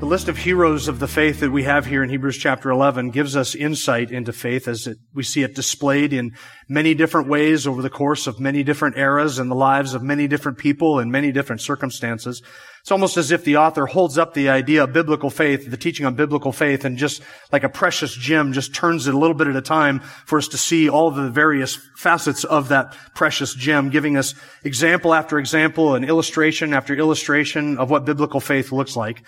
The 0.00 0.06
list 0.06 0.28
of 0.28 0.38
heroes 0.38 0.88
of 0.88 0.98
the 0.98 1.06
faith 1.06 1.40
that 1.40 1.52
we 1.52 1.64
have 1.64 1.84
here 1.84 2.02
in 2.02 2.08
Hebrews 2.08 2.38
chapter 2.38 2.70
11 2.70 3.10
gives 3.10 3.36
us 3.36 3.54
insight 3.54 4.10
into 4.10 4.32
faith 4.32 4.66
as 4.66 4.86
it, 4.86 4.96
we 5.12 5.22
see 5.22 5.42
it 5.42 5.54
displayed 5.54 6.14
in 6.14 6.34
many 6.70 6.94
different 6.94 7.28
ways 7.28 7.66
over 7.66 7.82
the 7.82 7.90
course 7.90 8.26
of 8.26 8.40
many 8.40 8.62
different 8.62 8.96
eras 8.96 9.38
and 9.38 9.50
the 9.50 9.54
lives 9.54 9.92
of 9.92 10.02
many 10.02 10.26
different 10.26 10.56
people 10.56 10.98
in 11.00 11.10
many 11.10 11.32
different 11.32 11.60
circumstances. 11.60 12.40
It's 12.80 12.90
almost 12.90 13.18
as 13.18 13.30
if 13.30 13.44
the 13.44 13.58
author 13.58 13.84
holds 13.84 14.16
up 14.16 14.32
the 14.32 14.48
idea 14.48 14.84
of 14.84 14.94
biblical 14.94 15.28
faith, 15.28 15.70
the 15.70 15.76
teaching 15.76 16.06
on 16.06 16.14
biblical 16.14 16.50
faith, 16.50 16.86
and 16.86 16.96
just 16.96 17.20
like 17.52 17.62
a 17.62 17.68
precious 17.68 18.14
gem, 18.14 18.54
just 18.54 18.74
turns 18.74 19.06
it 19.06 19.12
a 19.12 19.18
little 19.18 19.36
bit 19.36 19.48
at 19.48 19.56
a 19.56 19.60
time 19.60 20.00
for 20.00 20.38
us 20.38 20.48
to 20.48 20.56
see 20.56 20.88
all 20.88 21.10
the 21.10 21.28
various 21.28 21.76
facets 21.98 22.44
of 22.44 22.70
that 22.70 22.96
precious 23.14 23.52
gem, 23.52 23.90
giving 23.90 24.16
us 24.16 24.34
example 24.64 25.12
after 25.12 25.38
example 25.38 25.94
and 25.94 26.06
illustration 26.06 26.72
after 26.72 26.94
illustration 26.94 27.76
of 27.76 27.90
what 27.90 28.06
biblical 28.06 28.40
faith 28.40 28.72
looks 28.72 28.96
like. 28.96 29.22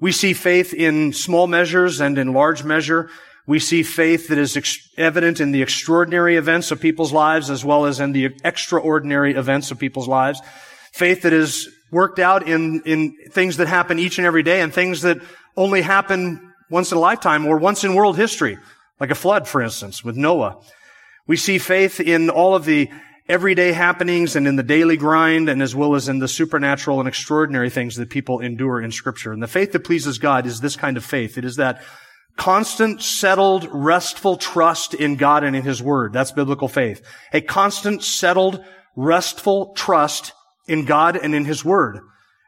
We 0.00 0.12
see 0.12 0.32
faith 0.32 0.72
in 0.72 1.12
small 1.12 1.46
measures 1.46 2.00
and 2.00 2.18
in 2.18 2.32
large 2.32 2.64
measure. 2.64 3.10
We 3.46 3.58
see 3.58 3.82
faith 3.82 4.28
that 4.28 4.38
is 4.38 4.56
ex- 4.56 4.88
evident 4.96 5.40
in 5.40 5.52
the 5.52 5.60
extraordinary 5.60 6.36
events 6.36 6.70
of 6.70 6.80
people's 6.80 7.12
lives 7.12 7.50
as 7.50 7.64
well 7.64 7.84
as 7.84 8.00
in 8.00 8.12
the 8.12 8.34
extraordinary 8.42 9.34
events 9.34 9.70
of 9.70 9.78
people's 9.78 10.08
lives. 10.08 10.40
Faith 10.92 11.22
that 11.22 11.34
is 11.34 11.68
worked 11.90 12.18
out 12.18 12.48
in, 12.48 12.80
in 12.86 13.16
things 13.30 13.58
that 13.58 13.68
happen 13.68 13.98
each 13.98 14.18
and 14.18 14.26
every 14.26 14.42
day 14.42 14.62
and 14.62 14.72
things 14.72 15.02
that 15.02 15.18
only 15.56 15.82
happen 15.82 16.52
once 16.70 16.92
in 16.92 16.98
a 16.98 17.00
lifetime 17.00 17.46
or 17.46 17.58
once 17.58 17.84
in 17.84 17.94
world 17.94 18.16
history, 18.16 18.56
like 19.00 19.10
a 19.10 19.14
flood, 19.14 19.46
for 19.46 19.60
instance, 19.60 20.04
with 20.04 20.16
Noah. 20.16 20.62
We 21.26 21.36
see 21.36 21.58
faith 21.58 22.00
in 22.00 22.30
all 22.30 22.54
of 22.54 22.64
the 22.64 22.90
everyday 23.30 23.70
happenings 23.70 24.34
and 24.34 24.48
in 24.48 24.56
the 24.56 24.62
daily 24.62 24.96
grind 24.96 25.48
and 25.48 25.62
as 25.62 25.72
well 25.72 25.94
as 25.94 26.08
in 26.08 26.18
the 26.18 26.26
supernatural 26.26 26.98
and 26.98 27.08
extraordinary 27.08 27.70
things 27.70 27.94
that 27.94 28.10
people 28.10 28.40
endure 28.40 28.80
in 28.80 28.90
scripture. 28.90 29.32
And 29.32 29.40
the 29.40 29.46
faith 29.46 29.70
that 29.70 29.84
pleases 29.84 30.18
God 30.18 30.46
is 30.46 30.60
this 30.60 30.74
kind 30.74 30.96
of 30.96 31.04
faith. 31.04 31.38
It 31.38 31.44
is 31.44 31.54
that 31.56 31.80
constant, 32.36 33.00
settled, 33.00 33.68
restful 33.70 34.36
trust 34.36 34.94
in 34.94 35.14
God 35.14 35.44
and 35.44 35.54
in 35.54 35.62
His 35.62 35.80
Word. 35.80 36.12
That's 36.12 36.32
biblical 36.32 36.66
faith. 36.66 37.06
A 37.32 37.40
constant, 37.40 38.02
settled, 38.02 38.64
restful 38.96 39.74
trust 39.74 40.32
in 40.66 40.84
God 40.84 41.16
and 41.16 41.32
in 41.32 41.44
His 41.44 41.64
Word. 41.64 42.00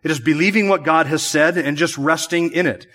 It 0.03 0.11
is 0.11 0.19
believing 0.19 0.69
what 0.69 0.83
God 0.83 1.07
has 1.07 1.23
said 1.23 1.57
and 1.57 1.77
just 1.77 1.97
resting 1.97 2.51
in 2.51 2.67
it. 2.67 2.89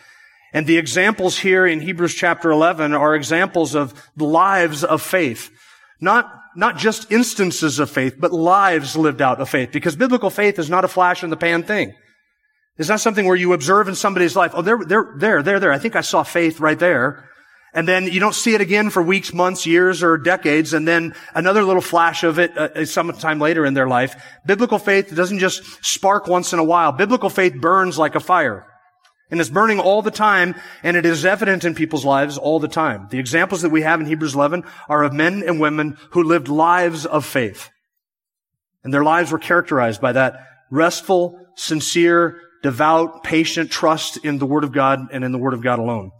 And 0.51 0.67
the 0.67 0.77
examples 0.77 1.39
here 1.39 1.65
in 1.65 1.79
Hebrews 1.79 2.15
chapter 2.15 2.51
11 2.51 2.93
are 2.93 3.15
examples 3.15 3.75
of 3.75 3.93
lives 4.17 4.83
of 4.83 5.01
faith. 5.01 5.51
Not 6.01 6.29
not 6.57 6.75
just 6.77 7.11
instances 7.11 7.77
of 7.77 7.89
faith, 7.89 8.15
but 8.19 8.33
lives 8.33 8.97
lived 8.97 9.21
out 9.21 9.39
of 9.39 9.47
faith. 9.47 9.71
Because 9.71 9.95
biblical 9.95 10.31
faith 10.31 10.57
is 10.57 10.69
not 10.69 10.83
a 10.83 10.87
flash 10.87 11.23
in 11.23 11.29
the 11.29 11.37
pan 11.37 11.61
thing. 11.61 11.93
It's 12.77 12.89
not 12.89 12.99
something 12.99 13.25
where 13.27 13.35
you 13.35 13.53
observe 13.53 13.87
in 13.87 13.93
somebody's 13.95 14.35
life. 14.35 14.51
Oh, 14.55 14.63
they're, 14.63 14.83
they're, 14.83 15.13
there, 15.17 15.43
there, 15.43 15.59
there. 15.59 15.71
I 15.71 15.77
think 15.77 15.95
I 15.95 16.01
saw 16.01 16.23
faith 16.23 16.59
right 16.59 16.77
there. 16.77 17.29
And 17.73 17.87
then 17.87 18.05
you 18.05 18.19
don't 18.19 18.33
see 18.33 18.55
it 18.55 18.61
again 18.61 18.89
for 18.89 19.03
weeks, 19.03 19.33
months, 19.33 19.67
years, 19.67 20.01
or 20.01 20.17
decades. 20.17 20.73
And 20.73 20.87
then 20.87 21.13
another 21.35 21.63
little 21.63 21.81
flash 21.81 22.23
of 22.23 22.39
it 22.39 22.57
uh, 22.57 22.85
sometime 22.85 23.39
later 23.39 23.63
in 23.63 23.75
their 23.75 23.87
life. 23.87 24.15
Biblical 24.45 24.79
faith 24.79 25.15
doesn't 25.15 25.39
just 25.39 25.63
spark 25.85 26.25
once 26.25 26.53
in 26.53 26.59
a 26.59 26.63
while. 26.63 26.91
Biblical 26.91 27.29
faith 27.29 27.53
burns 27.53 27.99
like 27.99 28.15
a 28.15 28.19
fire. 28.19 28.65
And 29.29 29.41
it's 29.41 29.49
burning 29.49 29.79
all 29.79 30.01
the 30.01 30.11
time, 30.11 30.55
and 30.83 30.95
it 30.95 31.05
is 31.05 31.25
evident 31.25 31.65
in 31.65 31.75
people's 31.75 32.05
lives 32.05 32.37
all 32.37 32.59
the 32.59 32.69
time. 32.69 33.07
The 33.09 33.19
examples 33.19 33.61
that 33.61 33.71
we 33.71 33.81
have 33.81 33.99
in 33.99 34.05
Hebrews 34.05 34.35
11 34.35 34.63
are 34.87 35.03
of 35.03 35.11
men 35.11 35.43
and 35.45 35.59
women 35.59 35.97
who 36.11 36.23
lived 36.23 36.47
lives 36.47 37.05
of 37.05 37.25
faith. 37.25 37.69
And 38.83 38.93
their 38.93 39.03
lives 39.03 39.31
were 39.31 39.39
characterized 39.39 39.99
by 39.99 40.13
that 40.13 40.47
restful, 40.71 41.39
sincere, 41.55 42.39
devout, 42.63 43.23
patient 43.23 43.69
trust 43.69 44.17
in 44.23 44.37
the 44.37 44.45
Word 44.45 44.63
of 44.63 44.71
God 44.71 45.07
and 45.11 45.25
in 45.25 45.33
the 45.33 45.37
Word 45.37 45.53
of 45.53 45.61
God 45.61 45.79
alone. 45.79 46.11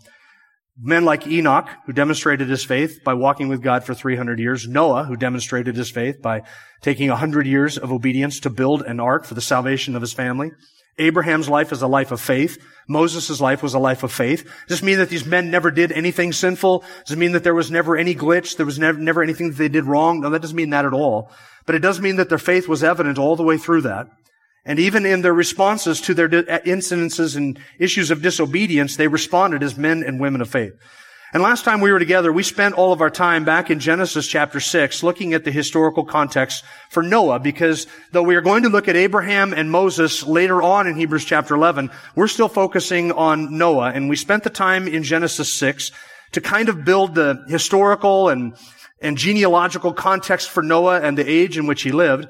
Men 0.79 1.06
like 1.06 1.25
Enoch, 1.25 1.69
who 1.85 1.94
demonstrated 1.94 2.50
his 2.50 2.63
faith 2.63 3.00
by 3.03 3.13
walking 3.16 3.47
with 3.47 3.63
God 3.63 3.84
for 3.84 3.95
300 3.95 4.38
years. 4.38 4.68
Noah, 4.68 5.06
who 5.06 5.16
demonstrated 5.16 5.75
his 5.75 5.89
faith 5.89 6.22
by 6.22 6.44
taking 6.81 7.09
100 7.09 7.47
years 7.47 7.78
of 7.78 7.91
obedience 7.91 8.39
to 8.41 8.50
build 8.50 8.84
an 8.84 9.00
ark 9.00 9.25
for 9.25 9.34
the 9.34 9.41
salvation 9.41 9.95
of 9.95 10.01
his 10.01 10.13
family. 10.13 10.51
Abraham's 10.97 11.50
life 11.50 11.72
is 11.72 11.81
a 11.81 11.88
life 11.88 12.12
of 12.12 12.19
faith. 12.19 12.58
Moses' 12.88 13.41
life 13.41 13.62
was 13.62 13.74
a 13.74 13.80
life 13.80 14.03
of 14.03 14.12
faith. 14.12 14.44
Does 14.68 14.80
this 14.80 14.84
mean 14.84 14.97
that 14.97 15.09
these 15.09 15.25
men 15.25 15.52
never 15.52 15.72
did 15.72 15.91
anything 15.91 16.31
sinful? 16.31 16.84
Does 17.06 17.13
it 17.13 17.19
mean 17.19 17.34
that 17.34 17.44
there 17.44 17.53
was 17.53 17.69
never 17.69 17.97
any 17.97 18.16
glitch? 18.16 18.58
There 18.58 18.66
was 18.66 18.80
never, 18.80 18.97
never 18.97 19.22
anything 19.22 19.50
that 19.50 19.57
they 19.57 19.69
did 19.69 19.86
wrong? 19.86 20.22
No, 20.22 20.30
that 20.30 20.41
doesn't 20.41 20.56
mean 20.56 20.72
that 20.72 20.86
at 20.86 20.94
all. 20.94 21.31
But 21.66 21.75
it 21.75 21.80
does 21.80 22.00
mean 22.00 22.16
that 22.16 22.30
their 22.30 22.38
faith 22.38 22.68
was 22.68 22.84
evident 22.84 23.18
all 23.18 23.36
the 23.36 23.44
way 23.44 23.57
through 23.57 23.81
that. 23.81 24.07
And 24.66 24.80
even 24.80 25.06
in 25.06 25.22
their 25.22 25.34
responses 25.34 26.02
to 26.02 26.13
their 26.13 26.28
uh, 26.28 26.59
incidences 26.66 27.38
and 27.38 27.59
issues 27.80 28.12
of 28.12 28.22
disobedience, 28.22 28.96
they 28.96 29.07
responded 29.07 29.63
as 29.63 29.78
men 29.78 30.03
and 30.03 30.19
women 30.19 30.41
of 30.41 30.50
faith. 30.50 30.74
And 31.34 31.44
last 31.44 31.66
time 31.66 31.82
we 31.82 31.92
were 31.92 32.00
together, 32.00 32.32
we 32.32 32.42
spent 32.42 32.76
all 32.76 32.94
of 32.94 33.02
our 33.02 33.10
time 33.10 33.44
back 33.44 33.70
in 33.70 33.82
Genesis 33.82 34.26
chapter 34.26 34.62
6 34.62 35.04
looking 35.04 35.34
at 35.34 35.44
the 35.44 35.52
historical 35.52 36.06
context 36.06 36.64
for 36.90 37.04
Noah 37.04 37.40
because 37.40 37.86
though 38.14 38.24
we 38.24 38.36
are 38.36 38.42
going 38.42 38.64
to 38.64 38.70
look 38.70 38.88
at 38.88 38.96
Abraham 38.96 39.54
and 39.54 39.70
Moses 39.70 40.24
later 40.26 40.62
on 40.62 40.88
in 40.88 40.96
Hebrews 40.96 41.26
chapter 41.26 41.54
11, 41.54 41.92
we're 42.16 42.30
still 42.30 42.48
focusing 42.48 43.12
on 43.12 43.58
Noah. 43.58 43.92
And 43.92 44.08
we 44.08 44.16
spent 44.16 44.46
the 44.46 44.50
time 44.50 44.88
in 44.88 45.04
Genesis 45.04 45.52
6 45.52 45.92
to 46.32 46.40
kind 46.40 46.70
of 46.70 46.86
build 46.86 47.16
the 47.16 47.44
historical 47.50 48.30
and, 48.30 48.56
and 49.02 49.18
genealogical 49.18 49.94
context 49.94 50.50
for 50.50 50.64
Noah 50.64 51.02
and 51.02 51.18
the 51.18 51.30
age 51.30 51.58
in 51.58 51.68
which 51.68 51.82
he 51.82 51.92
lived. 51.92 52.30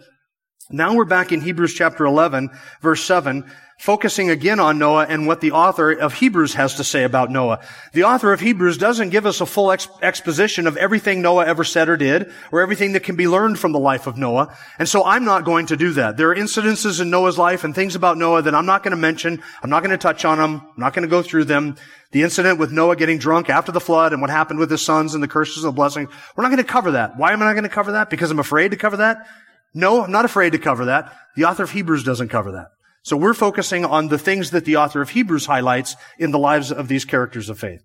Now 0.72 0.96
we're 0.96 1.06
back 1.06 1.31
in 1.31 1.41
Hebrews 1.41 1.75
chapter 1.75 2.03
11, 2.03 2.50
verse 2.81 3.03
7, 3.03 3.50
focusing 3.77 4.31
again 4.31 4.59
on 4.59 4.79
Noah 4.79 5.05
and 5.07 5.27
what 5.27 5.39
the 5.39 5.51
author 5.51 5.91
of 5.91 6.15
Hebrews 6.15 6.55
has 6.55 6.75
to 6.75 6.83
say 6.83 7.03
about 7.03 7.29
Noah. 7.29 7.59
The 7.93 8.05
author 8.05 8.33
of 8.33 8.39
Hebrews 8.39 8.77
doesn't 8.77 9.11
give 9.11 9.27
us 9.27 9.39
a 9.39 9.45
full 9.45 9.71
ex- 9.71 9.88
exposition 10.01 10.65
of 10.65 10.77
everything 10.77 11.21
Noah 11.21 11.45
ever 11.45 11.63
said 11.63 11.88
or 11.88 11.95
did, 11.95 12.31
or 12.51 12.61
everything 12.61 12.93
that 12.93 13.03
can 13.03 13.15
be 13.15 13.27
learned 13.27 13.59
from 13.59 13.73
the 13.73 13.79
life 13.79 14.07
of 14.07 14.17
Noah. 14.17 14.55
And 14.79 14.89
so 14.89 15.05
I'm 15.05 15.25
not 15.25 15.45
going 15.45 15.67
to 15.67 15.77
do 15.77 15.91
that. 15.93 16.17
There 16.17 16.31
are 16.31 16.35
incidences 16.35 16.99
in 16.99 17.11
Noah's 17.11 17.38
life 17.38 17.63
and 17.63 17.75
things 17.75 17.95
about 17.95 18.17
Noah 18.17 18.41
that 18.41 18.55
I'm 18.55 18.65
not 18.65 18.81
going 18.81 18.91
to 18.91 18.97
mention. 18.97 19.43
I'm 19.61 19.69
not 19.69 19.83
going 19.83 19.91
to 19.91 19.97
touch 19.97 20.25
on 20.25 20.39
them. 20.39 20.61
I'm 20.61 20.79
not 20.79 20.94
going 20.94 21.07
to 21.07 21.09
go 21.09 21.21
through 21.21 21.45
them. 21.45 21.75
The 22.11 22.23
incident 22.23 22.57
with 22.57 22.71
Noah 22.71 22.95
getting 22.95 23.19
drunk 23.19 23.49
after 23.49 23.71
the 23.71 23.79
flood 23.79 24.11
and 24.11 24.21
what 24.21 24.31
happened 24.31 24.59
with 24.59 24.71
his 24.71 24.81
sons 24.81 25.13
and 25.13 25.21
the 25.21 25.27
curses 25.27 25.63
and 25.63 25.71
the 25.71 25.75
blessing. 25.75 26.07
We're 26.35 26.44
not 26.44 26.49
going 26.49 26.63
to 26.63 26.63
cover 26.63 26.91
that. 26.91 27.17
Why 27.17 27.31
am 27.31 27.44
I 27.44 27.45
not 27.45 27.53
going 27.53 27.63
to 27.63 27.69
cover 27.69 27.91
that? 27.91 28.09
Because 28.09 28.31
I'm 28.31 28.39
afraid 28.39 28.71
to 28.71 28.77
cover 28.77 28.97
that? 28.97 29.27
No, 29.73 30.03
I'm 30.03 30.11
not 30.11 30.25
afraid 30.25 30.53
to 30.53 30.57
cover 30.57 30.85
that. 30.85 31.13
The 31.35 31.44
author 31.44 31.63
of 31.63 31.71
Hebrews 31.71 32.03
doesn't 32.03 32.29
cover 32.29 32.53
that. 32.53 32.71
So 33.07 33.16
we're 33.16 33.34
focusing 33.34 33.85
on 33.85 34.09
the 34.09 34.18
things 34.18 34.51
that 34.51 34.66
the 34.66 34.75
author 34.75 35.01
of 35.01 35.12
Hebrews 35.12 35.45
highlights 35.45 35.95
in 36.19 36.31
the 36.31 36.38
lives 36.38 36.73
of 36.73 36.90
these 36.90 37.06
characters 37.06 37.47
of 37.47 37.57
faith. 37.57 37.81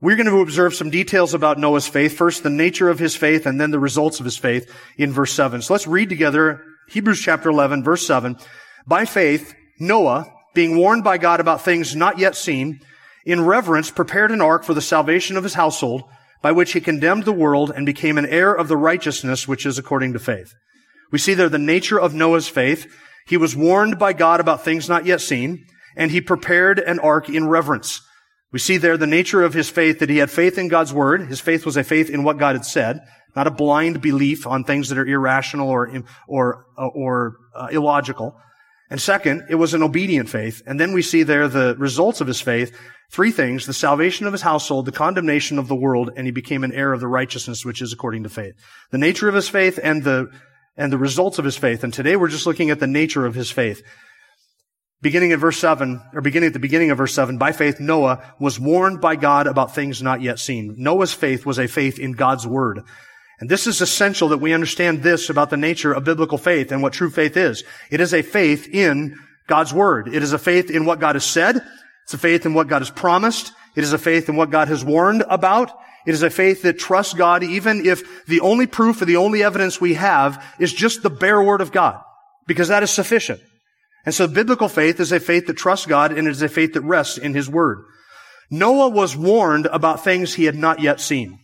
We're 0.00 0.16
going 0.16 0.30
to 0.30 0.40
observe 0.40 0.74
some 0.74 0.88
details 0.88 1.34
about 1.34 1.58
Noah's 1.58 1.86
faith. 1.86 2.16
First, 2.16 2.42
the 2.42 2.48
nature 2.48 2.88
of 2.88 2.98
his 2.98 3.14
faith 3.14 3.44
and 3.44 3.60
then 3.60 3.70
the 3.70 3.78
results 3.78 4.20
of 4.20 4.24
his 4.24 4.38
faith 4.38 4.74
in 4.96 5.12
verse 5.12 5.34
7. 5.34 5.60
So 5.60 5.74
let's 5.74 5.86
read 5.86 6.08
together 6.08 6.62
Hebrews 6.88 7.20
chapter 7.20 7.50
11, 7.50 7.84
verse 7.84 8.06
7. 8.06 8.38
By 8.86 9.04
faith, 9.04 9.54
Noah, 9.78 10.24
being 10.54 10.78
warned 10.78 11.04
by 11.04 11.18
God 11.18 11.38
about 11.38 11.60
things 11.60 11.94
not 11.94 12.18
yet 12.18 12.34
seen, 12.34 12.80
in 13.26 13.44
reverence 13.44 13.90
prepared 13.90 14.30
an 14.30 14.40
ark 14.40 14.64
for 14.64 14.72
the 14.72 14.80
salvation 14.80 15.36
of 15.36 15.44
his 15.44 15.52
household, 15.52 16.02
by 16.40 16.50
which 16.50 16.72
he 16.72 16.80
condemned 16.80 17.24
the 17.24 17.32
world 17.32 17.70
and 17.76 17.84
became 17.84 18.16
an 18.16 18.24
heir 18.24 18.54
of 18.54 18.68
the 18.68 18.76
righteousness 18.78 19.46
which 19.46 19.66
is 19.66 19.76
according 19.76 20.14
to 20.14 20.18
faith. 20.18 20.54
We 21.12 21.18
see 21.18 21.34
there 21.34 21.50
the 21.50 21.58
nature 21.58 22.00
of 22.00 22.14
Noah's 22.14 22.48
faith. 22.48 22.90
He 23.26 23.36
was 23.36 23.56
warned 23.56 23.98
by 23.98 24.12
God 24.12 24.40
about 24.40 24.64
things 24.64 24.88
not 24.88 25.06
yet 25.06 25.20
seen, 25.20 25.66
and 25.96 26.10
he 26.10 26.20
prepared 26.20 26.78
an 26.78 26.98
ark 26.98 27.28
in 27.28 27.48
reverence. 27.48 28.00
We 28.52 28.58
see 28.58 28.76
there 28.76 28.96
the 28.96 29.06
nature 29.06 29.42
of 29.42 29.54
his 29.54 29.68
faith 29.68 29.98
that 29.98 30.10
he 30.10 30.18
had 30.18 30.30
faith 30.30 30.58
in 30.58 30.68
God's 30.68 30.92
word. 30.92 31.26
His 31.26 31.40
faith 31.40 31.66
was 31.66 31.76
a 31.76 31.82
faith 31.82 32.08
in 32.08 32.22
what 32.22 32.38
God 32.38 32.54
had 32.54 32.64
said, 32.64 33.00
not 33.34 33.48
a 33.48 33.50
blind 33.50 34.00
belief 34.00 34.46
on 34.46 34.62
things 34.62 34.90
that 34.90 34.98
are 34.98 35.06
irrational 35.06 35.68
or, 35.68 36.04
or, 36.28 36.66
uh, 36.78 36.86
or 36.86 37.36
uh, 37.56 37.68
illogical. 37.72 38.36
And 38.90 39.00
second, 39.00 39.46
it 39.48 39.56
was 39.56 39.74
an 39.74 39.82
obedient 39.82 40.28
faith. 40.28 40.62
And 40.66 40.78
then 40.78 40.92
we 40.92 41.02
see 41.02 41.24
there 41.24 41.48
the 41.48 41.74
results 41.78 42.20
of 42.20 42.28
his 42.28 42.40
faith. 42.40 42.78
Three 43.10 43.32
things, 43.32 43.66
the 43.66 43.72
salvation 43.72 44.26
of 44.26 44.32
his 44.32 44.42
household, 44.42 44.86
the 44.86 44.92
condemnation 44.92 45.58
of 45.58 45.66
the 45.66 45.74
world, 45.74 46.10
and 46.16 46.26
he 46.26 46.30
became 46.30 46.62
an 46.62 46.72
heir 46.72 46.92
of 46.92 47.00
the 47.00 47.08
righteousness 47.08 47.64
which 47.64 47.82
is 47.82 47.92
according 47.92 48.22
to 48.22 48.28
faith. 48.28 48.54
The 48.92 48.98
nature 48.98 49.28
of 49.28 49.34
his 49.34 49.48
faith 49.48 49.80
and 49.82 50.04
the 50.04 50.30
and 50.76 50.92
the 50.92 50.98
results 50.98 51.38
of 51.38 51.44
his 51.44 51.56
faith. 51.56 51.84
And 51.84 51.92
today 51.92 52.16
we're 52.16 52.28
just 52.28 52.46
looking 52.46 52.70
at 52.70 52.80
the 52.80 52.86
nature 52.86 53.26
of 53.26 53.34
his 53.34 53.50
faith. 53.50 53.82
Beginning 55.02 55.32
at 55.32 55.38
verse 55.38 55.58
7, 55.58 56.00
or 56.14 56.20
beginning 56.22 56.46
at 56.46 56.52
the 56.54 56.58
beginning 56.58 56.90
of 56.90 56.98
verse 56.98 57.12
7, 57.12 57.36
by 57.36 57.52
faith 57.52 57.78
Noah 57.78 58.34
was 58.38 58.58
warned 58.58 59.00
by 59.00 59.16
God 59.16 59.46
about 59.46 59.74
things 59.74 60.02
not 60.02 60.22
yet 60.22 60.38
seen. 60.38 60.74
Noah's 60.78 61.12
faith 61.12 61.44
was 61.44 61.58
a 61.58 61.68
faith 61.68 61.98
in 61.98 62.12
God's 62.12 62.46
word. 62.46 62.80
And 63.40 63.50
this 63.50 63.66
is 63.66 63.80
essential 63.80 64.28
that 64.28 64.38
we 64.38 64.54
understand 64.54 65.02
this 65.02 65.28
about 65.28 65.50
the 65.50 65.56
nature 65.56 65.92
of 65.92 66.04
biblical 66.04 66.38
faith 66.38 66.72
and 66.72 66.82
what 66.82 66.92
true 66.94 67.10
faith 67.10 67.36
is. 67.36 67.64
It 67.90 68.00
is 68.00 68.14
a 68.14 68.22
faith 68.22 68.68
in 68.68 69.18
God's 69.46 69.74
word. 69.74 70.08
It 70.08 70.22
is 70.22 70.32
a 70.32 70.38
faith 70.38 70.70
in 70.70 70.86
what 70.86 71.00
God 71.00 71.16
has 71.16 71.24
said. 71.24 71.62
It's 72.04 72.14
a 72.14 72.18
faith 72.18 72.46
in 72.46 72.54
what 72.54 72.68
God 72.68 72.80
has 72.80 72.90
promised. 72.90 73.52
It 73.76 73.84
is 73.84 73.92
a 73.92 73.98
faith 73.98 74.28
in 74.28 74.36
what 74.36 74.50
God 74.50 74.68
has 74.68 74.84
warned 74.84 75.24
about. 75.28 75.70
It 76.06 76.12
is 76.12 76.22
a 76.22 76.30
faith 76.30 76.62
that 76.62 76.78
trusts 76.78 77.14
God 77.14 77.42
even 77.42 77.86
if 77.86 78.26
the 78.26 78.40
only 78.40 78.66
proof 78.66 79.00
or 79.00 79.06
the 79.06 79.16
only 79.16 79.42
evidence 79.42 79.80
we 79.80 79.94
have 79.94 80.44
is 80.58 80.72
just 80.72 81.02
the 81.02 81.10
bare 81.10 81.42
word 81.42 81.60
of 81.60 81.72
God. 81.72 82.00
Because 82.46 82.68
that 82.68 82.82
is 82.82 82.90
sufficient. 82.90 83.40
And 84.04 84.14
so 84.14 84.28
biblical 84.28 84.68
faith 84.68 85.00
is 85.00 85.12
a 85.12 85.20
faith 85.20 85.46
that 85.46 85.56
trusts 85.56 85.86
God 85.86 86.12
and 86.12 86.28
it 86.28 86.30
is 86.30 86.42
a 86.42 86.48
faith 86.48 86.74
that 86.74 86.82
rests 86.82 87.16
in 87.16 87.32
His 87.32 87.48
word. 87.48 87.84
Noah 88.50 88.88
was 88.88 89.16
warned 89.16 89.66
about 89.66 90.04
things 90.04 90.34
he 90.34 90.44
had 90.44 90.54
not 90.54 90.80
yet 90.80 91.00
seen. 91.00 91.38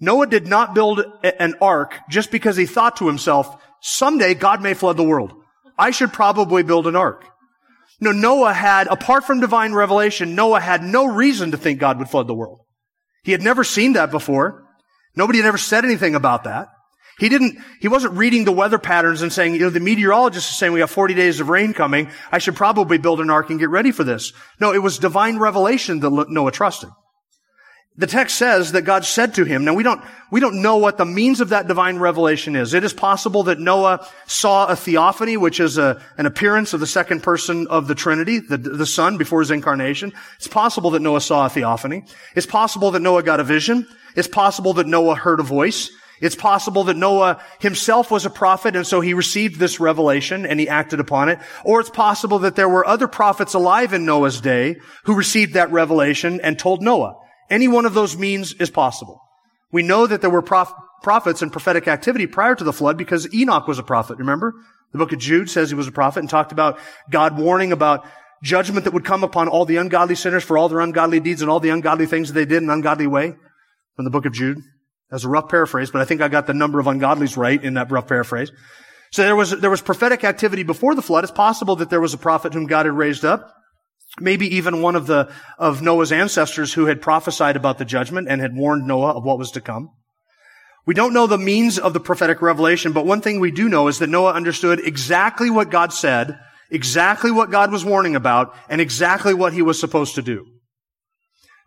Noah 0.00 0.26
did 0.26 0.46
not 0.46 0.74
build 0.74 1.02
an 1.22 1.54
ark 1.60 1.98
just 2.08 2.30
because 2.30 2.56
he 2.56 2.66
thought 2.66 2.96
to 2.96 3.06
himself, 3.06 3.62
someday 3.82 4.34
God 4.34 4.62
may 4.62 4.74
flood 4.74 4.96
the 4.96 5.04
world. 5.04 5.34
I 5.78 5.90
should 5.90 6.12
probably 6.12 6.62
build 6.62 6.86
an 6.86 6.96
ark. 6.96 7.26
No, 8.00 8.12
Noah 8.12 8.54
had, 8.54 8.86
apart 8.86 9.24
from 9.24 9.40
divine 9.40 9.74
revelation, 9.74 10.34
Noah 10.34 10.60
had 10.60 10.82
no 10.82 11.06
reason 11.06 11.50
to 11.50 11.58
think 11.58 11.78
God 11.80 11.98
would 11.98 12.08
flood 12.08 12.28
the 12.28 12.34
world. 12.34 12.60
He 13.22 13.32
had 13.32 13.42
never 13.42 13.64
seen 13.64 13.94
that 13.94 14.10
before. 14.10 14.66
Nobody 15.16 15.38
had 15.38 15.46
ever 15.46 15.58
said 15.58 15.84
anything 15.84 16.14
about 16.14 16.44
that. 16.44 16.68
He 17.18 17.28
didn't, 17.28 17.58
he 17.80 17.88
wasn't 17.88 18.14
reading 18.14 18.44
the 18.44 18.52
weather 18.52 18.78
patterns 18.78 19.20
and 19.20 19.30
saying, 19.30 19.52
you 19.54 19.60
know, 19.60 19.70
the 19.70 19.78
meteorologist 19.78 20.50
is 20.50 20.56
saying 20.56 20.72
we 20.72 20.80
have 20.80 20.90
40 20.90 21.12
days 21.12 21.38
of 21.38 21.50
rain 21.50 21.74
coming. 21.74 22.10
I 22.32 22.38
should 22.38 22.56
probably 22.56 22.96
build 22.96 23.20
an 23.20 23.28
ark 23.28 23.50
and 23.50 23.58
get 23.58 23.68
ready 23.68 23.92
for 23.92 24.04
this. 24.04 24.32
No, 24.58 24.72
it 24.72 24.82
was 24.82 24.98
divine 24.98 25.38
revelation 25.38 26.00
that 26.00 26.26
Noah 26.30 26.50
trusted. 26.50 26.88
The 27.96 28.06
text 28.06 28.38
says 28.38 28.72
that 28.72 28.82
God 28.82 29.04
said 29.04 29.34
to 29.34 29.44
him, 29.44 29.64
now 29.64 29.74
we 29.74 29.82
don't, 29.82 30.00
we 30.30 30.40
don't 30.40 30.62
know 30.62 30.76
what 30.76 30.96
the 30.96 31.04
means 31.04 31.40
of 31.40 31.50
that 31.50 31.66
divine 31.66 31.98
revelation 31.98 32.56
is. 32.56 32.72
It 32.72 32.84
is 32.84 32.92
possible 32.92 33.42
that 33.44 33.58
Noah 33.58 34.06
saw 34.26 34.68
a 34.68 34.76
theophany, 34.76 35.36
which 35.36 35.60
is 35.60 35.76
a, 35.76 36.00
an 36.16 36.24
appearance 36.24 36.72
of 36.72 36.80
the 36.80 36.86
second 36.86 37.22
person 37.22 37.66
of 37.66 37.88
the 37.88 37.94
Trinity, 37.94 38.38
the, 38.38 38.56
the 38.56 38.86
Son 38.86 39.18
before 39.18 39.40
his 39.40 39.50
incarnation. 39.50 40.12
It's 40.36 40.48
possible 40.48 40.90
that 40.90 41.02
Noah 41.02 41.20
saw 41.20 41.46
a 41.46 41.50
theophany. 41.50 42.04
It's 42.34 42.46
possible 42.46 42.92
that 42.92 43.00
Noah 43.00 43.22
got 43.22 43.40
a 43.40 43.44
vision. 43.44 43.86
It's 44.14 44.28
possible 44.28 44.72
that 44.74 44.86
Noah 44.86 45.16
heard 45.16 45.40
a 45.40 45.44
voice. 45.44 45.90
It's 46.20 46.36
possible 46.36 46.84
that 46.84 46.96
Noah 46.96 47.42
himself 47.58 48.10
was 48.10 48.24
a 48.24 48.30
prophet 48.30 48.76
and 48.76 48.86
so 48.86 49.00
he 49.00 49.14
received 49.14 49.58
this 49.58 49.80
revelation 49.80 50.46
and 50.46 50.60
he 50.60 50.68
acted 50.68 51.00
upon 51.00 51.28
it. 51.28 51.38
Or 51.64 51.80
it's 51.80 51.90
possible 51.90 52.40
that 52.40 52.56
there 52.56 52.68
were 52.68 52.86
other 52.86 53.08
prophets 53.08 53.54
alive 53.54 53.92
in 53.92 54.04
Noah's 54.04 54.40
day 54.40 54.76
who 55.04 55.14
received 55.14 55.54
that 55.54 55.72
revelation 55.72 56.40
and 56.40 56.58
told 56.58 56.82
Noah. 56.82 57.16
Any 57.50 57.68
one 57.68 57.84
of 57.84 57.94
those 57.94 58.16
means 58.16 58.54
is 58.54 58.70
possible. 58.70 59.20
We 59.72 59.82
know 59.82 60.06
that 60.06 60.20
there 60.20 60.30
were 60.30 60.42
prof- 60.42 60.72
prophets 61.02 61.42
and 61.42 61.52
prophetic 61.52 61.88
activity 61.88 62.26
prior 62.26 62.54
to 62.54 62.64
the 62.64 62.72
flood 62.72 62.96
because 62.96 63.32
Enoch 63.34 63.66
was 63.66 63.78
a 63.78 63.82
prophet, 63.82 64.18
remember? 64.18 64.54
The 64.92 64.98
book 64.98 65.12
of 65.12 65.18
Jude 65.18 65.50
says 65.50 65.68
he 65.68 65.76
was 65.76 65.88
a 65.88 65.92
prophet 65.92 66.20
and 66.20 66.30
talked 66.30 66.52
about 66.52 66.78
God 67.10 67.38
warning 67.38 67.72
about 67.72 68.04
judgment 68.42 68.84
that 68.84 68.94
would 68.94 69.04
come 69.04 69.22
upon 69.22 69.48
all 69.48 69.64
the 69.64 69.76
ungodly 69.76 70.14
sinners 70.14 70.44
for 70.44 70.56
all 70.56 70.68
their 70.68 70.80
ungodly 70.80 71.20
deeds 71.20 71.42
and 71.42 71.50
all 71.50 71.60
the 71.60 71.68
ungodly 71.70 72.06
things 72.06 72.28
that 72.28 72.34
they 72.34 72.46
did 72.46 72.62
in 72.62 72.64
an 72.64 72.70
ungodly 72.70 73.06
way 73.06 73.34
from 73.96 74.04
the 74.04 74.10
book 74.10 74.26
of 74.26 74.32
Jude. 74.32 74.58
That's 75.10 75.24
a 75.24 75.28
rough 75.28 75.48
paraphrase, 75.48 75.90
but 75.90 76.00
I 76.00 76.04
think 76.04 76.20
I 76.20 76.28
got 76.28 76.46
the 76.46 76.54
number 76.54 76.78
of 76.78 76.86
ungodlies 76.86 77.36
right 77.36 77.62
in 77.62 77.74
that 77.74 77.90
rough 77.90 78.06
paraphrase. 78.06 78.50
So 79.12 79.22
there 79.22 79.36
was, 79.36 79.50
there 79.50 79.70
was 79.70 79.80
prophetic 79.80 80.22
activity 80.22 80.62
before 80.62 80.94
the 80.94 81.02
flood. 81.02 81.24
It's 81.24 81.32
possible 81.32 81.76
that 81.76 81.90
there 81.90 82.00
was 82.00 82.14
a 82.14 82.18
prophet 82.18 82.54
whom 82.54 82.66
God 82.66 82.86
had 82.86 82.94
raised 82.94 83.24
up 83.24 83.52
maybe 84.18 84.56
even 84.56 84.82
one 84.82 84.96
of 84.96 85.06
the, 85.06 85.30
of 85.58 85.82
Noah's 85.82 86.12
ancestors 86.12 86.72
who 86.72 86.86
had 86.86 87.02
prophesied 87.02 87.56
about 87.56 87.78
the 87.78 87.84
judgment 87.84 88.28
and 88.28 88.40
had 88.40 88.56
warned 88.56 88.86
Noah 88.86 89.12
of 89.12 89.24
what 89.24 89.38
was 89.38 89.52
to 89.52 89.60
come. 89.60 89.90
We 90.86 90.94
don't 90.94 91.12
know 91.12 91.26
the 91.26 91.38
means 91.38 91.78
of 91.78 91.92
the 91.92 92.00
prophetic 92.00 92.42
revelation, 92.42 92.92
but 92.92 93.06
one 93.06 93.20
thing 93.20 93.38
we 93.38 93.50
do 93.50 93.68
know 93.68 93.88
is 93.88 93.98
that 93.98 94.08
Noah 94.08 94.32
understood 94.32 94.80
exactly 94.80 95.50
what 95.50 95.70
God 95.70 95.92
said, 95.92 96.38
exactly 96.70 97.30
what 97.30 97.50
God 97.50 97.70
was 97.70 97.84
warning 97.84 98.16
about, 98.16 98.56
and 98.68 98.80
exactly 98.80 99.34
what 99.34 99.52
he 99.52 99.62
was 99.62 99.78
supposed 99.78 100.16
to 100.16 100.22
do. 100.22 100.46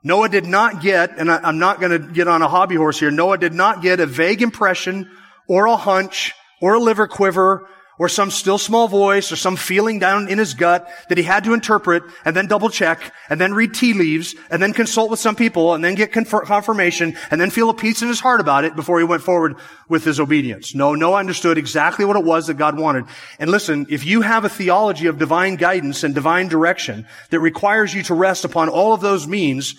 Noah 0.04 0.28
did 0.28 0.46
not 0.46 0.82
get, 0.82 1.18
and 1.18 1.32
I'm 1.32 1.60
not 1.60 1.80
going 1.80 1.92
to 1.92 2.12
get 2.12 2.28
on 2.28 2.42
a 2.42 2.50
hobby 2.50 2.76
horse 2.76 3.00
here, 3.00 3.12
Noah 3.12 3.38
did 3.38 3.54
not 3.54 3.82
get 3.82 4.02
a 4.02 4.06
vague 4.06 4.42
impression 4.42 5.10
or 5.48 5.68
a 5.68 5.78
hunch 5.78 6.34
or 6.62 6.74
a 6.74 6.80
liver 6.80 7.08
quiver 7.08 7.70
or 8.00 8.10
some 8.10 8.32
still 8.32 8.58
small 8.58 8.88
voice 8.88 9.32
or 9.32 9.36
some 9.36 9.56
feeling 9.56 10.00
down 10.00 10.28
in 10.28 10.38
his 10.38 10.54
gut 10.54 10.90
that 11.10 11.18
he 11.18 11.24
had 11.24 11.44
to 11.44 11.54
interpret 11.54 12.04
and 12.26 12.36
then 12.36 12.48
double 12.48 12.70
check 12.70 13.14
and 13.30 13.40
then 13.40 13.54
read 13.54 13.74
tea 13.74 13.94
leaves 13.94 14.36
and 14.50 14.62
then 14.62 14.74
consult 14.74 15.12
with 15.12 15.20
some 15.20 15.36
people 15.36 15.74
and 15.74 15.84
then 15.84 15.96
get 15.96 16.12
confirmation 16.12 17.16
and 17.30 17.40
then 17.40 17.50
feel 17.50 17.70
a 17.70 17.74
peace 17.74 18.02
in 18.02 18.08
his 18.08 18.20
heart 18.20 18.40
about 18.40 18.66
it 18.66 18.76
before 18.76 19.00
he 19.00 19.06
went 19.06 19.22
forward 19.22 19.56
with 19.90 20.04
his 20.04 20.20
obedience. 20.20 20.74
No, 20.74 20.96
Noah 20.96 21.20
understood 21.20 21.58
exactly 21.58 22.06
what 22.06 22.18
it 22.18 22.26
was 22.26 22.48
that 22.48 22.56
God 22.56 22.78
wanted. 22.78 23.06
And 23.40 23.50
listen, 23.50 23.86
if 23.90 24.06
you 24.06 24.22
have 24.22 24.46
a 24.46 24.50
theology 24.50 25.08
of 25.08 25.20
divine 25.20 25.56
guidance 25.56 26.04
and 26.04 26.16
divine 26.16 26.48
direction 26.48 27.08
that 27.30 27.40
requires 27.40 27.94
you 27.94 28.04
to 28.04 28.14
rest 28.14 28.46
upon 28.46 28.70
all 28.70 28.94
of 28.94 29.02
those 29.02 29.28
means 29.28 29.76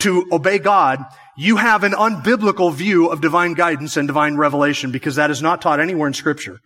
to 0.00 0.26
obey 0.32 0.58
God, 0.58 1.04
you 1.36 1.56
have 1.56 1.84
an 1.84 1.92
unbiblical 1.92 2.72
view 2.72 3.08
of 3.08 3.20
divine 3.20 3.54
guidance 3.54 3.96
and 3.96 4.08
divine 4.08 4.36
revelation 4.36 4.90
because 4.90 5.16
that 5.16 5.30
is 5.30 5.40
not 5.40 5.62
taught 5.62 5.80
anywhere 5.80 6.08
in 6.08 6.14
scripture. 6.14 6.60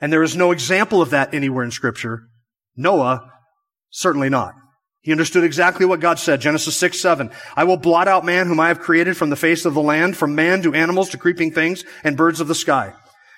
And 0.00 0.12
there 0.12 0.22
is 0.22 0.36
no 0.36 0.50
example 0.50 1.00
of 1.00 1.10
that 1.10 1.32
anywhere 1.34 1.64
in 1.64 1.70
scripture. 1.70 2.28
Noah, 2.76 3.32
certainly 3.90 4.28
not. 4.28 4.54
He 5.00 5.12
understood 5.12 5.44
exactly 5.44 5.86
what 5.86 6.00
God 6.00 6.18
said. 6.18 6.40
Genesis 6.40 6.76
6, 6.76 7.00
7. 7.00 7.30
I 7.54 7.64
will 7.64 7.76
blot 7.76 8.08
out 8.08 8.24
man 8.24 8.48
whom 8.48 8.58
I 8.58 8.68
have 8.68 8.80
created 8.80 9.16
from 9.16 9.30
the 9.30 9.36
face 9.36 9.64
of 9.64 9.74
the 9.74 9.80
land, 9.80 10.16
from 10.16 10.34
man 10.34 10.62
to 10.62 10.74
animals 10.74 11.10
to 11.10 11.16
creeping 11.16 11.52
things 11.52 11.84
and 12.02 12.16
birds 12.16 12.40
of 12.40 12.48
the 12.48 12.54
sky. 12.56 12.92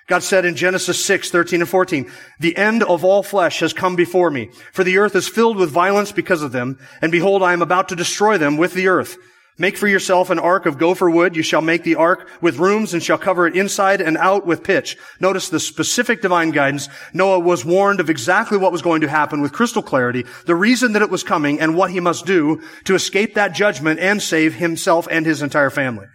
God 0.09 0.23
said 0.23 0.47
in 0.47 0.57
Genesis 0.57 1.05
6, 1.05 1.31
13 1.31 1.61
and 1.61 1.69
14, 1.69 2.11
the 2.41 2.57
end 2.57 2.83
of 2.83 3.05
all 3.05 3.23
flesh 3.23 3.61
has 3.61 3.75
come 3.75 3.95
before 3.95 4.31
me, 4.31 4.51
for 4.73 4.83
the 4.83 4.97
earth 4.97 5.15
is 5.15 5.29
filled 5.29 5.59
with 5.59 5.69
violence 5.69 6.11
because 6.11 6.41
of 6.43 6.53
them, 6.53 6.79
and 7.03 7.13
behold, 7.13 7.43
I 7.43 7.53
am 7.53 7.61
about 7.61 7.91
to 7.91 7.97
destroy 7.97 8.39
them 8.39 8.57
with 8.57 8.73
the 8.73 8.89
earth. 8.89 9.19
Make 9.61 9.77
for 9.77 9.89
yourself 9.89 10.31
an 10.31 10.39
ark 10.39 10.67
of 10.67 10.79
gopher 10.79 11.11
wood. 11.11 11.35
You 11.35 11.43
shall 11.43 11.61
make 11.61 11.83
the 11.83 11.97
ark 11.97 12.31
with 12.41 12.59
rooms 12.59 12.95
and 12.95 13.03
shall 13.03 13.19
cover 13.19 13.45
it 13.45 13.57
inside 13.57 14.01
and 14.01 14.17
out 14.17 14.47
with 14.47 14.63
pitch. 14.63 14.97
Notice 15.19 15.49
the 15.49 15.59
specific 15.59 16.23
divine 16.23 16.53
guidance. 16.53 16.89
Noah 17.13 17.41
was 17.41 17.65
warned 17.65 17.99
of 17.99 18.09
exactly 18.09 18.57
what 18.57 18.71
was 18.71 18.83
going 18.83 19.01
to 19.01 19.09
happen 19.09 19.41
with 19.41 19.53
crystal 19.53 19.83
clarity, 19.83 20.25
the 20.47 20.55
reason 20.55 20.93
that 20.93 21.03
it 21.03 21.11
was 21.11 21.25
coming 21.25 21.59
and 21.61 21.77
what 21.77 21.91
he 21.91 21.99
must 21.99 22.25
do 22.25 22.63
to 22.85 22.95
escape 22.95 23.35
that 23.35 23.53
judgment 23.53 23.99
and 23.99 24.23
save 24.23 24.55
himself 24.55 25.09
and 25.11 25.27
his 25.27 25.43
entire 25.43 25.71
family. 25.71 26.07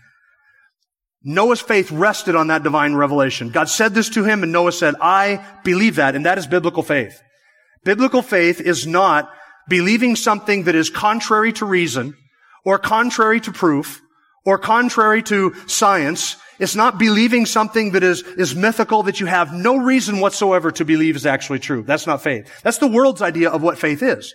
Noah's 1.21 1.61
faith 1.61 1.91
rested 1.91 2.35
on 2.35 2.47
that 2.47 2.63
divine 2.63 2.95
revelation. 2.95 3.49
God 3.49 3.67
said 3.67 3.93
this 3.93 4.09
to 4.11 4.23
him 4.23 4.43
and 4.43 4.53
Noah 4.53 4.71
said, 4.71 4.95
I 5.01 5.45
believe 5.65 5.97
that. 5.97 6.15
And 6.15 6.25
that 6.25 6.37
is 6.37 6.47
biblical 6.47 6.83
faith. 6.83 7.21
Biblical 7.83 8.21
faith 8.21 8.61
is 8.61 8.87
not 8.87 9.29
believing 9.67 10.15
something 10.15 10.63
that 10.63 10.75
is 10.75 10.89
contrary 10.89 11.51
to 11.53 11.65
reason 11.65 12.15
or 12.65 12.77
contrary 12.77 13.39
to 13.41 13.51
proof 13.51 14.01
or 14.45 14.57
contrary 14.57 15.23
to 15.23 15.53
science. 15.67 16.37
It's 16.59 16.75
not 16.75 16.99
believing 16.99 17.45
something 17.45 17.91
that 17.91 18.03
is, 18.03 18.21
is 18.21 18.55
mythical 18.55 19.03
that 19.03 19.19
you 19.19 19.25
have 19.25 19.53
no 19.53 19.77
reason 19.77 20.19
whatsoever 20.19 20.71
to 20.71 20.85
believe 20.85 21.15
is 21.15 21.25
actually 21.25 21.59
true. 21.59 21.83
That's 21.83 22.07
not 22.07 22.21
faith. 22.21 22.49
That's 22.61 22.77
the 22.77 22.87
world's 22.87 23.21
idea 23.21 23.49
of 23.49 23.61
what 23.61 23.77
faith 23.77 24.03
is. 24.03 24.33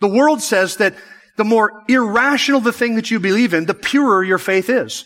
The 0.00 0.08
world 0.08 0.42
says 0.42 0.76
that 0.76 0.94
the 1.36 1.44
more 1.44 1.84
irrational 1.88 2.60
the 2.60 2.72
thing 2.72 2.96
that 2.96 3.10
you 3.10 3.20
believe 3.20 3.54
in, 3.54 3.66
the 3.66 3.74
purer 3.74 4.22
your 4.22 4.38
faith 4.38 4.68
is. 4.68 5.04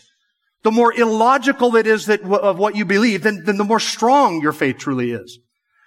The 0.63 0.71
more 0.71 0.91
illogical 0.93 1.75
it 1.75 1.85
is 1.85 2.07
that, 2.07 2.23
of 2.23 2.57
what 2.57 2.75
you 2.75 2.85
believe, 2.85 3.21
then, 3.21 3.43
then 3.45 3.57
the 3.57 3.63
more 3.63 3.79
strong 3.79 4.41
your 4.41 4.51
faith 4.51 4.77
truly 4.79 5.11
is. 5.11 5.37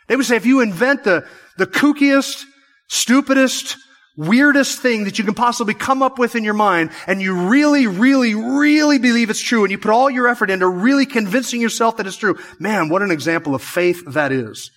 They 0.07 0.17
would 0.17 0.25
say 0.25 0.37
if 0.37 0.47
you 0.47 0.61
invent 0.61 1.05
the, 1.05 1.27
the 1.57 1.67
kookiest, 1.67 2.45
stupidest, 2.89 3.77
weirdest 4.19 4.83
thing 4.83 5.05
that 5.05 5.19
you 5.19 5.25
can 5.25 5.35
possibly 5.35 5.75
come 5.75 6.03
up 6.03 6.19
with 6.19 6.35
in 6.35 6.43
your 6.43 6.53
mind 6.53 6.91
and 7.07 7.23
you 7.23 7.49
really, 7.49 7.87
really, 7.87 8.35
really 8.35 8.99
believe 8.99 9.31
it's 9.31 9.41
true 9.41 9.63
and 9.63 9.71
you 9.71 9.79
put 9.79 9.93
all 9.93 10.11
your 10.11 10.27
effort 10.27 10.51
into 10.51 10.69
really 10.69 11.07
convincing 11.07 11.61
yourself 11.61 11.97
that 11.97 12.07
it's 12.07 12.17
true, 12.17 12.37
man, 12.59 12.89
what 12.89 13.01
an 13.01 13.13
example 13.13 13.55
of 13.55 13.63
faith 13.63 14.03
that 14.09 14.33
is. 14.33 14.73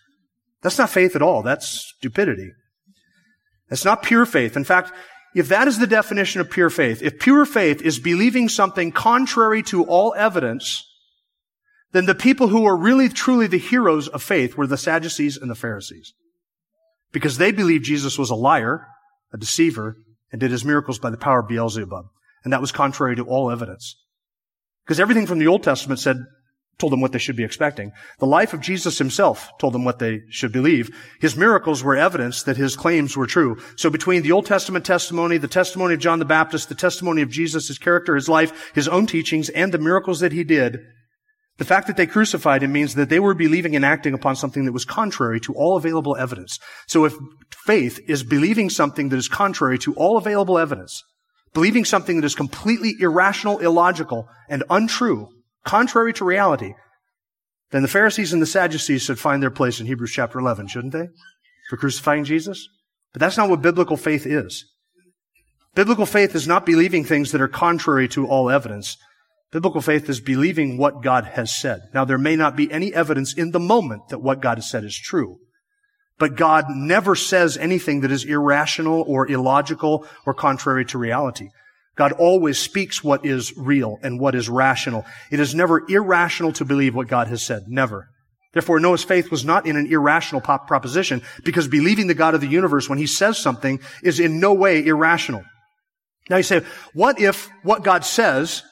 That's 0.61 0.77
not 0.77 0.91
faith 0.91 1.15
at 1.15 1.23
all. 1.23 1.41
That's 1.41 1.93
stupidity. 1.97 2.51
That's 3.67 3.83
not 3.83 4.03
pure 4.03 4.27
faith. 4.27 4.55
In 4.55 4.63
fact, 4.63 4.91
if 5.33 5.47
that 5.47 5.67
is 5.67 5.79
the 5.79 5.87
definition 5.87 6.39
of 6.39 6.51
pure 6.51 6.69
faith, 6.69 7.01
if 7.01 7.17
pure 7.17 7.45
faith 7.45 7.81
is 7.81 7.99
believing 7.99 8.47
something 8.47 8.91
contrary 8.91 9.63
to 9.63 9.83
all 9.85 10.13
evidence, 10.15 10.85
then 11.93 12.05
the 12.05 12.13
people 12.13 12.49
who 12.49 12.65
are 12.65 12.77
really 12.77 13.09
truly 13.09 13.47
the 13.47 13.57
heroes 13.57 14.07
of 14.07 14.21
faith 14.21 14.55
were 14.55 14.67
the 14.67 14.77
Sadducees 14.77 15.35
and 15.35 15.49
the 15.49 15.55
Pharisees. 15.55 16.13
Because 17.11 17.37
they 17.37 17.51
believed 17.51 17.85
Jesus 17.85 18.19
was 18.19 18.29
a 18.29 18.35
liar 18.35 18.87
a 19.33 19.37
deceiver, 19.37 19.97
and 20.31 20.39
did 20.39 20.51
his 20.51 20.65
miracles 20.65 20.99
by 20.99 21.09
the 21.09 21.17
power 21.17 21.39
of 21.39 21.47
Beelzebub. 21.47 22.05
And 22.43 22.53
that 22.53 22.61
was 22.61 22.71
contrary 22.71 23.15
to 23.15 23.25
all 23.25 23.51
evidence. 23.51 23.95
Because 24.85 24.99
everything 24.99 25.27
from 25.27 25.39
the 25.39 25.47
Old 25.47 25.63
Testament 25.63 25.99
said 25.99 26.17
told 26.81 26.91
them 26.91 26.99
what 26.99 27.11
they 27.11 27.19
should 27.19 27.35
be 27.35 27.43
expecting. 27.43 27.91
The 28.17 28.25
life 28.25 28.53
of 28.53 28.59
Jesus 28.59 28.97
himself 28.97 29.51
told 29.59 29.73
them 29.73 29.85
what 29.85 29.99
they 29.99 30.21
should 30.29 30.51
believe. 30.51 30.89
His 31.19 31.37
miracles 31.37 31.83
were 31.83 31.95
evidence 31.95 32.41
that 32.43 32.57
his 32.57 32.75
claims 32.75 33.15
were 33.15 33.27
true. 33.27 33.57
So 33.75 33.91
between 33.91 34.23
the 34.23 34.31
Old 34.31 34.47
Testament 34.47 34.83
testimony, 34.83 35.37
the 35.37 35.47
testimony 35.47 35.93
of 35.93 35.99
John 35.99 36.17
the 36.17 36.25
Baptist, 36.25 36.69
the 36.69 36.75
testimony 36.75 37.21
of 37.21 37.29
Jesus, 37.29 37.67
his 37.67 37.77
character, 37.77 38.15
his 38.15 38.27
life, 38.27 38.71
his 38.73 38.87
own 38.87 39.05
teachings, 39.05 39.49
and 39.49 39.71
the 39.71 39.77
miracles 39.77 40.21
that 40.21 40.31
he 40.31 40.43
did, 40.43 40.79
the 41.57 41.65
fact 41.65 41.87
that 41.87 41.97
they 41.97 42.07
crucified 42.07 42.63
him 42.63 42.71
means 42.71 42.95
that 42.95 43.09
they 43.09 43.19
were 43.19 43.33
believing 43.33 43.75
and 43.75 43.85
acting 43.85 44.13
upon 44.13 44.35
something 44.35 44.65
that 44.65 44.71
was 44.71 44.85
contrary 44.85 45.39
to 45.41 45.53
all 45.53 45.77
available 45.77 46.15
evidence. 46.17 46.57
So 46.87 47.05
if 47.05 47.13
faith 47.65 47.99
is 48.07 48.23
believing 48.23 48.69
something 48.69 49.09
that 49.09 49.17
is 49.17 49.27
contrary 49.27 49.77
to 49.79 49.93
all 49.93 50.17
available 50.17 50.57
evidence, 50.57 51.03
believing 51.53 51.85
something 51.85 52.19
that 52.19 52.25
is 52.25 52.35
completely 52.35 52.95
irrational, 52.99 53.59
illogical, 53.59 54.27
and 54.49 54.63
untrue, 54.69 55.27
contrary 55.63 56.13
to 56.13 56.25
reality, 56.25 56.73
then 57.71 57.81
the 57.81 57.87
Pharisees 57.87 58.33
and 58.33 58.41
the 58.41 58.47
Sadducees 58.47 59.03
should 59.03 59.19
find 59.19 59.41
their 59.41 59.51
place 59.51 59.79
in 59.79 59.85
Hebrews 59.85 60.11
chapter 60.11 60.39
11, 60.39 60.67
shouldn't 60.67 60.93
they? 60.93 61.07
For 61.69 61.77
crucifying 61.77 62.25
Jesus? 62.25 62.67
But 63.13 63.19
that's 63.19 63.37
not 63.37 63.49
what 63.49 63.61
biblical 63.61 63.97
faith 63.97 64.25
is. 64.25 64.65
Biblical 65.73 66.05
faith 66.05 66.35
is 66.35 66.47
not 66.47 66.65
believing 66.65 67.03
things 67.03 67.31
that 67.31 67.41
are 67.41 67.47
contrary 67.47 68.07
to 68.09 68.27
all 68.27 68.49
evidence. 68.49 68.97
Biblical 69.51 69.81
faith 69.81 70.09
is 70.09 70.21
believing 70.21 70.77
what 70.77 71.03
God 71.03 71.25
has 71.25 71.53
said. 71.53 71.81
Now, 71.93 72.05
there 72.05 72.17
may 72.17 72.37
not 72.37 72.55
be 72.55 72.71
any 72.71 72.93
evidence 72.93 73.33
in 73.33 73.51
the 73.51 73.59
moment 73.59 74.07
that 74.09 74.19
what 74.19 74.41
God 74.41 74.57
has 74.57 74.69
said 74.69 74.85
is 74.85 74.97
true. 74.97 75.39
But 76.17 76.37
God 76.37 76.65
never 76.69 77.15
says 77.15 77.57
anything 77.57 78.01
that 78.01 78.11
is 78.11 78.23
irrational 78.23 79.03
or 79.07 79.29
illogical 79.29 80.05
or 80.25 80.33
contrary 80.33 80.85
to 80.85 80.97
reality. 80.97 81.49
God 81.97 82.13
always 82.13 82.57
speaks 82.57 83.03
what 83.03 83.25
is 83.25 83.53
real 83.57 83.97
and 84.01 84.19
what 84.19 84.35
is 84.35 84.47
rational. 84.47 85.05
It 85.31 85.41
is 85.41 85.53
never 85.53 85.83
irrational 85.89 86.53
to 86.53 86.65
believe 86.65 86.95
what 86.95 87.09
God 87.09 87.27
has 87.27 87.43
said. 87.43 87.63
Never. 87.67 88.07
Therefore, 88.53 88.79
Noah's 88.79 89.03
faith 89.03 89.31
was 89.31 89.43
not 89.43 89.65
in 89.65 89.75
an 89.75 89.87
irrational 89.91 90.41
proposition 90.41 91.21
because 91.43 91.67
believing 91.67 92.07
the 92.07 92.13
God 92.13 92.35
of 92.35 92.41
the 92.41 92.47
universe 92.47 92.87
when 92.87 92.97
he 92.97 93.07
says 93.07 93.37
something 93.37 93.79
is 94.03 94.19
in 94.19 94.39
no 94.39 94.53
way 94.53 94.85
irrational. 94.85 95.43
Now 96.29 96.37
you 96.37 96.43
say, 96.43 96.61
what 96.93 97.19
if 97.19 97.49
what 97.63 97.83
God 97.83 98.05
says 98.05 98.63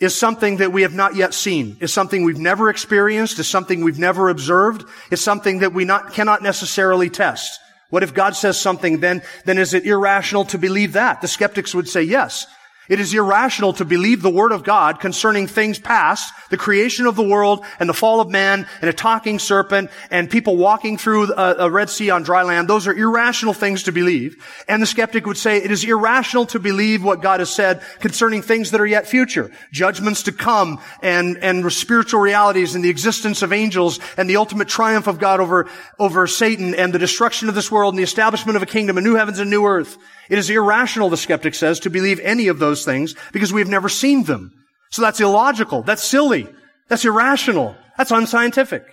is 0.00 0.16
something 0.16 0.56
that 0.56 0.72
we 0.72 0.82
have 0.82 0.94
not 0.94 1.14
yet 1.14 1.34
seen, 1.34 1.76
is 1.80 1.92
something 1.92 2.24
we've 2.24 2.38
never 2.38 2.70
experienced, 2.70 3.38
is 3.38 3.46
something 3.46 3.84
we've 3.84 3.98
never 3.98 4.30
observed, 4.30 4.84
is 5.10 5.20
something 5.20 5.58
that 5.58 5.74
we 5.74 5.84
not, 5.84 6.14
cannot 6.14 6.42
necessarily 6.42 7.10
test. 7.10 7.60
What 7.90 8.02
if 8.02 8.14
God 8.14 8.34
says 8.34 8.58
something, 8.58 9.00
then, 9.00 9.22
then 9.44 9.58
is 9.58 9.74
it 9.74 9.84
irrational 9.84 10.46
to 10.46 10.58
believe 10.58 10.94
that? 10.94 11.20
The 11.20 11.28
skeptics 11.28 11.74
would 11.74 11.88
say 11.88 12.02
yes. 12.02 12.46
It 12.90 12.98
is 12.98 13.14
irrational 13.14 13.72
to 13.74 13.84
believe 13.84 14.20
the 14.20 14.28
word 14.28 14.50
of 14.50 14.64
God 14.64 14.98
concerning 14.98 15.46
things 15.46 15.78
past, 15.78 16.34
the 16.50 16.56
creation 16.56 17.06
of 17.06 17.14
the 17.14 17.22
world 17.22 17.64
and 17.78 17.88
the 17.88 17.94
fall 17.94 18.20
of 18.20 18.30
man 18.30 18.66
and 18.80 18.90
a 18.90 18.92
talking 18.92 19.38
serpent 19.38 19.92
and 20.10 20.28
people 20.28 20.56
walking 20.56 20.98
through 20.98 21.32
a, 21.34 21.54
a, 21.60 21.70
Red 21.70 21.88
Sea 21.88 22.10
on 22.10 22.24
dry 22.24 22.42
land. 22.42 22.66
Those 22.66 22.88
are 22.88 22.92
irrational 22.92 23.54
things 23.54 23.84
to 23.84 23.92
believe. 23.92 24.44
And 24.66 24.82
the 24.82 24.88
skeptic 24.88 25.24
would 25.24 25.36
say 25.36 25.58
it 25.58 25.70
is 25.70 25.84
irrational 25.84 26.46
to 26.46 26.58
believe 26.58 27.04
what 27.04 27.22
God 27.22 27.38
has 27.38 27.50
said 27.50 27.80
concerning 28.00 28.42
things 28.42 28.72
that 28.72 28.80
are 28.80 28.86
yet 28.86 29.06
future, 29.06 29.52
judgments 29.70 30.24
to 30.24 30.32
come 30.32 30.80
and, 31.00 31.36
and 31.36 31.72
spiritual 31.72 32.18
realities 32.18 32.74
and 32.74 32.82
the 32.82 32.90
existence 32.90 33.42
of 33.42 33.52
angels 33.52 34.00
and 34.16 34.28
the 34.28 34.34
ultimate 34.34 34.66
triumph 34.66 35.06
of 35.06 35.20
God 35.20 35.38
over, 35.38 35.68
over 36.00 36.26
Satan 36.26 36.74
and 36.74 36.92
the 36.92 36.98
destruction 36.98 37.48
of 37.48 37.54
this 37.54 37.70
world 37.70 37.94
and 37.94 38.00
the 38.00 38.02
establishment 38.02 38.56
of 38.56 38.64
a 38.64 38.66
kingdom, 38.66 38.98
a 38.98 39.00
new 39.00 39.14
heavens 39.14 39.38
and 39.38 39.48
new 39.48 39.64
earth. 39.64 39.96
It 40.30 40.38
is 40.38 40.48
irrational, 40.48 41.08
the 41.08 41.16
skeptic 41.16 41.56
says, 41.56 41.80
to 41.80 41.90
believe 41.90 42.20
any 42.20 42.46
of 42.46 42.60
those 42.60 42.79
things 42.84 43.14
because 43.32 43.52
we've 43.52 43.68
never 43.68 43.88
seen 43.88 44.24
them. 44.24 44.52
So 44.90 45.02
that's 45.02 45.20
illogical. 45.20 45.82
That's 45.82 46.02
silly. 46.04 46.48
That's 46.88 47.04
irrational. 47.04 47.76
That's 47.96 48.10
unscientific. 48.10 48.84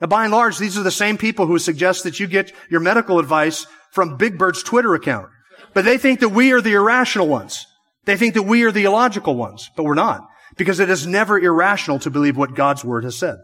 Now, 0.00 0.08
by 0.08 0.24
and 0.24 0.32
large, 0.32 0.58
these 0.58 0.76
are 0.76 0.82
the 0.82 0.90
same 0.90 1.16
people 1.16 1.46
who 1.46 1.58
suggest 1.58 2.02
that 2.04 2.18
you 2.18 2.26
get 2.26 2.52
your 2.68 2.80
medical 2.80 3.18
advice 3.18 3.66
from 3.92 4.16
Big 4.16 4.36
Bird's 4.36 4.62
Twitter 4.62 4.94
account. 4.94 5.28
But 5.72 5.84
they 5.84 5.98
think 5.98 6.20
that 6.20 6.30
we 6.30 6.52
are 6.52 6.60
the 6.60 6.74
irrational 6.74 7.28
ones. 7.28 7.66
They 8.04 8.16
think 8.16 8.34
that 8.34 8.42
we 8.42 8.64
are 8.64 8.72
the 8.72 8.84
illogical 8.84 9.36
ones, 9.36 9.70
but 9.76 9.84
we're 9.84 9.94
not. 9.94 10.26
Because 10.56 10.80
it 10.80 10.90
is 10.90 11.06
never 11.06 11.38
irrational 11.38 11.98
to 12.00 12.10
believe 12.10 12.36
what 12.36 12.54
God's 12.54 12.84
word 12.84 13.04
has 13.04 13.16
said. 13.16 13.36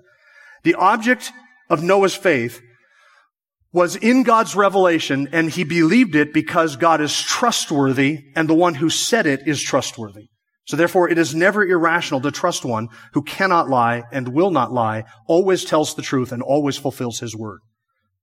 The 0.62 0.74
object 0.74 1.32
of 1.68 1.82
Noah's 1.82 2.14
faith 2.14 2.60
was 3.72 3.96
in 3.96 4.24
God's 4.24 4.56
revelation 4.56 5.28
and 5.32 5.50
he 5.50 5.64
believed 5.64 6.16
it 6.16 6.32
because 6.32 6.76
God 6.76 7.00
is 7.00 7.20
trustworthy 7.20 8.24
and 8.34 8.48
the 8.48 8.54
one 8.54 8.74
who 8.74 8.90
said 8.90 9.26
it 9.26 9.46
is 9.46 9.62
trustworthy. 9.62 10.28
So 10.66 10.76
therefore 10.76 11.08
it 11.08 11.18
is 11.18 11.34
never 11.34 11.64
irrational 11.64 12.20
to 12.22 12.30
trust 12.30 12.64
one 12.64 12.88
who 13.12 13.22
cannot 13.22 13.68
lie 13.68 14.04
and 14.12 14.28
will 14.28 14.50
not 14.50 14.72
lie, 14.72 15.04
always 15.26 15.64
tells 15.64 15.94
the 15.94 16.02
truth 16.02 16.32
and 16.32 16.42
always 16.42 16.76
fulfills 16.76 17.20
his 17.20 17.36
word. 17.36 17.60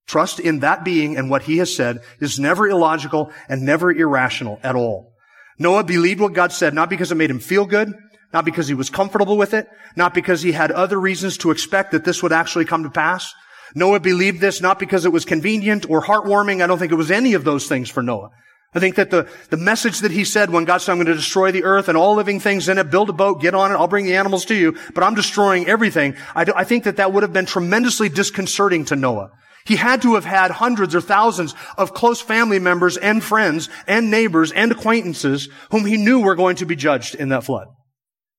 Trust 0.06 0.39
in 0.39 0.60
that 0.60 0.86
being 0.86 1.18
and 1.18 1.30
what 1.30 1.44
he 1.44 1.58
has 1.58 1.75
said 1.75 2.00
is 2.20 2.39
never 2.39 2.68
illogical 2.68 3.32
and 3.50 3.63
never 3.63 3.92
irrational 3.92 4.60
at 4.63 4.75
all. 4.75 5.13
Noah 5.60 5.84
believed 5.84 6.22
what 6.22 6.34
God 6.34 6.51
said 6.51 6.74
not 6.74 6.89
because 6.89 7.12
it 7.12 7.16
made 7.16 7.32
him 7.32 7.39
feel 7.39 7.66
good, 7.66 7.94
not 8.34 8.46
because 8.46 8.68
he 8.68 8.74
was 8.74 8.89
comfortable 8.89 9.38
with 9.38 9.54
it, 9.54 9.68
not 9.96 10.13
because 10.13 10.42
he 10.42 10.51
had 10.51 10.72
other 10.72 11.00
reasons 11.00 11.38
to 11.39 11.51
expect 11.51 11.92
that 11.92 12.06
this 12.06 12.22
would 12.22 12.34
actually 12.34 12.66
come 12.66 12.84
to 12.84 12.89
pass, 12.89 13.34
Noah 13.77 14.00
believed 14.00 14.41
this 14.41 14.60
not 14.60 14.79
because 14.79 15.05
it 15.05 15.13
was 15.13 15.24
convenient 15.24 15.88
or 15.88 16.01
heartwarming. 16.01 16.63
I 16.63 16.67
don't 16.67 16.79
think 16.79 16.91
it 16.91 16.96
was 16.96 17.12
any 17.12 17.36
of 17.36 17.43
those 17.43 17.67
things 17.67 17.91
for 17.91 18.01
Noah. 18.01 18.31
I 18.74 18.79
think 18.79 18.96
that 18.96 19.12
the, 19.12 19.29
the 19.51 19.57
message 19.57 20.00
that 20.00 20.12
he 20.12 20.24
said 20.25 20.50
when 20.50 20.65
God 20.65 20.79
said, 20.79 20.93
I'm 20.93 20.98
going 20.98 21.07
to 21.07 21.13
destroy 21.13 21.51
the 21.51 21.63
earth 21.63 21.88
and 21.88 21.96
all 21.96 22.15
living 22.15 22.39
things 22.39 22.67
in 22.67 22.79
it, 22.79 22.89
build 22.89 23.10
a 23.10 23.13
boat, 23.13 23.39
get 23.39 23.53
on 23.53 23.72
it, 23.72 23.75
I'll 23.75 23.88
bring 23.88 24.05
the 24.05 24.15
animals 24.15 24.46
to 24.46 24.55
you, 24.55 24.75
but 24.96 25.03
I'm 25.03 25.13
destroying 25.13 25.67
everything. 25.67 26.15
I, 26.36 26.43
do, 26.43 26.53
I 26.55 26.63
think 26.63 26.86
that 26.86 26.98
that 26.98 27.13
would 27.13 27.22
have 27.22 27.34
been 27.34 27.46
tremendously 27.46 28.10
disconcerting 28.10 28.86
to 28.86 28.96
Noah. 28.96 29.29
He 29.65 29.75
had 29.75 30.01
to 30.01 30.15
have 30.15 30.25
had 30.25 30.50
hundreds 30.50 30.96
or 30.96 31.01
thousands 31.01 31.53
of 31.77 31.93
close 31.93 32.19
family 32.19 32.57
members 32.57 32.98
and 32.98 33.24
friends 33.24 33.69
and 33.86 34.10
neighbors 34.10 34.51
and 34.51 34.72
acquaintances 34.72 35.50
whom 35.69 35.86
he 35.86 35.98
knew 35.98 36.22
were 36.22 36.36
going 36.36 36.55
to 36.55 36.65
be 36.65 36.75
judged 36.75 37.13
in 37.13 37.29
that 37.29 37.43
flood. 37.43 37.67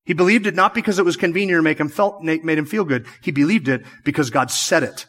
He 0.04 0.14
believed 0.14 0.49
it 0.49 0.57
not 0.57 0.75
because 0.75 0.99
it 0.99 1.04
was 1.04 1.16
convenient 1.16 1.59
or 1.59 1.62
make 1.62 1.78
him 1.78 1.90
felt, 1.90 2.23
made 2.23 2.59
him 2.59 2.66
feel 2.66 2.85
good. 2.85 3.07
He 3.23 3.30
believed 3.30 3.68
it 3.68 3.83
because 4.04 4.30
God 4.30 4.50
said 4.50 4.83
it. 4.83 5.07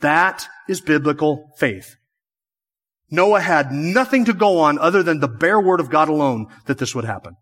That 0.00 0.46
is 0.68 0.80
biblical 0.80 1.50
faith. 1.58 1.96
Noah 3.10 3.40
had 3.40 3.72
nothing 3.72 4.26
to 4.26 4.34
go 4.34 4.58
on 4.60 4.78
other 4.78 5.02
than 5.02 5.20
the 5.20 5.28
bare 5.28 5.60
word 5.60 5.80
of 5.80 5.90
God 5.90 6.08
alone 6.08 6.46
that 6.66 6.78
this 6.78 6.94
would 6.94 7.04
happen. 7.04 7.34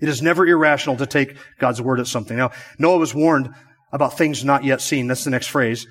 It 0.00 0.08
is 0.08 0.20
never 0.20 0.46
irrational 0.46 0.96
to 0.96 1.06
take 1.06 1.36
God's 1.58 1.80
word 1.80 2.00
at 2.00 2.06
something. 2.06 2.36
Now, 2.36 2.50
Noah 2.78 2.98
was 2.98 3.14
warned 3.14 3.50
about 3.92 4.18
things 4.18 4.44
not 4.44 4.64
yet 4.64 4.80
seen. 4.80 5.06
That's 5.06 5.24
the 5.24 5.30
next 5.30 5.46
phrase. 5.46 5.86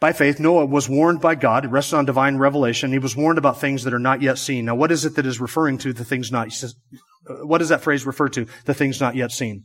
By 0.00 0.12
faith, 0.12 0.40
Noah 0.40 0.64
was 0.64 0.88
warned 0.88 1.20
by 1.20 1.34
God. 1.34 1.64
It 1.64 1.68
rested 1.68 1.96
on 1.96 2.06
divine 2.06 2.38
revelation. 2.38 2.90
He 2.90 2.98
was 2.98 3.14
warned 3.14 3.38
about 3.38 3.60
things 3.60 3.84
that 3.84 3.94
are 3.94 3.98
not 3.98 4.22
yet 4.22 4.38
seen. 4.38 4.64
Now, 4.64 4.74
what 4.74 4.90
is 4.90 5.04
it 5.04 5.14
that 5.16 5.26
is 5.26 5.40
referring 5.40 5.78
to 5.78 5.92
the 5.92 6.04
things 6.04 6.32
not, 6.32 6.48
uh, 6.64 7.46
what 7.46 7.58
does 7.58 7.68
that 7.68 7.82
phrase 7.82 8.06
refer 8.06 8.28
to? 8.30 8.46
The 8.64 8.74
things 8.74 9.00
not 9.00 9.14
yet 9.14 9.30
seen. 9.30 9.64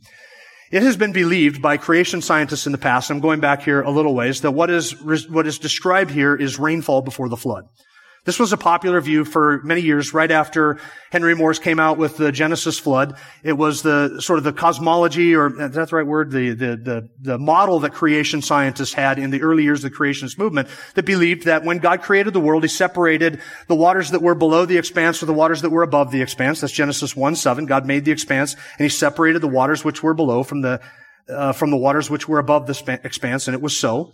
It 0.70 0.82
has 0.82 0.96
been 0.96 1.12
believed 1.12 1.62
by 1.62 1.76
creation 1.76 2.20
scientists 2.20 2.66
in 2.66 2.72
the 2.72 2.78
past, 2.78 3.10
I'm 3.10 3.20
going 3.20 3.40
back 3.40 3.62
here 3.62 3.82
a 3.82 3.90
little 3.90 4.14
ways, 4.14 4.40
that 4.40 4.50
what 4.50 4.68
is, 4.68 5.00
what 5.00 5.46
is 5.46 5.58
described 5.58 6.10
here 6.10 6.34
is 6.34 6.58
rainfall 6.58 7.02
before 7.02 7.28
the 7.28 7.36
flood. 7.36 7.68
This 8.26 8.40
was 8.40 8.52
a 8.52 8.56
popular 8.56 9.00
view 9.00 9.24
for 9.24 9.60
many 9.62 9.82
years 9.82 10.12
right 10.12 10.30
after 10.32 10.80
Henry 11.12 11.36
Morris 11.36 11.60
came 11.60 11.78
out 11.78 11.96
with 11.96 12.16
the 12.16 12.32
Genesis 12.32 12.76
flood. 12.76 13.16
It 13.44 13.52
was 13.52 13.82
the 13.82 14.20
sort 14.20 14.38
of 14.38 14.44
the 14.44 14.52
cosmology, 14.52 15.36
or 15.36 15.46
is 15.62 15.74
that 15.74 15.90
the 15.90 15.96
right 15.96 16.06
word? 16.06 16.32
The, 16.32 16.50
the, 16.50 16.76
the, 16.76 17.08
the 17.20 17.38
model 17.38 17.78
that 17.80 17.94
creation 17.94 18.42
scientists 18.42 18.92
had 18.92 19.20
in 19.20 19.30
the 19.30 19.42
early 19.42 19.62
years 19.62 19.84
of 19.84 19.92
the 19.92 19.96
creationist 19.96 20.38
movement 20.38 20.66
that 20.94 21.04
believed 21.04 21.44
that 21.44 21.62
when 21.62 21.78
God 21.78 22.02
created 22.02 22.34
the 22.34 22.40
world, 22.40 22.64
He 22.64 22.68
separated 22.68 23.40
the 23.68 23.76
waters 23.76 24.10
that 24.10 24.22
were 24.22 24.34
below 24.34 24.66
the 24.66 24.76
expanse 24.76 25.20
from 25.20 25.26
the 25.26 25.32
waters 25.32 25.62
that 25.62 25.70
were 25.70 25.84
above 25.84 26.10
the 26.10 26.20
expanse. 26.20 26.60
That's 26.60 26.72
Genesis 26.72 27.14
1 27.14 27.36
7. 27.36 27.66
God 27.66 27.86
made 27.86 28.04
the 28.04 28.10
expanse 28.10 28.54
and 28.54 28.84
He 28.84 28.88
separated 28.88 29.40
the 29.40 29.46
waters 29.46 29.84
which 29.84 30.02
were 30.02 30.14
below 30.14 30.42
from 30.42 30.62
the, 30.62 30.80
uh, 31.28 31.52
from 31.52 31.70
the 31.70 31.76
waters 31.76 32.10
which 32.10 32.28
were 32.28 32.40
above 32.40 32.66
the 32.66 33.00
expanse, 33.04 33.46
and 33.46 33.54
it 33.54 33.62
was 33.62 33.76
so. 33.76 34.12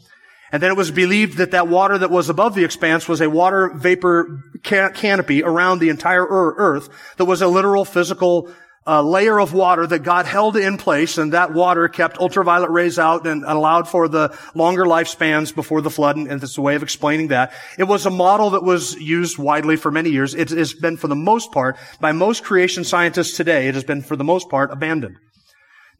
And 0.52 0.62
then 0.62 0.70
it 0.70 0.76
was 0.76 0.90
believed 0.90 1.38
that 1.38 1.52
that 1.52 1.66
water 1.66 1.96
that 1.96 2.10
was 2.10 2.28
above 2.28 2.54
the 2.54 2.64
expanse 2.64 3.08
was 3.08 3.22
a 3.22 3.30
water 3.30 3.70
vapor 3.74 4.44
canopy 4.62 5.42
around 5.42 5.78
the 5.78 5.88
entire 5.88 6.26
earth 6.26 6.90
that 7.16 7.24
was 7.24 7.40
a 7.40 7.48
literal 7.48 7.86
physical 7.86 8.52
uh, 8.86 9.00
layer 9.00 9.40
of 9.40 9.52
water 9.52 9.86
that 9.86 10.00
God 10.00 10.26
held 10.26 10.56
in 10.56 10.76
place, 10.76 11.16
and 11.16 11.32
that 11.32 11.52
water 11.52 11.88
kept 11.88 12.18
ultraviolet 12.18 12.70
rays 12.70 12.98
out 12.98 13.26
and 13.26 13.44
allowed 13.44 13.88
for 13.88 14.08
the 14.08 14.36
longer 14.54 14.84
lifespans 14.84 15.54
before 15.54 15.80
the 15.80 15.90
flood, 15.90 16.16
and, 16.16 16.26
and 16.26 16.42
it's 16.42 16.58
a 16.58 16.60
way 16.60 16.74
of 16.74 16.82
explaining 16.82 17.28
that. 17.28 17.52
It 17.78 17.84
was 17.84 18.06
a 18.06 18.10
model 18.10 18.50
that 18.50 18.64
was 18.64 18.96
used 18.96 19.38
widely 19.38 19.76
for 19.76 19.90
many 19.90 20.10
years. 20.10 20.34
It 20.34 20.50
has 20.50 20.74
been, 20.74 20.96
for 20.96 21.06
the 21.06 21.14
most 21.14 21.52
part, 21.52 21.76
by 22.00 22.12
most 22.12 22.42
creation 22.42 22.82
scientists 22.82 23.36
today, 23.36 23.68
it 23.68 23.74
has 23.74 23.84
been, 23.84 24.02
for 24.02 24.16
the 24.16 24.24
most 24.24 24.48
part, 24.48 24.72
abandoned. 24.72 25.16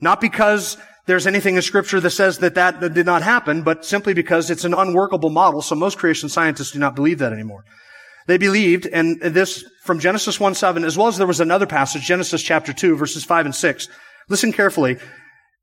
Not 0.01 0.21
because 0.21 0.77
there's 1.07 1.27
anything 1.27 1.57
in 1.57 1.63
scripture 1.63 2.01
that 2.01 2.11
says 2.11 2.39
that 2.39 2.55
that 2.55 2.81
did 2.95 3.07
not 3.07 3.23
happen, 3.23 3.63
but 3.63 3.85
simply 3.85 4.15
because 4.15 4.51
it's 4.51 4.65
an 4.65 4.75
unworkable 4.75 5.31
model, 5.31 5.61
so 5.61 5.75
most 5.75 5.99
creation 5.99 6.29
scientists 6.29 6.71
do 6.73 6.79
not 6.79 6.95
believe 6.95 7.19
that 7.19 7.33
anymore. 7.33 7.65
They 8.29 8.39
believed, 8.39 8.87
and 8.87 9.21
this 9.21 9.65
from 9.83 9.99
Genesis 9.99 10.39
1 10.39 10.55
7, 10.55 10.85
as 10.85 10.97
well 10.97 11.09
as 11.09 11.19
there 11.19 11.27
was 11.27 11.41
another 11.41 11.67
passage, 11.67 12.05
Genesis 12.05 12.43
chapter 12.43 12.73
2, 12.73 12.97
verses 12.97 13.25
5 13.25 13.47
and 13.47 13.55
6. 13.55 13.89
Listen 14.29 14.53
carefully. 14.53 14.99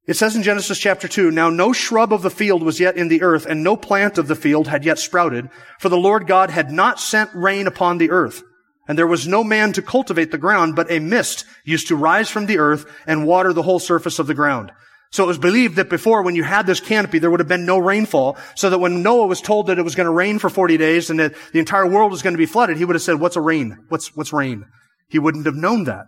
It 0.07 0.17
says 0.17 0.35
in 0.35 0.43
Genesis 0.43 0.79
chapter 0.79 1.07
2, 1.07 1.31
Now 1.31 1.49
no 1.49 1.71
shrub 1.71 2.11
of 2.11 2.21
the 2.21 2.29
field 2.29 2.63
was 2.63 2.79
yet 2.79 2.97
in 2.97 3.07
the 3.07 3.21
earth, 3.21 3.45
and 3.45 3.63
no 3.63 3.77
plant 3.77 4.17
of 4.17 4.27
the 4.27 4.35
field 4.35 4.67
had 4.67 4.83
yet 4.83 4.99
sprouted, 4.99 5.49
for 5.77 5.87
the 5.87 5.97
Lord 5.97 6.27
God 6.27 6.49
had 6.49 6.71
not 6.71 6.99
sent 6.99 7.29
rain 7.33 7.67
upon 7.67 7.97
the 7.97 8.09
earth. 8.09 8.43
And 8.87 8.97
there 8.97 9.07
was 9.07 9.27
no 9.27 9.43
man 9.43 9.71
to 9.73 9.83
cultivate 9.83 10.31
the 10.31 10.37
ground, 10.37 10.75
but 10.75 10.91
a 10.91 10.99
mist 10.99 11.45
used 11.63 11.87
to 11.89 11.95
rise 11.95 12.29
from 12.29 12.47
the 12.47 12.57
earth 12.57 12.91
and 13.05 13.27
water 13.27 13.53
the 13.53 13.61
whole 13.61 13.79
surface 13.79 14.17
of 14.17 14.27
the 14.27 14.33
ground. 14.33 14.71
So 15.11 15.23
it 15.23 15.27
was 15.27 15.39
believed 15.39 15.77
that 15.77 15.89
before, 15.89 16.21
when 16.21 16.35
you 16.35 16.43
had 16.43 16.67
this 16.67 16.79
canopy, 16.79 17.17
there 17.17 17.31
would 17.31 17.39
have 17.39 17.49
been 17.49 17.65
no 17.65 17.79
rainfall, 17.79 18.37
so 18.55 18.69
that 18.69 18.77
when 18.77 19.01
Noah 19.01 19.25
was 19.25 19.41
told 19.41 19.67
that 19.67 19.79
it 19.79 19.83
was 19.83 19.95
going 19.95 20.05
to 20.05 20.13
rain 20.13 20.37
for 20.37 20.49
40 20.49 20.77
days 20.77 21.09
and 21.09 21.19
that 21.19 21.33
the 21.51 21.59
entire 21.59 21.87
world 21.87 22.11
was 22.11 22.21
going 22.21 22.35
to 22.35 22.37
be 22.39 22.45
flooded, 22.45 22.77
he 22.77 22.85
would 22.85 22.95
have 22.95 23.01
said, 23.01 23.19
what's 23.19 23.35
a 23.35 23.41
rain? 23.41 23.77
What's, 23.89 24.15
what's 24.15 24.31
rain? 24.31 24.65
He 25.09 25.17
wouldn't 25.17 25.47
have 25.47 25.55
known 25.55 25.85
that. 25.85 26.05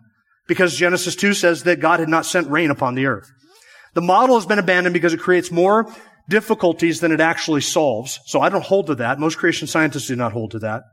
Because 0.47 0.77
Genesis 0.77 1.15
2 1.15 1.33
says 1.33 1.63
that 1.63 1.79
God 1.79 1.99
had 1.99 2.09
not 2.09 2.25
sent 2.25 2.49
rain 2.49 2.69
upon 2.69 2.93
the 2.93 3.07
earth. 3.07 3.31
The 3.93 4.01
model 4.01 4.35
has 4.35 4.45
been 4.45 4.59
abandoned 4.59 4.93
because 4.93 5.13
it 5.13 5.19
creates 5.19 5.51
more 5.51 5.91
difficulties 6.29 6.99
than 6.99 7.11
it 7.11 7.19
actually 7.19 7.61
solves. 7.61 8.19
So 8.25 8.39
I 8.39 8.49
don't 8.49 8.63
hold 8.63 8.87
to 8.87 8.95
that. 8.95 9.19
Most 9.19 9.37
creation 9.37 9.67
scientists 9.67 10.07
do 10.07 10.15
not 10.15 10.31
hold 10.31 10.51
to 10.51 10.59
that. 10.59 10.83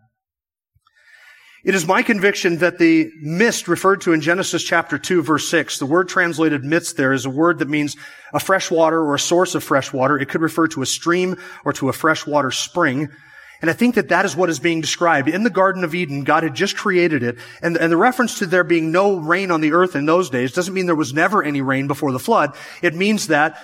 It 1.65 1.75
is 1.75 1.87
my 1.87 2.03
conviction 2.03 2.59
that 2.59 2.79
the 2.79 3.11
mist 3.21 3.67
referred 3.67 4.03
to 4.03 4.13
in 4.13 4.21
Genesis 4.21 4.63
chapter 4.63 4.97
2 4.97 5.23
verse 5.23 5.49
6, 5.49 5.79
the 5.79 5.87
word 5.87 6.09
translated 6.09 6.65
mist 6.65 6.97
there 6.97 7.13
is 7.13 7.27
a 7.27 7.31
word 7.31 7.59
that 7.59 7.69
means 7.69 7.97
a 8.33 8.39
fresh 8.39 8.71
water 8.71 9.01
or 9.01 9.15
a 9.17 9.19
source 9.19 9.57
of 9.57 9.65
fresh 9.65 9.93
water. 9.93 10.17
It 10.17 10.29
could 10.29 10.41
refer 10.41 10.69
to 10.69 10.83
a 10.83 10.87
stream 10.87 11.37
or 11.65 11.73
to 11.75 11.89
a 11.89 11.93
freshwater 11.93 12.53
spring. 12.53 13.09
And 13.61 13.69
I 13.69 13.73
think 13.73 13.97
that 13.97 14.11
that 14.11 14.25
is 14.25 14.37
what 14.37 14.51
is 14.51 14.61
being 14.61 14.81
described. 14.81 15.29
In 15.29 15.43
the 15.43 15.51
Garden 15.51 15.83
of 15.83 15.97
Eden, 15.97 16.23
God 16.23 16.45
had 16.45 16.55
just 16.55 16.77
created 16.77 17.25
it. 17.25 17.39
And, 17.61 17.77
and, 17.77 17.91
the 17.91 17.97
reference 17.97 18.39
to 18.39 18.47
there 18.47 18.63
being 18.63 18.93
no 18.93 19.17
rain 19.17 19.51
on 19.51 19.61
the 19.61 19.73
earth 19.73 19.97
in 19.97 20.07
those 20.07 20.31
days 20.31 20.53
doesn't 20.53 20.73
mean 20.73 20.87
there 20.87 20.95
was 20.95 21.13
never 21.13 21.43
any 21.43 21.61
rain 21.61 21.89
before 21.89 22.13
the 22.13 22.21
flood. 22.21 22.55
It 22.83 22.95
means 22.95 23.27
that 23.29 23.61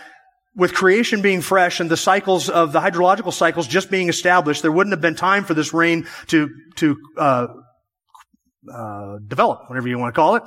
with 0.56 0.74
creation 0.74 1.22
being 1.22 1.42
fresh 1.42 1.78
and 1.78 1.88
the 1.88 1.96
cycles 1.96 2.48
of 2.48 2.72
the 2.72 2.80
hydrological 2.80 3.32
cycles 3.32 3.68
just 3.68 3.88
being 3.88 4.08
established, 4.08 4.62
there 4.62 4.72
wouldn't 4.72 4.92
have 4.92 5.00
been 5.00 5.14
time 5.14 5.44
for 5.44 5.54
this 5.54 5.72
rain 5.72 6.08
to, 6.26 6.50
to, 6.76 6.96
uh, 7.16 7.46
uh, 8.72 9.18
develop, 9.26 9.68
whatever 9.68 9.88
you 9.88 9.98
want 9.98 10.14
to 10.14 10.18
call 10.18 10.36
it. 10.36 10.42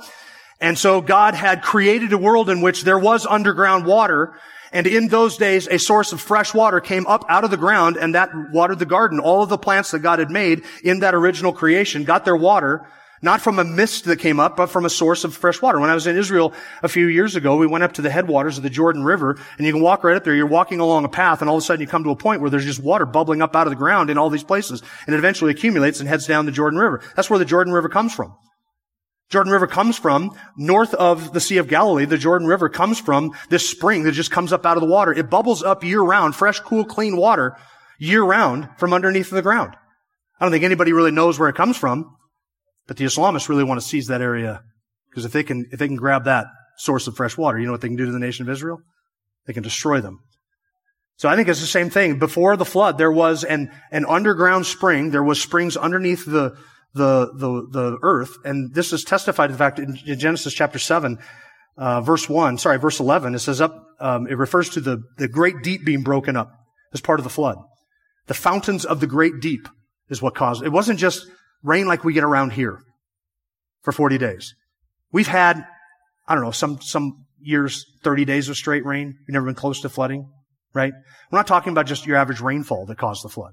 And 0.60 0.76
so 0.76 1.00
God 1.00 1.34
had 1.34 1.62
created 1.62 2.12
a 2.12 2.18
world 2.18 2.50
in 2.50 2.60
which 2.60 2.82
there 2.82 2.98
was 2.98 3.26
underground 3.26 3.86
water 3.86 4.34
and 4.72 4.86
in 4.86 5.08
those 5.08 5.36
days, 5.36 5.66
a 5.66 5.78
source 5.78 6.12
of 6.12 6.20
fresh 6.20 6.52
water 6.52 6.80
came 6.80 7.06
up 7.06 7.24
out 7.28 7.44
of 7.44 7.50
the 7.50 7.56
ground 7.56 7.96
and 7.96 8.14
that 8.14 8.30
watered 8.52 8.78
the 8.78 8.86
garden. 8.86 9.18
All 9.18 9.42
of 9.42 9.48
the 9.48 9.58
plants 9.58 9.92
that 9.92 10.00
God 10.00 10.18
had 10.18 10.30
made 10.30 10.64
in 10.84 11.00
that 11.00 11.14
original 11.14 11.52
creation 11.52 12.04
got 12.04 12.24
their 12.24 12.36
water 12.36 12.86
not 13.22 13.40
from 13.40 13.58
a 13.58 13.64
mist 13.64 14.04
that 14.04 14.18
came 14.18 14.38
up, 14.40 14.56
but 14.56 14.66
from 14.66 14.84
a 14.84 14.90
source 14.90 15.24
of 15.24 15.34
fresh 15.34 15.60
water. 15.60 15.80
When 15.80 15.90
I 15.90 15.94
was 15.94 16.06
in 16.06 16.16
Israel 16.16 16.52
a 16.82 16.88
few 16.88 17.06
years 17.06 17.36
ago, 17.36 17.56
we 17.56 17.66
went 17.66 17.84
up 17.84 17.94
to 17.94 18.02
the 18.02 18.10
headwaters 18.10 18.56
of 18.56 18.62
the 18.62 18.70
Jordan 18.70 19.04
River, 19.04 19.38
and 19.56 19.66
you 19.66 19.72
can 19.72 19.82
walk 19.82 20.04
right 20.04 20.16
up 20.16 20.24
there. 20.24 20.34
You're 20.34 20.46
walking 20.46 20.80
along 20.80 21.04
a 21.04 21.08
path, 21.08 21.40
and 21.40 21.48
all 21.48 21.56
of 21.56 21.62
a 21.62 21.64
sudden 21.64 21.80
you 21.80 21.86
come 21.86 22.04
to 22.04 22.10
a 22.10 22.16
point 22.16 22.40
where 22.40 22.50
there's 22.50 22.64
just 22.64 22.82
water 22.82 23.06
bubbling 23.06 23.42
up 23.42 23.56
out 23.56 23.66
of 23.66 23.70
the 23.70 23.76
ground 23.76 24.10
in 24.10 24.18
all 24.18 24.30
these 24.30 24.44
places, 24.44 24.82
and 25.06 25.14
it 25.14 25.18
eventually 25.18 25.50
accumulates 25.50 26.00
and 26.00 26.08
heads 26.08 26.26
down 26.26 26.46
the 26.46 26.52
Jordan 26.52 26.78
River. 26.78 27.02
That's 27.16 27.30
where 27.30 27.38
the 27.38 27.44
Jordan 27.44 27.72
River 27.72 27.88
comes 27.88 28.14
from. 28.14 28.36
Jordan 29.30 29.52
River 29.52 29.66
comes 29.66 29.98
from 29.98 30.30
north 30.56 30.94
of 30.94 31.34
the 31.34 31.40
Sea 31.40 31.58
of 31.58 31.68
Galilee. 31.68 32.06
The 32.06 32.16
Jordan 32.16 32.48
River 32.48 32.70
comes 32.70 32.98
from 32.98 33.32
this 33.50 33.68
spring 33.68 34.04
that 34.04 34.12
just 34.12 34.30
comes 34.30 34.54
up 34.54 34.64
out 34.64 34.78
of 34.78 34.80
the 34.80 34.88
water. 34.88 35.12
It 35.12 35.28
bubbles 35.28 35.62
up 35.62 35.84
year 35.84 36.00
round, 36.00 36.34
fresh, 36.34 36.60
cool, 36.60 36.84
clean 36.84 37.16
water 37.16 37.54
year 37.98 38.22
round 38.22 38.68
from 38.78 38.94
underneath 38.94 39.28
the 39.28 39.42
ground. 39.42 39.76
I 40.40 40.44
don't 40.44 40.52
think 40.52 40.64
anybody 40.64 40.92
really 40.92 41.10
knows 41.10 41.38
where 41.38 41.48
it 41.48 41.56
comes 41.56 41.76
from, 41.76 42.16
but 42.88 42.96
the 42.96 43.04
Islamists 43.04 43.48
really 43.48 43.62
want 43.62 43.80
to 43.80 43.86
seize 43.86 44.08
that 44.08 44.20
area 44.20 44.62
because 45.08 45.24
if 45.24 45.32
they 45.32 45.44
can, 45.44 45.66
if 45.70 45.78
they 45.78 45.86
can 45.86 45.96
grab 45.96 46.24
that 46.24 46.46
source 46.76 47.06
of 47.06 47.16
fresh 47.16 47.36
water, 47.36 47.58
you 47.58 47.66
know 47.66 47.72
what 47.72 47.80
they 47.80 47.88
can 47.88 47.96
do 47.96 48.06
to 48.06 48.12
the 48.12 48.18
nation 48.18 48.44
of 48.44 48.50
Israel? 48.50 48.80
They 49.46 49.52
can 49.52 49.62
destroy 49.62 50.00
them. 50.00 50.20
So 51.16 51.28
I 51.28 51.36
think 51.36 51.48
it's 51.48 51.60
the 51.60 51.66
same 51.66 51.90
thing. 51.90 52.18
Before 52.18 52.56
the 52.56 52.64
flood, 52.64 52.96
there 52.96 53.10
was 53.10 53.44
an, 53.44 53.70
an 53.90 54.06
underground 54.06 54.66
spring. 54.66 55.10
There 55.10 55.22
was 55.22 55.42
springs 55.42 55.76
underneath 55.76 56.24
the, 56.24 56.56
the, 56.94 57.32
the, 57.34 57.68
the 57.70 57.98
earth. 58.02 58.36
And 58.44 58.72
this 58.72 58.92
is 58.92 59.04
testified 59.04 59.48
to 59.48 59.52
the 59.52 59.58
fact 59.58 59.78
in, 59.78 59.96
Genesis 59.96 60.54
chapter 60.54 60.78
7, 60.78 61.18
uh, 61.76 62.00
verse 62.00 62.28
1, 62.28 62.58
sorry, 62.58 62.78
verse 62.78 63.00
11, 63.00 63.34
it 63.34 63.38
says 63.38 63.60
up, 63.60 63.86
um, 64.00 64.26
it 64.26 64.36
refers 64.36 64.68
to 64.70 64.80
the, 64.80 65.02
the 65.16 65.28
great 65.28 65.62
deep 65.62 65.84
being 65.84 66.02
broken 66.02 66.36
up 66.36 66.52
as 66.92 67.00
part 67.00 67.20
of 67.20 67.24
the 67.24 67.30
flood. 67.30 67.56
The 68.26 68.34
fountains 68.34 68.84
of 68.84 69.00
the 69.00 69.06
great 69.06 69.40
deep 69.40 69.68
is 70.08 70.20
what 70.20 70.34
caused, 70.34 70.64
it 70.64 70.70
wasn't 70.70 70.98
just 70.98 71.26
rain 71.62 71.86
like 71.86 72.04
we 72.04 72.12
get 72.12 72.24
around 72.24 72.52
here 72.52 72.82
for 73.82 73.92
40 73.92 74.18
days. 74.18 74.54
We've 75.12 75.26
had, 75.26 75.64
I 76.26 76.34
don't 76.34 76.44
know, 76.44 76.50
some, 76.50 76.80
some 76.80 77.26
years, 77.40 77.84
30 78.02 78.24
days 78.24 78.48
of 78.48 78.56
straight 78.56 78.84
rain. 78.84 79.18
We've 79.26 79.32
never 79.32 79.46
been 79.46 79.54
close 79.54 79.80
to 79.82 79.88
flooding, 79.88 80.30
right? 80.74 80.92
We're 81.30 81.38
not 81.38 81.46
talking 81.46 81.72
about 81.72 81.86
just 81.86 82.06
your 82.06 82.16
average 82.16 82.40
rainfall 82.40 82.86
that 82.86 82.98
caused 82.98 83.24
the 83.24 83.28
flood. 83.28 83.52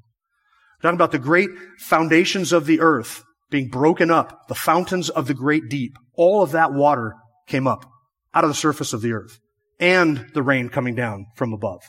We're 0.78 0.90
talking 0.90 0.98
about 0.98 1.12
the 1.12 1.20
great 1.20 1.50
foundations 1.80 2.52
of 2.52 2.66
the 2.66 2.82
earth 2.82 3.24
being 3.50 3.70
broken 3.70 4.12
up, 4.12 4.48
the 4.48 4.56
fountains 4.56 5.10
of 5.10 5.28
the 5.28 5.34
great 5.34 5.70
deep. 5.70 5.98
All 6.14 6.42
of 6.42 6.52
that 6.52 6.74
water 6.74 7.16
came 7.48 7.68
up 7.68 7.86
out 8.34 8.44
of 8.44 8.50
the 8.50 8.56
surface 8.56 8.92
of 8.92 9.02
the 9.02 9.14
earth 9.14 9.40
and 9.80 10.28
the 10.34 10.44
rain 10.44 10.70
coming 10.70 10.96
down 10.96 11.28
from 11.36 11.54
above. 11.54 11.82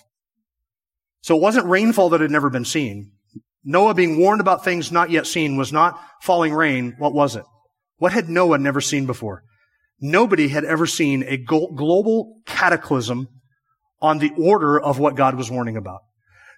So 1.23 1.37
it 1.37 1.43
wasn't 1.43 1.67
rainfall 1.67 2.11
that 2.11 2.21
had 2.21 2.31
never 2.31 2.51
been 2.51 2.65
seen. 2.65 3.13
Noah 3.69 3.95
being 3.95 4.19
warned 4.19 4.41
about 4.41 4.65
things 4.65 4.93
not 4.93 5.11
yet 5.11 5.27
seen 5.27 5.57
was 5.57 5.73
not 5.73 6.01
falling 6.23 6.55
rain. 6.55 6.95
What 6.99 7.13
was 7.13 7.35
it? 7.35 7.45
What 7.99 8.13
had 8.13 8.29
Noah 8.29 8.59
never 8.59 8.81
seen 8.81 9.07
before? 9.07 9.43
Nobody 10.01 10.49
had 10.49 10.65
ever 10.65 10.87
seen 10.87 11.25
a 11.25 11.37
global 11.37 12.41
cataclysm 12.47 13.27
on 14.01 14.19
the 14.19 14.31
order 14.39 14.81
of 14.81 15.01
what 15.01 15.17
God 15.17 15.35
was 15.35 15.51
warning 15.51 15.77
about. 15.77 16.01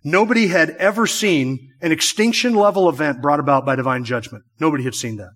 Nobody 0.04 0.48
had 0.48 0.70
ever 0.70 1.06
seen 1.06 1.72
an 1.80 1.92
extinction 1.92 2.54
level 2.54 2.88
event 2.88 3.22
brought 3.22 3.40
about 3.40 3.64
by 3.64 3.74
divine 3.74 4.04
judgment. 4.04 4.44
Nobody 4.60 4.84
had 4.84 4.94
seen 4.94 5.16
that. 5.16 5.30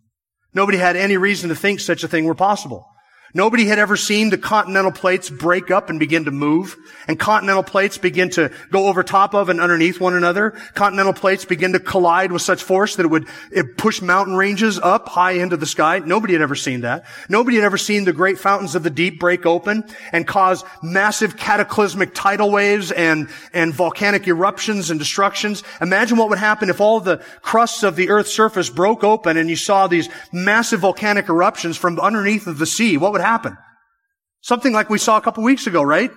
Nobody 0.53 0.77
had 0.77 0.97
any 0.97 1.17
reason 1.17 1.49
to 1.49 1.57
think 1.57 1.81
such 1.81 2.05
a 2.05 2.09
thing 2.09 2.27
were 2.27 2.35
possible. 2.35 2.87
Nobody 3.35 3.65
had 3.65 3.79
ever 3.79 3.97
seen 3.97 4.29
the 4.29 4.37
continental 4.37 4.93
plates 4.93 5.31
break 5.31 5.71
up 5.71 5.89
and 5.89 5.99
begin 5.99 6.27
to 6.27 6.31
move, 6.31 6.77
and 7.09 7.19
continental 7.19 7.63
plates 7.63 7.97
begin 7.97 8.29
to 8.31 8.51
go 8.71 8.89
over 8.89 9.03
top 9.03 9.35
of 9.35 9.49
and 9.49 9.59
underneath 9.59 10.01
one 10.01 10.13
another. 10.13 10.51
Continental 10.75 11.15
plates 11.15 11.47
begin 11.47 11.73
to 11.73 11.81
collide 11.81 12.31
with 12.31 12.43
such 12.43 12.63
force 12.63 12.97
that 12.97 13.05
it 13.05 13.09
would 13.09 13.27
it 13.51 13.79
push 13.79 14.03
mountain 14.03 14.35
ranges 14.35 14.79
up 14.79 15.09
high 15.09 15.33
into 15.33 15.57
the 15.57 15.65
sky. 15.65 16.01
Nobody 16.01 16.35
had 16.35 16.43
ever 16.43 16.55
seen 16.55 16.83
that. 16.83 17.07
Nobody 17.31 17.57
had 17.57 17.65
ever 17.65 17.79
seen 17.79 18.05
the 18.05 18.13
great 18.13 18.39
fountains 18.39 18.75
of 18.75 18.83
the 18.83 18.91
deep 18.91 19.19
break 19.19 19.47
open 19.47 19.85
and 20.13 20.27
cause 20.27 20.63
massive 20.83 21.39
cataclysmic 21.39 22.15
tidal 22.15 22.51
waves 22.51 22.93
and, 22.93 23.31
and 23.55 23.73
volcanic 23.73 24.29
eruptions 24.29 24.91
and 24.91 25.01
destructions. 25.01 25.63
Imagine 25.81 26.19
what 26.19 26.29
would 26.29 26.39
happen 26.39 26.69
if 26.69 26.83
all 26.83 27.01
the 27.01 27.25
crusts 27.41 27.83
of 27.83 27.97
the 27.97 28.11
earth's 28.11 28.35
surface 28.35 28.69
broke 28.69 29.03
open 29.03 29.39
and 29.39 29.49
you 29.49 29.57
saw 29.57 29.87
these 29.87 30.11
massive 30.33 30.81
volcanic 30.81 31.31
eruptions 31.31 31.79
from 31.79 31.99
underneath 31.99 32.47
of 32.47 32.59
the 32.59 32.67
sea. 32.67 32.99
What 32.99 33.13
would 33.13 33.22
happen? 33.23 33.57
Something 34.41 34.73
like 34.73 34.91
we 34.91 34.99
saw 34.99 35.17
a 35.17 35.21
couple 35.21 35.45
weeks 35.45 35.67
ago, 35.67 35.83
right? 35.83 36.11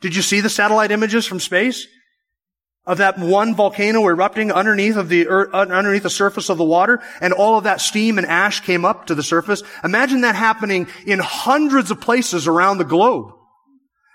Did 0.00 0.14
you 0.14 0.22
see 0.22 0.40
the 0.40 0.50
satellite 0.50 0.90
images 0.90 1.26
from 1.26 1.40
space? 1.40 1.86
Of 2.86 2.98
that 2.98 3.18
one 3.18 3.54
volcano 3.54 4.06
erupting 4.06 4.50
underneath 4.50 4.96
of 4.96 5.08
the 5.08 5.28
earth, 5.28 5.50
uh, 5.52 5.58
underneath 5.58 6.02
the 6.02 6.10
surface 6.10 6.48
of 6.48 6.58
the 6.58 6.64
water, 6.64 7.02
and 7.20 7.32
all 7.32 7.58
of 7.58 7.64
that 7.64 7.80
steam 7.80 8.16
and 8.16 8.26
ash 8.26 8.60
came 8.60 8.84
up 8.84 9.06
to 9.06 9.14
the 9.14 9.22
surface. 9.22 9.62
Imagine 9.84 10.22
that 10.22 10.34
happening 10.34 10.88
in 11.06 11.18
hundreds 11.18 11.90
of 11.90 12.00
places 12.00 12.46
around 12.46 12.78
the 12.78 12.84
globe. 12.84 13.32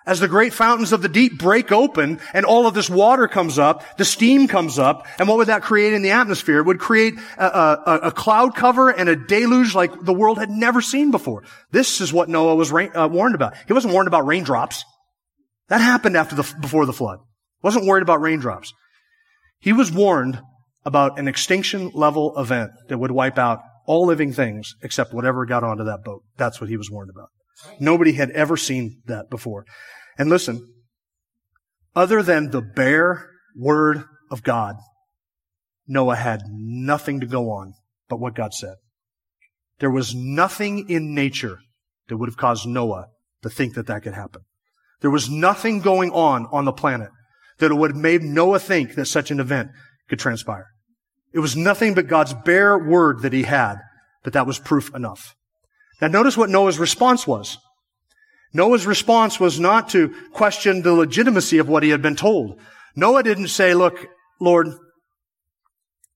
As 0.05 0.19
the 0.19 0.27
great 0.27 0.53
fountains 0.53 0.93
of 0.93 1.01
the 1.01 1.09
deep 1.09 1.39
break 1.39 1.71
open 1.71 2.19
and 2.33 2.45
all 2.45 2.67
of 2.67 2.75
this 2.75 2.89
water 2.89 3.27
comes 3.27 3.57
up, 3.57 3.83
the 3.97 4.05
steam 4.05 4.47
comes 4.47 4.77
up, 4.77 5.07
and 5.17 5.27
what 5.27 5.37
would 5.37 5.47
that 5.47 5.63
create 5.63 5.93
in 5.93 6.03
the 6.03 6.11
atmosphere? 6.11 6.59
It 6.59 6.65
would 6.67 6.79
create 6.79 7.15
a, 7.37 7.45
a, 7.45 7.99
a 8.03 8.11
cloud 8.11 8.55
cover 8.55 8.89
and 8.89 9.09
a 9.09 9.15
deluge 9.15 9.73
like 9.73 9.91
the 9.99 10.13
world 10.13 10.37
had 10.37 10.51
never 10.51 10.79
seen 10.79 11.09
before. 11.09 11.43
This 11.71 12.01
is 12.01 12.13
what 12.13 12.29
Noah 12.29 12.55
was 12.55 12.71
rain, 12.71 12.91
uh, 12.95 13.07
warned 13.07 13.33
about. 13.33 13.55
He 13.65 13.73
wasn't 13.73 13.93
warned 13.93 14.07
about 14.07 14.27
raindrops. 14.27 14.85
That 15.69 15.81
happened 15.81 16.15
after 16.15 16.35
the, 16.35 16.55
before 16.61 16.85
the 16.85 16.93
flood. 16.93 17.19
Wasn't 17.63 17.85
worried 17.85 18.03
about 18.03 18.21
raindrops. 18.21 18.73
He 19.59 19.73
was 19.73 19.91
warned 19.91 20.39
about 20.85 21.17
an 21.17 21.27
extinction 21.27 21.89
level 21.95 22.37
event 22.37 22.69
that 22.89 22.99
would 22.99 23.09
wipe 23.09 23.39
out 23.39 23.61
all 23.87 24.05
living 24.05 24.33
things 24.33 24.75
except 24.83 25.13
whatever 25.13 25.47
got 25.47 25.63
onto 25.63 25.83
that 25.85 26.03
boat. 26.03 26.21
That's 26.37 26.61
what 26.61 26.69
he 26.69 26.77
was 26.77 26.91
warned 26.91 27.09
about. 27.09 27.29
Nobody 27.79 28.13
had 28.13 28.29
ever 28.31 28.57
seen 28.57 29.01
that 29.05 29.29
before. 29.29 29.65
And 30.17 30.29
listen, 30.29 30.73
other 31.95 32.21
than 32.21 32.51
the 32.51 32.61
bare 32.61 33.29
word 33.55 34.03
of 34.29 34.43
God, 34.43 34.75
Noah 35.87 36.15
had 36.15 36.43
nothing 36.49 37.19
to 37.19 37.25
go 37.25 37.51
on 37.51 37.73
but 38.09 38.19
what 38.19 38.35
God 38.35 38.53
said. 38.53 38.75
There 39.79 39.91
was 39.91 40.15
nothing 40.15 40.89
in 40.89 41.13
nature 41.13 41.59
that 42.07 42.17
would 42.17 42.29
have 42.29 42.37
caused 42.37 42.67
Noah 42.67 43.07
to 43.43 43.49
think 43.49 43.75
that 43.75 43.87
that 43.87 44.03
could 44.03 44.13
happen. 44.13 44.41
There 45.01 45.11
was 45.11 45.29
nothing 45.29 45.81
going 45.81 46.11
on 46.11 46.47
on 46.51 46.65
the 46.65 46.71
planet 46.71 47.09
that 47.59 47.73
would 47.73 47.91
have 47.91 47.99
made 47.99 48.23
Noah 48.23 48.59
think 48.59 48.95
that 48.95 49.05
such 49.05 49.31
an 49.31 49.39
event 49.39 49.69
could 50.09 50.19
transpire. 50.19 50.67
It 51.33 51.39
was 51.39 51.55
nothing 51.55 51.93
but 51.93 52.07
God's 52.07 52.33
bare 52.33 52.77
word 52.77 53.21
that 53.21 53.33
he 53.33 53.43
had 53.43 53.75
that 54.23 54.33
that 54.33 54.47
was 54.47 54.57
proof 54.57 54.93
enough. 54.95 55.35
Now 56.01 56.07
notice 56.07 56.37
what 56.37 56.49
Noah's 56.49 56.79
response 56.79 57.27
was. 57.27 57.57
Noah's 58.53 58.85
response 58.85 59.39
was 59.39 59.59
not 59.59 59.89
to 59.89 60.13
question 60.31 60.81
the 60.81 60.93
legitimacy 60.93 61.57
of 61.57 61.67
what 61.67 61.83
he 61.83 61.89
had 61.89 62.01
been 62.01 62.15
told. 62.15 62.59
Noah 62.95 63.23
didn't 63.23 63.49
say, 63.49 63.73
look, 63.73 64.07
Lord, 64.39 64.69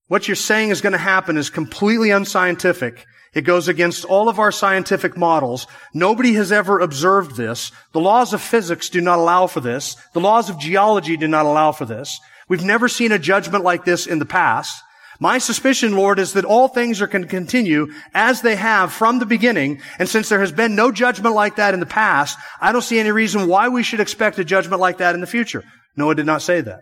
what 0.08 0.26
you're 0.26 0.34
saying 0.34 0.70
is 0.70 0.80
going 0.80 0.92
to 0.92 0.98
happen 0.98 1.36
is 1.36 1.50
completely 1.50 2.10
unscientific. 2.10 3.06
It 3.32 3.42
goes 3.42 3.68
against 3.68 4.04
all 4.04 4.28
of 4.28 4.38
our 4.40 4.50
scientific 4.50 5.16
models. 5.16 5.66
Nobody 5.94 6.32
has 6.32 6.50
ever 6.50 6.80
observed 6.80 7.36
this. 7.36 7.70
The 7.92 8.00
laws 8.00 8.32
of 8.32 8.40
physics 8.40 8.88
do 8.88 9.00
not 9.00 9.18
allow 9.18 9.46
for 9.46 9.60
this. 9.60 9.96
The 10.14 10.20
laws 10.20 10.50
of 10.50 10.58
geology 10.58 11.16
do 11.16 11.28
not 11.28 11.46
allow 11.46 11.72
for 11.72 11.84
this. 11.84 12.18
We've 12.48 12.64
never 12.64 12.88
seen 12.88 13.12
a 13.12 13.18
judgment 13.18 13.62
like 13.62 13.84
this 13.84 14.06
in 14.06 14.18
the 14.18 14.26
past. 14.26 14.82
My 15.22 15.36
suspicion, 15.36 15.94
Lord, 15.94 16.18
is 16.18 16.32
that 16.32 16.46
all 16.46 16.66
things 16.66 17.02
are 17.02 17.06
going 17.06 17.22
to 17.22 17.28
continue 17.28 17.88
as 18.14 18.40
they 18.40 18.56
have 18.56 18.90
from 18.90 19.18
the 19.18 19.26
beginning. 19.26 19.82
And 19.98 20.08
since 20.08 20.30
there 20.30 20.40
has 20.40 20.50
been 20.50 20.74
no 20.74 20.90
judgment 20.90 21.34
like 21.34 21.56
that 21.56 21.74
in 21.74 21.80
the 21.80 21.86
past, 21.86 22.38
I 22.58 22.72
don't 22.72 22.80
see 22.80 22.98
any 22.98 23.10
reason 23.10 23.46
why 23.46 23.68
we 23.68 23.82
should 23.82 24.00
expect 24.00 24.38
a 24.38 24.44
judgment 24.44 24.80
like 24.80 24.96
that 24.98 25.14
in 25.14 25.20
the 25.20 25.26
future. 25.26 25.62
Noah 25.94 26.14
did 26.14 26.24
not 26.24 26.40
say 26.40 26.62
that. 26.62 26.80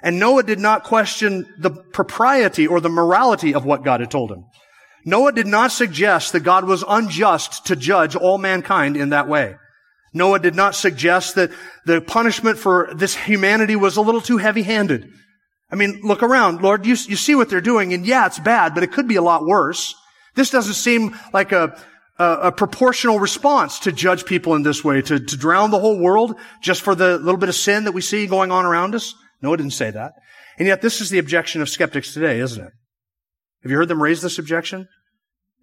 And 0.00 0.20
Noah 0.20 0.44
did 0.44 0.60
not 0.60 0.84
question 0.84 1.44
the 1.58 1.70
propriety 1.70 2.68
or 2.68 2.80
the 2.80 2.88
morality 2.88 3.52
of 3.52 3.64
what 3.64 3.84
God 3.84 3.98
had 3.98 4.12
told 4.12 4.30
him. 4.30 4.44
Noah 5.04 5.32
did 5.32 5.48
not 5.48 5.72
suggest 5.72 6.32
that 6.32 6.40
God 6.40 6.64
was 6.64 6.84
unjust 6.86 7.66
to 7.66 7.74
judge 7.74 8.14
all 8.14 8.38
mankind 8.38 8.96
in 8.96 9.08
that 9.08 9.26
way. 9.26 9.56
Noah 10.14 10.38
did 10.38 10.54
not 10.54 10.76
suggest 10.76 11.34
that 11.34 11.50
the 11.84 12.00
punishment 12.00 12.58
for 12.58 12.92
this 12.94 13.16
humanity 13.16 13.74
was 13.74 13.96
a 13.96 14.02
little 14.02 14.20
too 14.20 14.38
heavy-handed. 14.38 15.08
I 15.72 15.76
mean, 15.76 16.00
look 16.02 16.22
around, 16.22 16.60
Lord, 16.60 16.84
you, 16.84 16.92
you 16.92 17.16
see 17.16 17.34
what 17.34 17.48
they're 17.48 17.62
doing, 17.62 17.94
and 17.94 18.04
yeah, 18.04 18.26
it's 18.26 18.38
bad, 18.38 18.74
but 18.74 18.82
it 18.82 18.92
could 18.92 19.08
be 19.08 19.16
a 19.16 19.22
lot 19.22 19.46
worse. 19.46 19.94
This 20.34 20.50
doesn't 20.50 20.74
seem 20.74 21.18
like 21.32 21.52
a, 21.52 21.82
a, 22.18 22.24
a 22.24 22.52
proportional 22.52 23.18
response 23.18 23.78
to 23.80 23.92
judge 23.92 24.26
people 24.26 24.54
in 24.54 24.62
this 24.62 24.84
way, 24.84 25.00
to, 25.00 25.18
to 25.18 25.36
drown 25.36 25.70
the 25.70 25.78
whole 25.78 25.98
world 25.98 26.36
just 26.60 26.82
for 26.82 26.94
the 26.94 27.16
little 27.16 27.38
bit 27.38 27.48
of 27.48 27.54
sin 27.54 27.84
that 27.84 27.92
we 27.92 28.02
see 28.02 28.26
going 28.26 28.52
on 28.52 28.66
around 28.66 28.94
us. 28.94 29.14
No, 29.40 29.54
it 29.54 29.56
didn't 29.56 29.72
say 29.72 29.90
that. 29.90 30.12
And 30.58 30.68
yet 30.68 30.82
this 30.82 31.00
is 31.00 31.08
the 31.08 31.18
objection 31.18 31.62
of 31.62 31.70
skeptics 31.70 32.12
today, 32.12 32.38
isn't 32.40 32.62
it? 32.62 32.72
Have 33.62 33.70
you 33.70 33.78
heard 33.78 33.88
them 33.88 34.02
raise 34.02 34.20
this 34.20 34.38
objection? 34.38 34.88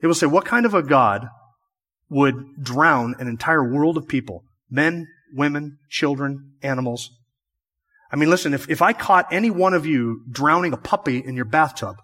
They 0.01 0.07
will 0.07 0.15
say, 0.15 0.25
what 0.25 0.45
kind 0.45 0.65
of 0.65 0.73
a 0.73 0.81
God 0.81 1.27
would 2.09 2.35
drown 2.63 3.15
an 3.19 3.27
entire 3.27 3.63
world 3.63 3.95
of 3.95 4.07
people? 4.07 4.43
Men, 4.71 5.07
women, 5.33 5.77
children, 5.89 6.53
animals. 6.63 7.11
I 8.11 8.15
mean, 8.15 8.29
listen, 8.29 8.53
if, 8.53 8.69
if 8.69 8.81
I 8.81 8.93
caught 8.93 9.31
any 9.31 9.51
one 9.51 9.73
of 9.73 9.85
you 9.85 10.23
drowning 10.29 10.73
a 10.73 10.77
puppy 10.77 11.19
in 11.19 11.35
your 11.35 11.45
bathtub, 11.45 11.95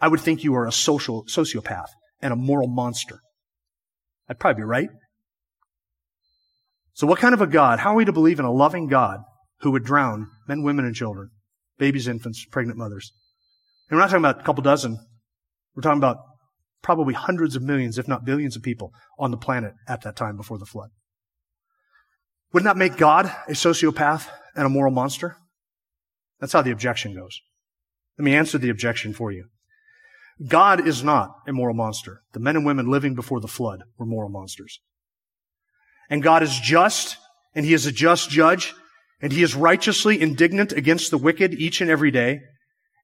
I 0.00 0.08
would 0.08 0.20
think 0.20 0.42
you 0.42 0.54
are 0.54 0.66
a 0.66 0.72
social 0.72 1.24
sociopath 1.26 1.90
and 2.20 2.32
a 2.32 2.36
moral 2.36 2.68
monster. 2.68 3.20
I'd 4.28 4.40
probably 4.40 4.60
be 4.60 4.66
right. 4.66 4.88
So 6.94 7.06
what 7.06 7.20
kind 7.20 7.34
of 7.34 7.40
a 7.40 7.46
God? 7.46 7.78
How 7.78 7.92
are 7.92 7.96
we 7.96 8.04
to 8.04 8.12
believe 8.12 8.38
in 8.38 8.44
a 8.44 8.52
loving 8.52 8.88
God 8.88 9.20
who 9.62 9.70
would 9.70 9.84
drown 9.84 10.28
men, 10.46 10.62
women, 10.62 10.84
and 10.84 10.94
children, 10.94 11.30
babies, 11.78 12.06
infants, 12.06 12.44
pregnant 12.50 12.78
mothers. 12.78 13.12
And 13.88 13.96
we're 13.96 14.02
not 14.02 14.10
talking 14.10 14.24
about 14.24 14.40
a 14.40 14.44
couple 14.44 14.62
dozen. 14.62 14.98
We're 15.74 15.82
talking 15.82 15.98
about 15.98 16.18
probably 16.82 17.14
hundreds 17.14 17.56
of 17.56 17.62
millions, 17.62 17.96
if 17.96 18.08
not 18.08 18.24
billions 18.24 18.56
of 18.56 18.62
people 18.62 18.92
on 19.18 19.30
the 19.30 19.36
planet 19.36 19.74
at 19.88 20.02
that 20.02 20.16
time 20.16 20.36
before 20.36 20.58
the 20.58 20.66
flood. 20.66 20.90
Wouldn't 22.52 22.66
that 22.66 22.76
make 22.76 22.96
God 22.96 23.26
a 23.48 23.52
sociopath 23.52 24.28
and 24.54 24.66
a 24.66 24.68
moral 24.68 24.92
monster? 24.92 25.36
That's 26.42 26.52
how 26.52 26.60
the 26.60 26.72
objection 26.72 27.14
goes. 27.14 27.40
Let 28.18 28.24
me 28.24 28.34
answer 28.34 28.58
the 28.58 28.68
objection 28.68 29.14
for 29.14 29.32
you. 29.32 29.46
God 30.46 30.86
is 30.86 31.02
not 31.02 31.30
a 31.46 31.52
moral 31.52 31.74
monster. 31.74 32.20
The 32.32 32.40
men 32.40 32.56
and 32.56 32.66
women 32.66 32.90
living 32.90 33.14
before 33.14 33.40
the 33.40 33.48
flood 33.48 33.84
were 33.96 34.04
moral 34.04 34.28
monsters. 34.28 34.80
And 36.10 36.22
God 36.22 36.42
is 36.42 36.58
just, 36.58 37.16
and 37.54 37.64
He 37.64 37.72
is 37.72 37.86
a 37.86 37.92
just 37.92 38.28
judge, 38.28 38.74
and 39.22 39.32
he 39.32 39.42
is 39.44 39.54
righteously 39.54 40.20
indignant 40.20 40.72
against 40.72 41.12
the 41.12 41.16
wicked 41.16 41.54
each 41.54 41.80
and 41.80 41.88
every 41.88 42.10
day. 42.10 42.40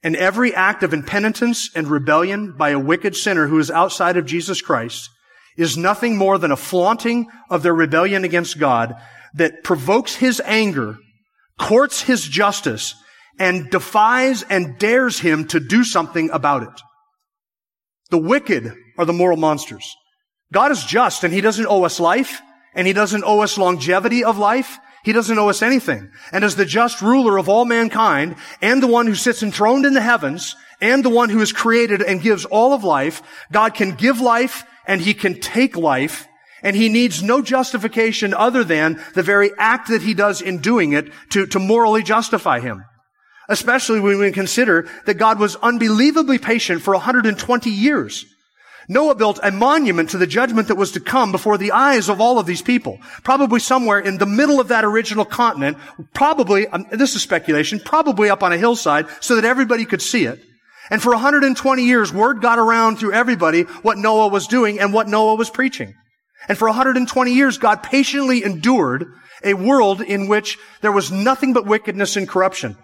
And 0.03 0.16
every 0.16 0.53
act 0.53 0.83
of 0.83 0.92
impenitence 0.92 1.70
and 1.74 1.87
rebellion 1.88 2.57
by 2.57 2.70
a 2.70 2.79
wicked 2.79 3.16
sinner 3.16 3.46
who 3.46 3.61
is 3.61 3.70
outside 3.70 4.16
of 4.16 4.27
Jesus 4.27 4.61
Christ 4.61 5.09
is 5.57 5.77
nothing 5.77 6.16
more 6.16 6.38
than 6.38 6.51
a 6.51 6.57
flaunting 6.57 7.29
of 7.48 7.62
their 7.62 7.74
rebellion 7.74 8.24
against 8.24 8.59
God 8.59 8.96
that 9.35 9.62
provokes 9.62 10.16
his 10.16 10.42
anger, 10.44 10.98
courts 11.59 12.03
his 12.03 12.24
justice, 12.24 12.94
and 13.38 13.70
defies 13.70 14.42
and 14.42 14.79
dares 14.79 15.18
him 15.20 15.46
to 15.48 15.61
do 15.61 15.85
something 15.85 16.31
about 16.31 16.62
it. 16.62 16.81
The 18.11 18.18
wicked 18.18 18.72
are 18.96 19.05
the 19.05 19.12
moral 19.12 19.37
monsters. 19.37 19.94
God 20.53 20.72
is 20.72 20.85
just 20.85 21.24
and 21.24 21.33
he 21.33 21.40
doesn't 21.40 21.66
owe 21.66 21.85
us 21.85 22.01
life 22.01 22.40
and 22.74 22.87
he 22.87 22.92
doesn't 22.92 23.24
owe 23.24 23.40
us 23.40 23.59
longevity 23.59 24.24
of 24.24 24.38
life 24.38 24.79
he 25.09 25.12
doesn't 25.12 25.38
owe 25.38 25.48
us 25.48 25.62
anything. 25.62 26.11
And 26.33 26.44
as 26.44 26.57
the 26.57 26.66
just 26.66 27.01
ruler 27.01 27.38
of 27.38 27.48
all 27.48 27.64
mankind 27.64 28.37
and 28.61 28.83
the 28.83 28.87
one 28.87 29.07
who 29.07 29.14
sits 29.14 29.42
enthroned 29.42 29.87
in 29.87 29.94
the 29.94 30.03
heavens 30.03 30.57
and 30.83 31.05
the 31.05 31.09
one 31.09 31.31
who 31.31 31.40
is 31.40 31.53
created 31.53 32.03
and 32.03 32.20
gives 32.20 32.44
all 32.44 32.72
of 32.72 32.85
life, 32.85 33.22
God 33.51 33.72
can 33.72 33.94
give 33.94 34.20
life 34.20 34.64
and 34.87 35.01
he 35.01 35.14
can 35.14 35.40
take 35.40 35.79
life 35.79 36.27
and 36.62 36.77
he 36.77 36.88
needs 36.88 37.22
no 37.22 37.40
justification 37.40 38.35
other 38.35 38.64
than 38.64 39.03
the 39.14 39.22
very 39.22 39.51
act 39.57 39.88
that 39.88 40.03
he 40.03 40.12
does 40.12 40.42
in 40.42 40.59
doing 40.59 40.92
it 40.92 41.11
to, 41.31 41.46
to 41.46 41.59
morally 41.59 42.03
justify 42.03 42.61
him. 42.61 42.85
Especially 43.49 44.01
when 44.01 44.19
we 44.19 44.31
consider 44.31 44.89
that 45.07 45.15
God 45.15 45.39
was 45.39 45.57
unbelievably 45.57 46.39
patient 46.39 46.83
for 46.83 46.95
120 46.95 47.71
years. 47.71 48.27
Noah 48.91 49.15
built 49.15 49.39
a 49.43 49.51
monument 49.53 50.11
to 50.11 50.19
the 50.19 50.27
judgment 50.27 50.69
that 50.69 50.77
was 50.77 50.93
to 50.93 51.01
come 51.01 51.31
before 51.31 51.59
the 51.59 51.73
eyes 51.73 52.09
of 52.09 52.23
all 52.23 52.39
of 52.39 52.47
these 52.47 52.63
people. 52.63 52.99
Probably 53.23 53.61
somewhere 53.61 53.99
in 53.99 54.17
the 54.17 54.27
middle 54.27 54.61
of 54.61 54.69
that 54.69 54.85
original 54.85 55.27
continent, 55.27 55.77
probably, 56.15 56.67
um, 56.69 56.87
this 56.91 57.15
is 57.15 57.23
speculation, 57.23 57.81
probably 57.81 58.31
up 58.31 58.43
on 58.43 58.53
a 58.53 58.59
hillside 58.59 59.07
so 59.21 59.35
that 59.37 59.45
everybody 59.45 59.85
could 59.85 60.01
see 60.01 60.25
it. 60.25 60.41
And 60.91 61.03
for 61.03 61.13
120 61.13 61.85
years, 61.85 62.15
word 62.15 62.41
got 62.41 62.59
around 62.59 62.97
through 62.97 63.13
everybody 63.13 63.63
what 63.83 63.99
Noah 63.99 64.29
was 64.29 64.47
doing 64.47 64.81
and 64.81 64.95
what 64.95 65.07
Noah 65.07 65.35
was 65.35 65.51
preaching. 65.51 65.95
And 66.49 66.57
for 66.57 66.67
120 66.67 67.35
years, 67.35 67.59
God 67.59 67.83
patiently 67.83 68.43
endured 68.43 69.05
a 69.45 69.53
world 69.53 70.01
in 70.01 70.29
which 70.29 70.57
there 70.81 70.93
was 70.93 71.13
nothing 71.13 71.53
but 71.53 71.67
wickedness 71.67 72.17
and 72.17 72.27
corruption. 72.27 72.77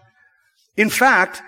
In 0.77 0.91
fact, 0.91 1.43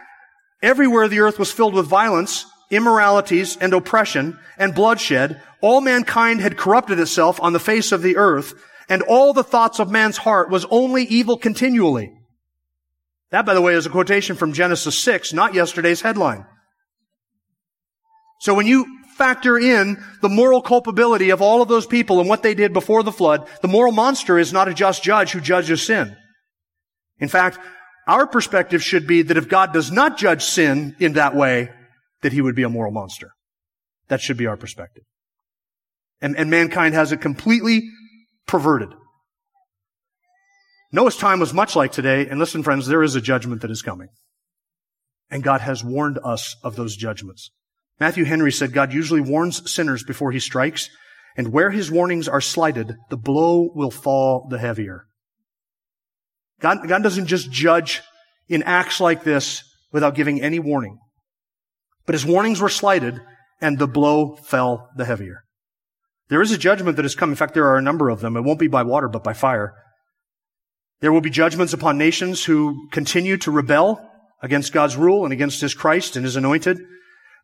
everywhere 0.62 1.08
the 1.08 1.20
earth 1.20 1.38
was 1.38 1.52
filled 1.52 1.74
with 1.74 1.86
violence, 1.86 2.46
immoralities 2.70 3.56
and 3.56 3.72
oppression 3.72 4.38
and 4.58 4.74
bloodshed, 4.74 5.40
all 5.60 5.80
mankind 5.80 6.40
had 6.40 6.56
corrupted 6.56 6.98
itself 6.98 7.40
on 7.40 7.52
the 7.52 7.60
face 7.60 7.92
of 7.92 8.02
the 8.02 8.16
earth, 8.16 8.54
and 8.88 9.02
all 9.02 9.32
the 9.32 9.44
thoughts 9.44 9.80
of 9.80 9.90
man's 9.90 10.18
heart 10.18 10.50
was 10.50 10.66
only 10.70 11.04
evil 11.04 11.36
continually. 11.36 12.12
That, 13.30 13.46
by 13.46 13.54
the 13.54 13.62
way, 13.62 13.74
is 13.74 13.86
a 13.86 13.90
quotation 13.90 14.36
from 14.36 14.52
Genesis 14.52 14.98
6, 14.98 15.32
not 15.32 15.54
yesterday's 15.54 16.00
headline. 16.00 16.46
So 18.40 18.54
when 18.54 18.66
you 18.66 18.86
factor 19.16 19.58
in 19.58 20.02
the 20.20 20.28
moral 20.28 20.60
culpability 20.60 21.30
of 21.30 21.40
all 21.40 21.62
of 21.62 21.68
those 21.68 21.86
people 21.86 22.20
and 22.20 22.28
what 22.28 22.42
they 22.42 22.54
did 22.54 22.72
before 22.72 23.02
the 23.02 23.12
flood, 23.12 23.48
the 23.62 23.68
moral 23.68 23.92
monster 23.92 24.38
is 24.38 24.52
not 24.52 24.68
a 24.68 24.74
just 24.74 25.02
judge 25.02 25.32
who 25.32 25.40
judges 25.40 25.82
sin. 25.82 26.16
In 27.18 27.28
fact, 27.28 27.58
our 28.06 28.26
perspective 28.26 28.82
should 28.82 29.06
be 29.06 29.22
that 29.22 29.36
if 29.36 29.48
God 29.48 29.72
does 29.72 29.90
not 29.90 30.16
judge 30.16 30.44
sin 30.44 30.94
in 30.98 31.14
that 31.14 31.34
way, 31.34 31.70
that 32.22 32.32
he 32.32 32.40
would 32.40 32.54
be 32.54 32.62
a 32.62 32.68
moral 32.68 32.92
monster. 32.92 33.32
That 34.08 34.20
should 34.20 34.36
be 34.36 34.46
our 34.46 34.56
perspective. 34.56 35.04
And, 36.20 36.36
and 36.36 36.50
mankind 36.50 36.94
has 36.94 37.12
it 37.12 37.20
completely 37.20 37.88
perverted. 38.46 38.90
Noah's 40.92 41.16
time 41.16 41.40
was 41.40 41.52
much 41.52 41.74
like 41.74 41.92
today, 41.92 42.26
and 42.28 42.38
listen, 42.38 42.62
friends, 42.62 42.86
there 42.86 43.02
is 43.02 43.16
a 43.16 43.20
judgment 43.20 43.62
that 43.62 43.70
is 43.70 43.82
coming. 43.82 44.08
And 45.28 45.42
God 45.42 45.60
has 45.60 45.82
warned 45.82 46.18
us 46.24 46.56
of 46.62 46.76
those 46.76 46.96
judgments. 46.96 47.50
Matthew 47.98 48.24
Henry 48.24 48.52
said 48.52 48.72
God 48.72 48.92
usually 48.92 49.20
warns 49.20 49.70
sinners 49.70 50.04
before 50.04 50.30
he 50.30 50.38
strikes, 50.38 50.88
and 51.36 51.52
where 51.52 51.70
his 51.70 51.90
warnings 51.90 52.28
are 52.28 52.40
slighted, 52.40 52.94
the 53.10 53.16
blow 53.16 53.68
will 53.74 53.90
fall 53.90 54.46
the 54.48 54.58
heavier. 54.58 55.06
God, 56.60 56.88
God 56.88 57.02
doesn't 57.02 57.26
just 57.26 57.50
judge 57.50 58.02
in 58.48 58.62
acts 58.62 59.00
like 59.00 59.24
this 59.24 59.62
without 59.92 60.14
giving 60.14 60.40
any 60.40 60.58
warning. 60.58 60.98
But 62.06 62.14
his 62.14 62.24
warnings 62.24 62.60
were 62.60 62.68
slighted 62.68 63.20
and 63.60 63.78
the 63.78 63.88
blow 63.88 64.36
fell 64.36 64.88
the 64.96 65.04
heavier. 65.04 65.42
There 66.28 66.42
is 66.42 66.52
a 66.52 66.58
judgment 66.58 66.96
that 66.96 67.04
has 67.04 67.14
come. 67.14 67.30
In 67.30 67.36
fact, 67.36 67.54
there 67.54 67.66
are 67.66 67.76
a 67.76 67.82
number 67.82 68.08
of 68.08 68.20
them. 68.20 68.36
It 68.36 68.42
won't 68.42 68.58
be 68.58 68.68
by 68.68 68.82
water, 68.82 69.08
but 69.08 69.24
by 69.24 69.32
fire. 69.32 69.74
There 71.00 71.12
will 71.12 71.20
be 71.20 71.30
judgments 71.30 71.72
upon 71.72 71.98
nations 71.98 72.44
who 72.44 72.88
continue 72.90 73.36
to 73.38 73.50
rebel 73.50 74.10
against 74.42 74.72
God's 74.72 74.96
rule 74.96 75.24
and 75.24 75.32
against 75.32 75.60
His 75.60 75.74
Christ 75.74 76.16
and 76.16 76.24
His 76.24 76.36
anointed. 76.36 76.80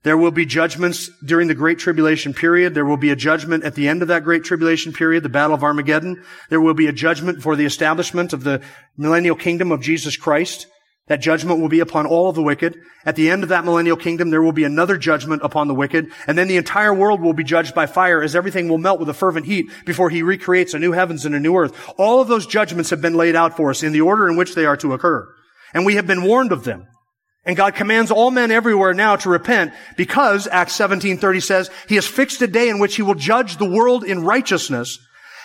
There 0.03 0.17
will 0.17 0.33
be 0.33 0.47
judgments 0.47 1.11
during 1.25 1.47
the 1.47 1.55
Great 1.55 1.79
Tribulation 1.79 2.35
period. 2.35 2.75
There 2.75 2.85
will 2.85 2.97
be 2.97 3.11
a 3.11 3.17
judgment 3.17 3.63
at 3.63 3.77
the 3.77 3.89
end 3.89 4.03
of 4.03 4.09
that 4.09 4.25
Great 4.25 4.43
Tribulation 4.43 4.93
period, 4.93 5.23
the 5.23 5.29
Battle 5.29 5.55
of 5.55 5.63
Armageddon. 5.63 6.25
There 6.49 6.61
will 6.61 6.75
be 6.75 6.89
a 6.89 6.93
judgment 6.93 7.41
for 7.41 7.55
the 7.55 7.65
establishment 7.65 8.33
of 8.33 8.43
the 8.43 8.61
millennial 8.97 9.37
kingdom 9.37 9.71
of 9.71 9.81
Jesus 9.81 10.17
Christ. 10.17 10.67
That 11.07 11.21
judgment 11.21 11.61
will 11.61 11.69
be 11.69 11.81
upon 11.81 12.07
all 12.07 12.29
of 12.29 12.35
the 12.35 12.43
wicked. 12.43 12.81
At 13.05 13.17
the 13.17 13.31
end 13.31 13.43
of 13.43 13.49
that 13.51 13.65
millennial 13.65 13.97
kingdom, 13.97 14.31
there 14.31 14.43
will 14.43 14.53
be 14.53 14.65
another 14.65 14.97
judgment 14.97 15.43
upon 15.45 15.69
the 15.69 15.75
wicked. 15.75 16.09
And 16.27 16.39
then 16.39 16.49
the 16.49 16.57
entire 16.57 16.95
world 16.95 17.21
will 17.21 17.33
be 17.33 17.45
judged 17.45 17.75
by 17.75 17.87
fire 17.87 18.23
as 18.23 18.35
everything 18.35 18.69
will 18.69 18.79
melt 18.79 19.01
with 19.01 19.09
a 19.09 19.15
fervent 19.15 19.47
heat 19.47 19.67
before 19.85 20.11
he 20.11 20.23
recreates 20.23 20.75
a 20.75 20.79
new 20.79 20.93
heavens 20.93 21.27
and 21.27 21.35
a 21.35 21.41
new 21.41 21.57
earth. 21.57 21.93
All 21.97 22.21
of 22.21 22.29
those 22.29 22.47
judgments 22.47 22.91
have 22.91 23.03
been 23.03 23.17
laid 23.17 23.37
out 23.37 23.57
for 23.57 23.71
us 23.71 23.83
in 23.83 23.93
the 23.93 24.01
order 24.01 24.29
in 24.29 24.37
which 24.37 24.55
they 24.55 24.65
are 24.65 24.77
to 24.79 24.95
occur. 24.95 25.29
And 25.75 25.87
we 25.87 25.97
have 25.97 26.07
been 26.07 26.25
warned 26.25 26.53
of 26.53 26.65
them. 26.65 26.87
And 27.45 27.57
God 27.57 27.75
commands 27.75 28.11
all 28.11 28.31
men 28.31 28.51
everywhere 28.51 28.95
now 28.95 29.17
to 29.17 29.29
repent 29.29 29.73
because, 29.97 30.47
Acts 30.47 30.79
17.30 30.79 31.43
says, 31.43 31.71
He 31.89 31.97
has 31.97 32.07
fixed 32.07 32.41
a 32.43 32.47
day 32.47 32.69
in 32.69 32.79
which 32.79 32.97
He 32.97 33.03
will 33.03 33.17
judge 33.17 33.57
the 33.57 33.69
world 33.69 34.05
in 34.05 34.25
righteousness 34.25 34.99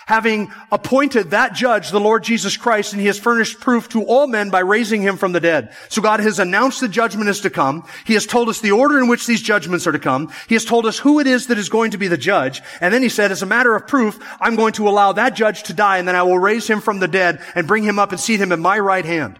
having 0.08 0.50
appointed 0.72 1.30
that 1.30 1.52
judge, 1.52 1.90
the 1.90 2.00
Lord 2.00 2.24
Jesus 2.24 2.56
Christ, 2.56 2.94
and 2.94 3.00
he 3.00 3.08
has 3.08 3.18
furnished 3.18 3.60
proof 3.60 3.90
to 3.90 4.02
all 4.04 4.26
men 4.26 4.48
by 4.48 4.60
raising 4.60 5.02
him 5.02 5.18
from 5.18 5.32
the 5.32 5.40
dead. 5.40 5.76
So 5.90 6.00
God 6.00 6.20
has 6.20 6.38
announced 6.38 6.80
the 6.80 6.88
judgment 6.88 7.28
is 7.28 7.42
to 7.42 7.50
come. 7.50 7.86
He 8.06 8.14
has 8.14 8.24
told 8.24 8.48
us 8.48 8.62
the 8.62 8.70
order 8.70 8.98
in 8.98 9.08
which 9.08 9.26
these 9.26 9.42
judgments 9.42 9.86
are 9.86 9.92
to 9.92 9.98
come. 9.98 10.32
He 10.48 10.54
has 10.54 10.64
told 10.64 10.86
us 10.86 10.98
who 10.98 11.20
it 11.20 11.26
is 11.26 11.48
that 11.48 11.58
is 11.58 11.68
going 11.68 11.90
to 11.90 11.98
be 11.98 12.08
the 12.08 12.16
judge. 12.16 12.62
And 12.80 12.92
then 12.92 13.02
he 13.02 13.10
said, 13.10 13.30
as 13.30 13.42
a 13.42 13.46
matter 13.46 13.76
of 13.76 13.86
proof, 13.86 14.18
I'm 14.40 14.56
going 14.56 14.72
to 14.74 14.88
allow 14.88 15.12
that 15.12 15.34
judge 15.34 15.64
to 15.64 15.74
die, 15.74 15.98
and 15.98 16.08
then 16.08 16.16
I 16.16 16.22
will 16.22 16.38
raise 16.38 16.66
him 16.66 16.80
from 16.80 17.00
the 17.00 17.08
dead 17.08 17.42
and 17.54 17.68
bring 17.68 17.84
him 17.84 17.98
up 17.98 18.10
and 18.10 18.18
seat 18.18 18.40
him 18.40 18.50
at 18.50 18.58
my 18.58 18.78
right 18.78 19.04
hand. 19.04 19.38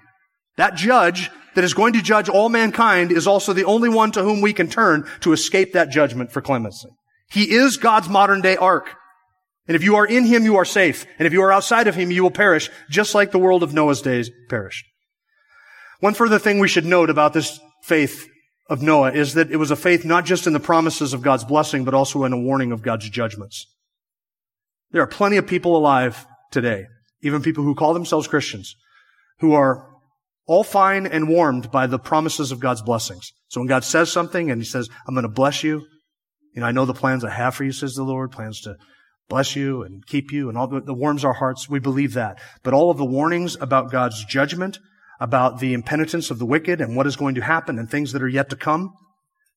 That 0.59 0.75
judge 0.75 1.31
that 1.59 1.65
is 1.65 1.75
going 1.75 1.93
to 1.95 2.01
judge 2.01 2.29
all 2.29 2.49
mankind 2.49 3.11
is 3.11 3.27
also 3.27 3.53
the 3.53 3.65
only 3.65 3.89
one 3.89 4.13
to 4.13 4.23
whom 4.23 4.41
we 4.41 4.53
can 4.53 4.69
turn 4.69 5.05
to 5.19 5.33
escape 5.33 5.73
that 5.73 5.91
judgment 5.91 6.31
for 6.31 6.41
clemency. 6.41 6.89
He 7.33 7.53
is 7.53 7.79
God's 7.79 8.09
modern 8.09 8.43
day 8.43 8.57
ark. 8.57 8.95
And 9.67 9.75
if 9.75 9.83
you 9.83 9.97
are 9.97 10.07
in 10.07 10.25
him, 10.25 10.45
you 10.45 10.55
are 10.55 10.65
safe. 10.65 11.05
And 11.19 11.27
if 11.27 11.33
you 11.33 11.43
are 11.43 11.51
outside 11.51 11.89
of 11.89 11.97
him, 11.97 12.13
you 12.13 12.23
will 12.23 12.31
perish, 12.31 12.71
just 12.89 13.13
like 13.13 13.33
the 13.33 13.41
world 13.41 13.65
of 13.65 13.75
Noah's 13.75 14.03
days 14.03 14.31
perished. 14.49 14.85
One 15.99 16.15
further 16.15 16.39
thing 16.39 16.61
we 16.61 16.69
should 16.69 16.87
note 16.87 17.11
about 17.11 17.33
this 17.33 17.59
faith 17.83 18.29
of 18.71 18.81
Noah 18.81 19.11
is 19.11 19.35
that 19.35 19.51
it 19.51 19.57
was 19.57 19.73
a 19.73 19.77
faith 19.77 20.05
not 20.05 20.25
just 20.25 20.47
in 20.47 20.53
the 20.53 20.61
promises 20.61 21.13
of 21.13 21.23
God's 21.23 21.43
blessing, 21.43 21.85
but 21.85 21.93
also 21.93 22.23
in 22.23 22.33
a 22.33 22.39
warning 22.39 22.71
of 22.71 22.83
God's 22.83 23.11
judgments. 23.11 23.67
There 24.93 25.03
are 25.03 25.09
plenty 25.09 25.39
of 25.39 25.49
people 25.49 25.77
alive 25.77 26.25
today, 26.53 26.87
even 27.21 27.43
people 27.43 27.65
who 27.65 27.75
call 27.75 27.95
themselves 27.95 28.29
Christians, 28.29 28.77
who 29.41 29.55
are 29.55 29.88
all 30.49 30.65
fine 30.65 31.07
and 31.07 31.29
warmed 31.29 31.71
by 31.71 31.87
the 31.87 31.99
promises 31.99 32.51
of 32.51 32.59
God's 32.59 32.83
blessings. 32.83 33.33
So 33.49 33.61
when 33.61 33.69
God 33.69 33.85
says 33.85 34.11
something 34.11 34.51
and 34.51 34.61
he 34.61 34.67
says, 34.67 34.89
I'm 35.07 35.15
going 35.15 35.23
to 35.23 35.29
bless 35.29 35.63
you, 35.63 35.87
you 36.55 36.61
know, 36.61 36.67
I 36.67 36.73
know 36.73 36.87
the 36.87 36.95
plans 36.95 37.23
I 37.23 37.31
have 37.31 37.55
for 37.55 37.65
you, 37.65 37.71
says 37.71 37.95
the 37.95 38.03
Lord, 38.03 38.33
plans 38.33 38.63
to 38.63 38.77
bless 39.29 39.55
you 39.55 39.83
and 39.83 40.05
keep 40.07 40.33
you 40.33 40.49
and 40.49 40.57
all 40.57 40.67
the 40.67 40.95
warms 40.95 41.25
our 41.25 41.35
hearts. 41.35 41.69
We 41.69 41.79
believe 41.79 42.15
that. 42.15 42.41
But 42.63 42.73
all 42.73 42.91
of 42.91 42.97
the 42.97 43.05
warnings 43.05 43.57
about 43.61 43.93
God's 43.93 44.25
judgment, 44.25 44.79
about 45.21 45.61
the 45.61 45.75
impenitence 45.75 46.31
of 46.31 46.39
the 46.39 46.47
wicked 46.47 46.81
and 46.81 46.97
what 46.97 47.07
is 47.07 47.17
going 47.17 47.35
to 47.35 47.43
happen 47.43 47.79
and 47.79 47.89
things 47.89 48.13
that 48.13 48.23
are 48.23 48.29
yet 48.29 48.49
to 48.49 48.57
come, 48.57 48.95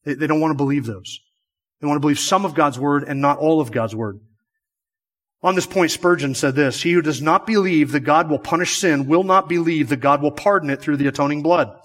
they, 0.04 0.14
they 0.14 0.28
don't 0.28 0.42
want 0.42 0.52
to 0.52 0.58
believe 0.58 0.86
those. 0.86 1.20
They 1.80 1.88
want 1.88 1.96
to 1.96 2.02
believe 2.02 2.20
some 2.20 2.44
of 2.46 2.54
God's 2.54 2.78
word 2.78 3.04
and 3.08 3.22
not 3.22 3.38
all 3.38 3.62
of 3.62 3.72
God's 3.72 3.96
word. 3.96 4.20
On 5.44 5.56
this 5.56 5.66
point, 5.66 5.92
Spurgeon 5.92 6.36
said 6.36 6.56
this, 6.56 6.84
He 6.84 6.92
who 6.92 7.02
does 7.02 7.22
not 7.22 7.48
believe 7.48 7.92
that 7.92 8.02
God 8.02 8.30
will 8.30 8.40
punish 8.40 8.78
sin 8.78 9.08
will 9.08 9.24
not 9.24 9.50
believe 9.50 9.90
that 9.90 9.98
God 9.98 10.22
will 10.22 10.32
pardon 10.32 10.70
it 10.70 10.82
through 10.82 10.98
the 10.98 11.08
atoning 11.08 11.42
blood. 11.42 11.76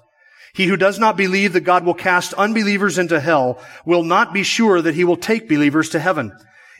He 0.54 0.66
who 0.66 0.76
does 0.76 0.98
not 0.98 1.16
believe 1.16 1.52
that 1.52 1.60
God 1.60 1.84
will 1.84 1.94
cast 1.94 2.32
unbelievers 2.34 2.98
into 2.98 3.20
hell 3.20 3.58
will 3.84 4.02
not 4.02 4.32
be 4.32 4.42
sure 4.42 4.80
that 4.80 4.94
he 4.94 5.04
will 5.04 5.16
take 5.16 5.48
believers 5.48 5.90
to 5.90 6.00
heaven. 6.00 6.32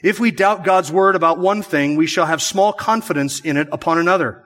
If 0.03 0.19
we 0.19 0.31
doubt 0.31 0.63
God's 0.63 0.91
word 0.91 1.15
about 1.15 1.37
one 1.39 1.61
thing, 1.61 1.95
we 1.95 2.07
shall 2.07 2.25
have 2.25 2.41
small 2.41 2.73
confidence 2.73 3.39
in 3.39 3.55
it 3.55 3.67
upon 3.71 3.97
another. 3.99 4.43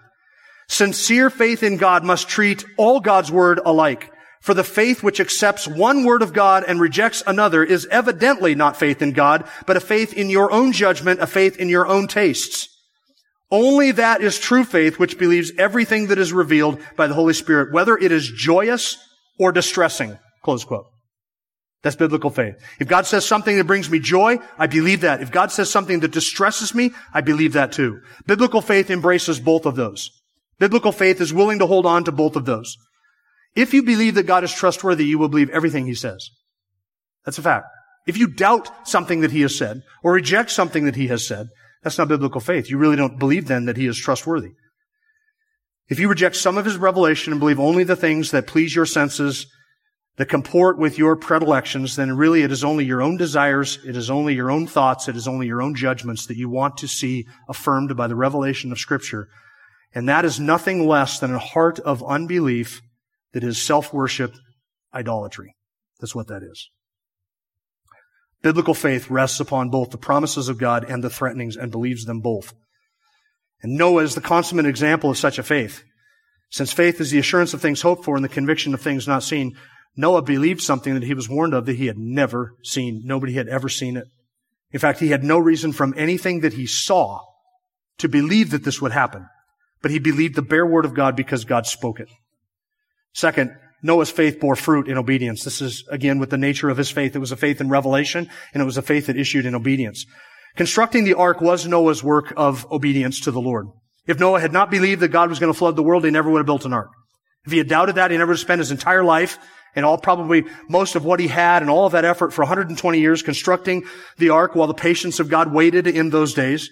Sincere 0.68 1.30
faith 1.30 1.64
in 1.64 1.78
God 1.78 2.04
must 2.04 2.30
treat 2.30 2.66
all 2.78 3.00
God's 3.00 3.32
word 3.32 3.60
alike. 3.66 4.11
For 4.42 4.56
the 4.56 4.64
faith 4.64 5.04
which 5.04 5.20
accepts 5.20 5.68
one 5.68 6.04
word 6.04 6.24
of 6.24 6.34
God 6.34 6.64
and 6.68 6.82
rejects 6.82 7.22
another 7.28 7.64
is 7.64 7.88
evidently 7.92 8.56
not 8.56 8.76
faith 8.76 9.02
in 9.02 9.14
God, 9.14 9.48
but 9.68 9.78
a 9.78 9.80
faith 9.80 10.14
in 10.14 10.32
your 10.32 10.52
own 10.52 10.72
judgment, 10.72 11.22
a 11.22 11.28
faith 11.28 11.58
in 11.58 11.70
your 11.70 11.86
own 11.86 12.08
tastes. 12.08 12.68
Only 13.52 13.92
that 13.92 14.22
is 14.22 14.40
true 14.40 14.64
faith 14.64 14.98
which 14.98 15.20
believes 15.20 15.52
everything 15.60 16.08
that 16.08 16.18
is 16.18 16.34
revealed 16.34 16.80
by 16.96 17.06
the 17.06 17.14
Holy 17.14 17.34
Spirit, 17.34 17.72
whether 17.72 17.96
it 17.96 18.12
is 18.12 18.32
joyous 18.32 18.98
or 19.38 19.52
distressing. 19.52 20.18
Close 20.42 20.64
quote. 20.64 20.88
That's 21.84 21.96
biblical 21.96 22.30
faith. 22.32 22.56
If 22.80 22.88
God 22.88 23.06
says 23.06 23.26
something 23.26 23.58
that 23.58 23.68
brings 23.68 23.90
me 23.90 24.00
joy, 24.00 24.40
I 24.58 24.68
believe 24.68 25.02
that. 25.02 25.22
If 25.22 25.32
God 25.32 25.52
says 25.52 25.70
something 25.70 26.00
that 26.00 26.12
distresses 26.12 26.74
me, 26.74 26.92
I 27.14 27.22
believe 27.22 27.54
that 27.54 27.74
too. 27.74 28.02
Biblical 28.26 28.62
faith 28.62 28.90
embraces 28.90 29.40
both 29.40 29.66
of 29.66 29.76
those. 29.76 30.12
Biblical 30.60 30.92
faith 30.92 31.22
is 31.22 31.34
willing 31.34 31.60
to 31.60 31.68
hold 31.68 31.86
on 31.86 32.04
to 32.06 32.12
both 32.12 32.36
of 32.36 32.46
those. 32.46 32.78
If 33.56 33.74
you 33.74 33.84
believe 33.84 34.16
that 34.16 34.28
God 34.28 34.44
is 34.44 34.54
trustworthy, 34.54 35.06
you 35.06 35.20
will 35.20 35.30
believe 35.30 35.50
everything 35.50 35.86
he 35.86 35.94
says. 35.94 36.30
That's 37.26 37.38
a 37.38 37.42
fact. 37.42 37.66
If 38.08 38.18
you 38.18 38.28
doubt 38.28 38.88
something 38.88 39.22
that 39.22 39.32
he 39.32 39.42
has 39.42 39.56
said 39.56 39.82
or 40.04 40.14
reject 40.14 40.52
something 40.52 40.86
that 40.86 40.96
he 40.96 41.08
has 41.08 41.26
said, 41.26 41.48
that's 41.84 41.98
not 41.98 42.08
biblical 42.08 42.42
faith. 42.42 42.70
You 42.70 42.78
really 42.78 42.96
don't 42.96 43.20
believe 43.20 43.48
then 43.48 43.66
that 43.66 43.78
he 43.78 43.88
is 43.88 43.98
trustworthy. 43.98 44.52
If 45.90 46.00
you 46.00 46.08
reject 46.08 46.36
some 46.36 46.58
of 46.58 46.66
his 46.66 46.78
revelation 46.78 47.34
and 47.34 47.40
believe 47.40 47.60
only 47.60 47.84
the 47.84 47.96
things 47.96 48.32
that 48.32 48.48
please 48.48 48.76
your 48.76 48.86
senses 48.86 49.48
that 50.18 50.30
comport 50.30 50.78
with 50.78 50.98
your 50.98 51.16
predilections, 51.16 51.96
then 51.96 52.16
really 52.16 52.44
it 52.44 52.52
is 52.52 52.64
only 52.64 52.86
your 52.86 53.02
own 53.02 53.18
desires, 53.18 53.80
it 53.86 53.96
is 53.98 54.10
only 54.10 54.34
your 54.34 54.52
own 54.52 54.68
thoughts, 54.68 55.08
it 55.08 55.16
is 55.16 55.28
only 55.28 55.48
your 55.48 55.62
own 55.62 55.76
judgments 55.76 56.26
that 56.28 56.38
you 56.38 56.50
want 56.50 56.78
to 56.78 56.88
see 56.88 57.26
affirmed 57.50 57.96
by 57.98 58.08
the 58.08 58.16
revelation 58.16 58.72
of 58.72 58.80
Scripture. 58.80 59.28
And 59.94 60.08
that 60.08 60.24
is 60.24 60.40
nothing 60.40 60.88
less 60.88 61.20
than 61.20 61.34
a 61.34 61.40
heart 61.40 61.80
of 61.80 62.04
unbelief 62.04 62.82
that 63.34 63.44
is 63.44 63.62
self-worship 63.62 64.36
idolatry. 64.94 65.56
That's 66.00 66.16
what 66.16 66.28
that 66.28 66.44
is. 66.44 66.70
Biblical 68.42 68.74
faith 68.74 69.10
rests 69.10 69.40
upon 69.40 69.70
both 69.70 69.92
the 69.92 69.98
promises 69.98 70.50
of 70.50 70.58
God 70.58 70.84
and 70.90 71.04
the 71.04 71.10
threatenings 71.10 71.56
and 71.56 71.72
believes 71.72 72.06
them 72.06 72.22
both. 72.22 72.54
And 73.62 73.78
Noah 73.78 74.04
is 74.04 74.16
the 74.16 74.22
consummate 74.22 74.66
example 74.66 75.12
of 75.12 75.18
such 75.18 75.38
a 75.38 75.44
faith. 75.44 75.84
Since 76.50 76.74
faith 76.74 77.00
is 77.00 77.12
the 77.12 77.20
assurance 77.20 77.54
of 77.54 77.62
things 77.62 77.82
hoped 77.82 78.04
for 78.04 78.16
and 78.16 78.26
the 78.26 78.30
conviction 78.30 78.74
of 78.74 78.82
things 78.82 79.08
not 79.08 79.24
seen, 79.24 79.56
Noah 79.96 80.24
believed 80.24 80.62
something 80.62 80.96
that 80.96 81.04
he 81.04 81.14
was 81.14 81.30
warned 81.30 81.54
of 81.54 81.66
that 81.66 81.76
he 81.76 81.86
had 81.86 81.98
never 81.98 82.56
seen. 82.64 83.04
Nobody 83.06 83.34
had 83.34 83.48
ever 83.48 83.70
seen 83.70 83.96
it. 83.96 84.08
In 84.72 84.80
fact, 84.80 85.00
he 85.00 85.10
had 85.10 85.24
no 85.24 85.38
reason 85.38 85.72
from 85.72 85.94
anything 85.96 86.42
that 86.42 86.54
he 86.54 86.66
saw 86.66 87.20
to 88.00 88.10
believe 88.10 88.50
that 88.52 88.64
this 88.64 88.82
would 88.82 88.92
happen. 88.92 89.28
But 89.82 89.92
he 89.92 90.00
believed 90.00 90.36
the 90.36 90.42
bare 90.42 90.66
word 90.66 90.86
of 90.86 90.94
God 90.94 91.16
because 91.16 91.46
God 91.46 91.66
spoke 91.68 92.00
it. 92.00 92.10
Second, 93.14 93.56
Noah's 93.84 94.12
faith 94.12 94.40
bore 94.40 94.56
fruit 94.56 94.88
in 94.88 94.98
obedience. 94.98 95.44
This 95.44 95.62
is 95.62 95.84
again 95.90 96.20
with 96.20 96.30
the 96.30 96.38
nature 96.38 96.70
of 96.70 96.78
his 96.78 96.92
faith. 96.92 97.16
It 97.16 97.20
was 97.20 97.32
a 97.32 97.38
faith 97.38 97.60
in 97.60 97.70
revelation 97.70 98.30
and 98.54 98.62
it 98.62 98.66
was 98.66 98.78
a 98.78 98.82
faith 98.82 99.08
that 99.08 99.18
issued 99.18 99.46
in 99.46 99.56
obedience. 99.56 100.06
Constructing 100.56 101.04
the 101.04 101.14
ark 101.14 101.42
was 101.42 101.66
Noah's 101.66 102.04
work 102.04 102.34
of 102.38 102.70
obedience 102.72 103.22
to 103.22 103.32
the 103.32 103.42
Lord. 103.42 103.68
If 104.06 104.20
Noah 104.20 104.42
had 104.42 104.54
not 104.54 104.72
believed 104.72 105.02
that 105.02 105.10
God 105.10 105.30
was 105.30 105.40
going 105.40 105.52
to 105.52 105.58
flood 105.58 105.76
the 105.76 105.84
world, 105.84 106.04
he 106.04 106.12
never 106.12 106.30
would 106.30 106.40
have 106.40 106.46
built 106.46 106.66
an 106.66 106.74
ark. 106.74 106.90
If 107.46 107.52
he 107.52 107.58
had 107.58 107.70
doubted 107.70 107.96
that, 107.96 108.12
he 108.12 108.18
never 108.18 108.30
would 108.30 108.38
have 108.38 108.42
spent 108.42 108.60
his 108.60 108.72
entire 108.72 109.04
life 109.04 109.40
and 109.76 109.86
all 109.86 109.98
probably 109.98 110.44
most 110.68 110.96
of 110.96 111.06
what 111.06 111.20
he 111.20 111.28
had 111.28 111.62
and 111.62 111.72
all 111.72 111.86
of 111.86 111.94
that 111.94 112.06
effort 112.06 112.34
for 112.34 112.42
120 112.42 113.00
years 113.00 113.24
constructing 113.24 113.84
the 114.18 114.30
ark 114.30 114.56
while 114.56 114.68
the 114.68 114.74
patience 114.74 115.20
of 115.20 115.30
God 115.30 115.54
waited 115.54 115.88
in 115.88 116.10
those 116.10 116.34
days. 116.34 116.70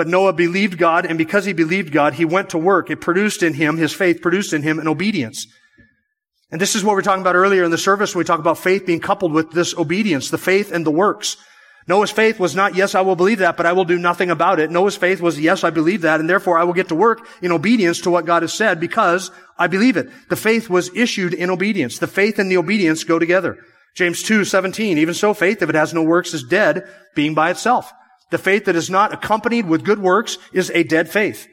But 0.00 0.08
Noah 0.08 0.32
believed 0.32 0.78
God, 0.78 1.04
and 1.04 1.18
because 1.18 1.44
he 1.44 1.52
believed 1.52 1.92
God, 1.92 2.14
he 2.14 2.24
went 2.24 2.48
to 2.50 2.58
work. 2.58 2.88
It 2.88 3.02
produced 3.02 3.42
in 3.42 3.52
him, 3.52 3.76
his 3.76 3.92
faith 3.92 4.22
produced 4.22 4.54
in 4.54 4.62
him 4.62 4.78
an 4.78 4.88
obedience. 4.88 5.46
And 6.50 6.58
this 6.58 6.74
is 6.74 6.82
what 6.82 6.96
we 6.96 7.00
are 7.00 7.02
talking 7.02 7.20
about 7.20 7.34
earlier 7.34 7.64
in 7.64 7.70
the 7.70 7.76
service 7.76 8.14
when 8.14 8.20
we 8.20 8.24
talk 8.24 8.40
about 8.40 8.56
faith 8.56 8.86
being 8.86 9.00
coupled 9.00 9.30
with 9.30 9.50
this 9.50 9.76
obedience, 9.76 10.30
the 10.30 10.38
faith 10.38 10.72
and 10.72 10.86
the 10.86 10.90
works. 10.90 11.36
Noah's 11.86 12.10
faith 12.10 12.40
was 12.40 12.56
not, 12.56 12.74
yes, 12.74 12.94
I 12.94 13.02
will 13.02 13.14
believe 13.14 13.40
that, 13.40 13.58
but 13.58 13.66
I 13.66 13.74
will 13.74 13.84
do 13.84 13.98
nothing 13.98 14.30
about 14.30 14.58
it. 14.58 14.70
Noah's 14.70 14.96
faith 14.96 15.20
was, 15.20 15.38
yes, 15.38 15.64
I 15.64 15.68
believe 15.68 16.00
that, 16.00 16.18
and 16.18 16.30
therefore 16.30 16.56
I 16.56 16.64
will 16.64 16.72
get 16.72 16.88
to 16.88 16.94
work 16.94 17.28
in 17.42 17.52
obedience 17.52 18.00
to 18.00 18.10
what 18.10 18.24
God 18.24 18.40
has 18.40 18.54
said 18.54 18.80
because 18.80 19.30
I 19.58 19.66
believe 19.66 19.98
it. 19.98 20.08
The 20.30 20.34
faith 20.34 20.70
was 20.70 20.90
issued 20.96 21.34
in 21.34 21.50
obedience. 21.50 21.98
The 21.98 22.06
faith 22.06 22.38
and 22.38 22.50
the 22.50 22.56
obedience 22.56 23.04
go 23.04 23.18
together. 23.18 23.58
James 23.94 24.22
2, 24.22 24.46
17, 24.46 24.96
even 24.96 25.12
so 25.12 25.34
faith, 25.34 25.60
if 25.60 25.68
it 25.68 25.74
has 25.74 25.92
no 25.92 26.02
works, 26.02 26.32
is 26.32 26.42
dead, 26.42 26.88
being 27.14 27.34
by 27.34 27.50
itself. 27.50 27.92
The 28.30 28.38
faith 28.38 28.64
that 28.66 28.76
is 28.76 28.90
not 28.90 29.12
accompanied 29.12 29.66
with 29.66 29.84
good 29.84 29.98
works 29.98 30.38
is 30.52 30.70
a 30.70 30.84
dead 30.84 31.08
faith. 31.08 31.48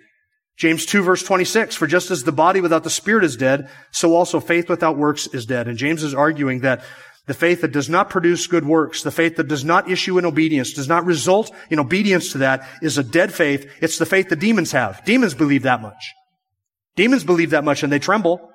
James 0.58 0.86
2 0.86 1.04
verse 1.04 1.22
26, 1.22 1.76
for 1.76 1.86
just 1.86 2.10
as 2.10 2.24
the 2.24 2.32
body 2.32 2.62
without 2.62 2.84
the 2.84 2.90
spirit 2.90 3.24
is 3.24 3.38
dead, 3.38 3.70
so 3.92 4.16
also 4.16 4.40
faith 4.40 4.70
without 4.70 4.98
works 4.98 5.28
is 5.28 5.46
dead. 5.46 5.68
And 5.68 5.78
James 5.78 6.04
is 6.04 6.16
arguing 6.16 6.62
that 6.62 6.84
the 7.28 7.34
faith 7.34 7.62
that 7.62 7.74
does 7.74 7.90
not 7.90 8.10
produce 8.10 8.48
good 8.48 8.66
works, 8.66 9.04
the 9.04 9.12
faith 9.12 9.36
that 9.36 9.48
does 9.48 9.64
not 9.64 9.90
issue 9.90 10.18
in 10.18 10.26
obedience, 10.26 10.74
does 10.74 10.88
not 10.88 11.06
result 11.06 11.52
in 11.70 11.78
obedience 11.78 12.32
to 12.32 12.40
that, 12.40 12.68
is 12.82 12.98
a 12.98 13.04
dead 13.04 13.34
faith. 13.34 13.70
It's 13.82 13.98
the 13.98 14.06
faith 14.06 14.30
the 14.30 14.36
demons 14.36 14.72
have. 14.72 15.04
Demons 15.06 15.34
believe 15.34 15.64
that 15.64 15.82
much. 15.82 16.14
Demons 16.96 17.24
believe 17.24 17.52
that 17.52 17.66
much 17.66 17.84
and 17.84 17.92
they 17.92 18.00
tremble. 18.00 18.50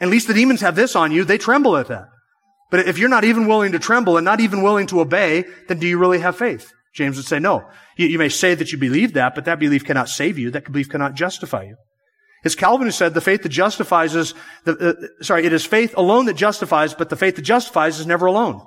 At 0.00 0.08
least 0.08 0.26
the 0.26 0.34
demons 0.34 0.60
have 0.60 0.76
this 0.76 0.94
on 0.96 1.12
you. 1.12 1.24
They 1.24 1.38
tremble 1.38 1.76
at 1.76 1.88
that. 1.88 2.08
But 2.70 2.88
if 2.88 2.98
you're 2.98 3.08
not 3.08 3.24
even 3.24 3.46
willing 3.46 3.72
to 3.72 3.78
tremble 3.78 4.18
and 4.18 4.24
not 4.24 4.40
even 4.40 4.62
willing 4.62 4.88
to 4.88 5.00
obey, 5.00 5.44
then 5.68 5.78
do 5.78 5.86
you 5.86 5.96
really 5.96 6.18
have 6.18 6.36
faith? 6.36 6.72
James 6.96 7.16
would 7.18 7.26
say, 7.26 7.38
no. 7.38 7.68
You, 7.96 8.06
you 8.06 8.18
may 8.18 8.30
say 8.30 8.54
that 8.54 8.72
you 8.72 8.78
believe 8.78 9.12
that, 9.12 9.34
but 9.34 9.44
that 9.44 9.58
belief 9.58 9.84
cannot 9.84 10.08
save 10.08 10.38
you. 10.38 10.50
That 10.50 10.64
belief 10.64 10.88
cannot 10.88 11.14
justify 11.14 11.64
you. 11.64 11.76
It's 12.42 12.54
Calvin 12.54 12.86
who 12.86 12.92
said 12.92 13.12
the 13.12 13.20
faith 13.20 13.42
that 13.42 13.50
justifies 13.50 14.14
is, 14.14 14.32
the, 14.64 14.72
uh, 15.20 15.22
sorry, 15.22 15.44
it 15.44 15.52
is 15.52 15.66
faith 15.66 15.94
alone 15.96 16.26
that 16.26 16.36
justifies, 16.36 16.94
but 16.94 17.10
the 17.10 17.16
faith 17.16 17.36
that 17.36 17.42
justifies 17.42 18.00
is 18.00 18.06
never 18.06 18.24
alone. 18.26 18.62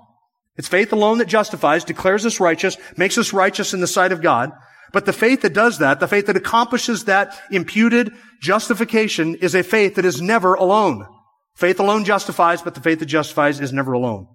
It's 0.58 0.68
faith 0.68 0.94
alone 0.94 1.18
that 1.18 1.28
justifies, 1.28 1.84
declares 1.84 2.26
us 2.26 2.39
righteous, 2.39 2.78
makes 2.98 3.18
us 3.18 3.34
righteous 3.34 3.74
in 3.74 3.80
the 3.80 3.88
sight 3.88 4.12
of 4.12 4.22
God. 4.22 4.52
But 4.92 5.06
the 5.06 5.13
faith 5.13 5.42
that 5.42 5.54
does 5.54 5.80
that, 5.80 6.00
the 6.00 6.08
faith 6.08 6.28
that 6.28 6.38
accomplishes 6.38 7.06
that 7.06 7.39
imputed 7.50 8.12
justification 8.42 9.36
is 9.36 9.56
a 9.56 9.63
faith 9.63 9.96
that 9.96 10.06
is 10.06 10.22
never 10.22 10.54
alone. 10.54 11.08
Faith 11.56 11.80
alone 11.80 12.06
justifies, 12.06 12.62
but 12.62 12.76
the 12.76 12.82
faith 12.82 13.00
that 13.00 13.06
justifies 13.06 13.60
is 13.60 13.74
never 13.74 13.94
alone. 13.94 14.28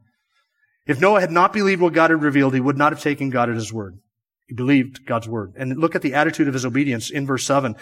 If 0.86 1.00
Noah 1.00 1.20
had 1.20 1.30
not 1.30 1.52
believed 1.52 1.80
what 1.80 1.94
God 1.94 2.10
had 2.10 2.22
revealed, 2.22 2.54
he 2.54 2.60
would 2.60 2.76
not 2.76 2.92
have 2.92 3.02
taken 3.02 3.30
God 3.30 3.48
at 3.48 3.54
his 3.54 3.72
word. 3.72 3.98
He 4.46 4.54
believed 4.54 5.06
God's 5.06 5.28
word. 5.28 5.54
And 5.56 5.78
look 5.78 5.94
at 5.94 6.02
the 6.02 6.14
attitude 6.14 6.48
of 6.48 6.54
his 6.54 6.66
obedience 6.66 7.10
in 7.10 7.26
verse 7.26 7.46
7. 7.46 7.76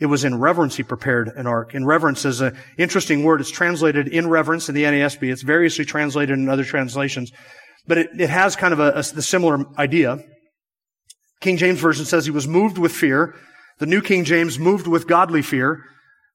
It 0.00 0.06
was 0.06 0.24
in 0.24 0.38
reverence 0.38 0.76
he 0.76 0.82
prepared 0.82 1.28
an 1.28 1.46
ark. 1.46 1.74
In 1.74 1.84
reverence 1.84 2.24
is 2.24 2.40
an 2.40 2.56
interesting 2.76 3.24
word. 3.24 3.40
It's 3.40 3.50
translated 3.50 4.08
in 4.08 4.28
reverence 4.28 4.68
in 4.68 4.74
the 4.74 4.84
NASB. 4.84 5.30
It's 5.30 5.42
variously 5.42 5.84
translated 5.84 6.38
in 6.38 6.48
other 6.48 6.64
translations. 6.64 7.32
But 7.86 7.98
it, 7.98 8.10
it 8.18 8.30
has 8.30 8.56
kind 8.56 8.72
of 8.72 8.80
a, 8.80 8.90
a, 8.90 8.98
a 8.98 9.22
similar 9.22 9.64
idea. 9.78 10.18
King 11.40 11.56
James 11.56 11.80
Version 11.80 12.04
says 12.04 12.24
he 12.24 12.30
was 12.30 12.48
moved 12.48 12.78
with 12.78 12.92
fear. 12.92 13.34
The 13.78 13.86
New 13.86 14.02
King 14.02 14.24
James 14.24 14.58
moved 14.58 14.86
with 14.86 15.06
godly 15.06 15.42
fear. 15.42 15.84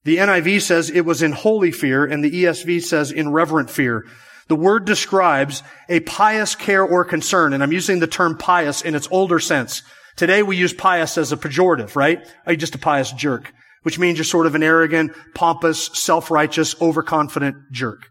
The 0.06 0.18
NIV 0.18 0.62
says 0.62 0.90
it 0.90 1.02
was 1.02 1.22
in 1.22 1.32
holy 1.32 1.72
fear, 1.72 2.06
and 2.06 2.24
the 2.24 2.44
ESV 2.44 2.84
says 2.84 3.12
in 3.12 3.32
reverent 3.32 3.70
fear. 3.70 4.06
The 4.48 4.56
word 4.56 4.86
describes 4.86 5.64
a 5.90 6.02
pious 6.02 6.56
care 6.56 6.84
or 6.84 7.06
concern, 7.06 7.54
and 7.54 7.64
I'm 7.64 7.72
using 7.72 8.00
the 8.00 8.08
term 8.08 8.38
pious 8.38 8.82
in 8.82 8.96
its 8.96 9.08
older 9.12 9.40
sense. 9.40 9.84
Today 10.16 10.44
we 10.44 10.58
use 10.58 10.74
pious 10.74 11.18
as 11.18 11.32
a 11.32 11.38
pejorative, 11.38 11.96
right? 11.96 12.20
Oh, 12.24 12.32
Are 12.46 12.54
you 12.54 12.58
just 12.58 12.76
a 12.76 12.80
pious 12.80 13.12
jerk? 13.12 13.54
Which 13.84 14.00
means 14.00 14.18
you're 14.18 14.26
sort 14.26 14.46
of 14.46 14.56
an 14.56 14.64
arrogant, 14.64 15.14
pompous, 15.34 15.88
self-righteous, 15.94 16.82
overconfident 16.82 17.58
jerk. 17.72 18.10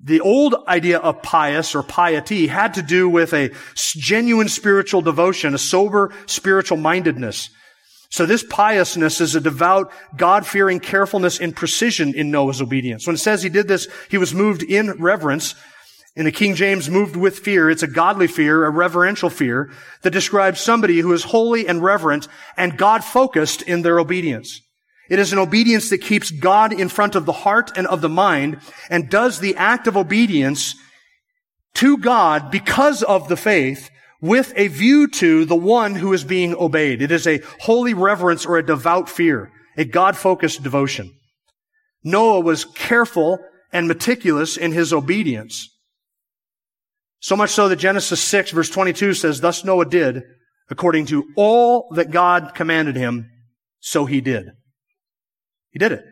The 0.00 0.20
old 0.20 0.54
idea 0.68 0.98
of 0.98 1.22
pious 1.22 1.74
or 1.74 1.82
piety 1.82 2.46
had 2.46 2.74
to 2.74 2.82
do 2.82 3.08
with 3.08 3.32
a 3.32 3.50
genuine 3.74 4.48
spiritual 4.48 5.00
devotion, 5.00 5.54
a 5.54 5.58
sober 5.58 6.12
spiritual 6.26 6.76
mindedness. 6.76 7.50
So 8.10 8.24
this 8.24 8.42
piousness 8.42 9.20
is 9.20 9.34
a 9.34 9.40
devout, 9.40 9.92
God-fearing 10.16 10.80
carefulness 10.80 11.40
and 11.40 11.54
precision 11.54 12.14
in 12.14 12.30
Noah's 12.30 12.62
obedience. 12.62 13.06
When 13.06 13.14
it 13.14 13.18
says 13.18 13.42
he 13.42 13.50
did 13.50 13.68
this, 13.68 13.86
he 14.10 14.18
was 14.18 14.34
moved 14.34 14.62
in 14.62 14.92
reverence. 14.92 15.54
In 16.16 16.24
the 16.24 16.32
King 16.32 16.56
James, 16.56 16.90
moved 16.90 17.14
with 17.14 17.38
fear. 17.38 17.70
It's 17.70 17.84
a 17.84 17.86
godly 17.86 18.26
fear, 18.26 18.64
a 18.64 18.70
reverential 18.70 19.30
fear 19.30 19.70
that 20.02 20.10
describes 20.10 20.60
somebody 20.60 20.98
who 20.98 21.12
is 21.12 21.22
holy 21.22 21.68
and 21.68 21.80
reverent 21.80 22.26
and 22.56 22.76
God 22.76 23.04
focused 23.04 23.62
in 23.62 23.82
their 23.82 24.00
obedience. 24.00 24.60
It 25.08 25.20
is 25.20 25.32
an 25.32 25.38
obedience 25.38 25.90
that 25.90 25.98
keeps 25.98 26.32
God 26.32 26.72
in 26.72 26.88
front 26.88 27.14
of 27.14 27.24
the 27.24 27.32
heart 27.32 27.70
and 27.76 27.86
of 27.86 28.00
the 28.00 28.08
mind 28.08 28.58
and 28.90 29.08
does 29.08 29.38
the 29.38 29.54
act 29.56 29.86
of 29.86 29.96
obedience 29.96 30.74
to 31.74 31.96
God 31.98 32.50
because 32.50 33.04
of 33.04 33.28
the 33.28 33.36
faith 33.36 33.88
with 34.20 34.52
a 34.56 34.68
view 34.68 35.06
to 35.08 35.44
the 35.44 35.56
one 35.56 35.94
who 35.94 36.12
is 36.12 36.24
being 36.24 36.54
obeyed. 36.54 37.02
It 37.02 37.12
is 37.12 37.26
a 37.26 37.40
holy 37.60 37.94
reverence 37.94 38.44
or 38.44 38.58
a 38.58 38.66
devout 38.66 39.08
fear, 39.08 39.52
a 39.76 39.84
God-focused 39.84 40.62
devotion. 40.62 41.14
Noah 42.02 42.40
was 42.40 42.64
careful 42.64 43.38
and 43.72 43.86
meticulous 43.86 44.56
in 44.56 44.72
his 44.72 44.92
obedience. 44.92 45.68
So 47.20 47.36
much 47.36 47.50
so 47.50 47.68
that 47.68 47.76
Genesis 47.76 48.20
6 48.22 48.52
verse 48.52 48.70
22 48.70 49.14
says, 49.14 49.40
Thus 49.40 49.64
Noah 49.64 49.86
did 49.86 50.22
according 50.70 51.06
to 51.06 51.24
all 51.36 51.88
that 51.94 52.10
God 52.10 52.52
commanded 52.54 52.96
him, 52.96 53.30
so 53.80 54.04
he 54.04 54.20
did. 54.20 54.50
He 55.70 55.78
did 55.78 55.92
it. 55.92 56.04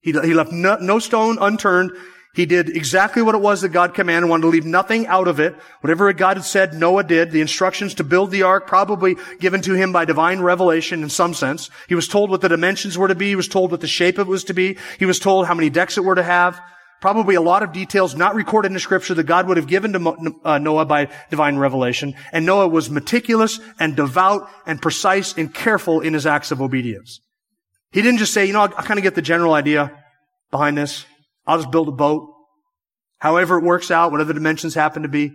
He, 0.00 0.12
he 0.12 0.34
left 0.34 0.52
no, 0.52 0.76
no 0.76 0.98
stone 0.98 1.38
unturned. 1.40 1.92
He 2.32 2.46
did 2.46 2.76
exactly 2.76 3.22
what 3.22 3.34
it 3.34 3.40
was 3.40 3.62
that 3.62 3.70
God 3.70 3.92
commanded, 3.92 4.28
wanted 4.28 4.42
to 4.42 4.48
leave 4.48 4.64
nothing 4.64 5.06
out 5.08 5.26
of 5.26 5.40
it. 5.40 5.56
Whatever 5.80 6.12
God 6.12 6.36
had 6.36 6.46
said, 6.46 6.74
Noah 6.74 7.02
did. 7.02 7.32
The 7.32 7.40
instructions 7.40 7.94
to 7.94 8.04
build 8.04 8.30
the 8.30 8.44
ark, 8.44 8.68
probably 8.68 9.16
given 9.40 9.60
to 9.62 9.74
him 9.74 9.92
by 9.92 10.04
divine 10.04 10.40
revelation 10.40 11.02
in 11.02 11.08
some 11.08 11.34
sense. 11.34 11.70
He 11.88 11.96
was 11.96 12.06
told 12.06 12.30
what 12.30 12.40
the 12.40 12.48
dimensions 12.48 12.96
were 12.96 13.08
to 13.08 13.16
be. 13.16 13.30
He 13.30 13.36
was 13.36 13.48
told 13.48 13.72
what 13.72 13.80
the 13.80 13.88
shape 13.88 14.18
it 14.18 14.28
was 14.28 14.44
to 14.44 14.54
be. 14.54 14.78
He 15.00 15.06
was 15.06 15.18
told 15.18 15.46
how 15.46 15.54
many 15.54 15.70
decks 15.70 15.98
it 15.98 16.04
were 16.04 16.14
to 16.14 16.22
have. 16.22 16.60
Probably 17.00 17.34
a 17.34 17.40
lot 17.40 17.64
of 17.64 17.72
details 17.72 18.14
not 18.14 18.36
recorded 18.36 18.70
in 18.70 18.78
scripture 18.78 19.14
that 19.14 19.24
God 19.24 19.48
would 19.48 19.56
have 19.56 19.66
given 19.66 19.92
to 19.94 20.34
uh, 20.44 20.58
Noah 20.58 20.84
by 20.84 21.08
divine 21.30 21.56
revelation. 21.56 22.14
And 22.30 22.46
Noah 22.46 22.68
was 22.68 22.90
meticulous 22.90 23.58
and 23.80 23.96
devout 23.96 24.48
and 24.66 24.80
precise 24.80 25.36
and 25.36 25.52
careful 25.52 26.00
in 26.00 26.12
his 26.12 26.26
acts 26.26 26.52
of 26.52 26.62
obedience. 26.62 27.20
He 27.90 28.02
didn't 28.02 28.18
just 28.18 28.34
say, 28.34 28.46
you 28.46 28.52
know, 28.52 28.62
I 28.62 28.68
kind 28.68 28.98
of 28.98 29.02
get 29.02 29.16
the 29.16 29.22
general 29.22 29.54
idea 29.54 29.90
behind 30.52 30.78
this. 30.78 31.06
I'll 31.50 31.58
just 31.58 31.72
build 31.72 31.88
a 31.88 31.92
boat. 31.92 32.32
However 33.18 33.58
it 33.58 33.64
works 33.64 33.90
out, 33.90 34.12
whatever 34.12 34.28
the 34.28 34.34
dimensions 34.34 34.76
happen 34.76 35.02
to 35.02 35.08
be. 35.08 35.32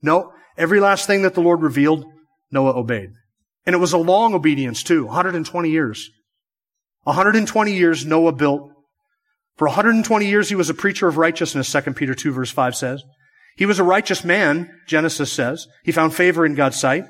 No, 0.00 0.32
every 0.56 0.80
last 0.80 1.06
thing 1.06 1.22
that 1.22 1.34
the 1.34 1.42
Lord 1.42 1.60
revealed, 1.60 2.06
Noah 2.50 2.74
obeyed. 2.74 3.10
And 3.66 3.74
it 3.74 3.78
was 3.78 3.92
a 3.92 3.98
long 3.98 4.32
obedience 4.32 4.82
too, 4.82 5.04
120 5.04 5.68
years. 5.68 6.08
120 7.02 7.74
years 7.74 8.06
Noah 8.06 8.32
built. 8.32 8.72
For 9.56 9.68
120 9.68 10.26
years 10.26 10.48
he 10.48 10.54
was 10.54 10.70
a 10.70 10.74
preacher 10.74 11.06
of 11.06 11.18
righteousness, 11.18 11.70
2 11.70 11.92
Peter 11.92 12.14
2 12.14 12.32
verse 12.32 12.50
5 12.50 12.74
says. 12.74 13.04
He 13.54 13.66
was 13.66 13.78
a 13.78 13.84
righteous 13.84 14.24
man, 14.24 14.70
Genesis 14.86 15.30
says. 15.30 15.66
He 15.84 15.92
found 15.92 16.14
favor 16.14 16.46
in 16.46 16.54
God's 16.54 16.80
sight, 16.80 17.04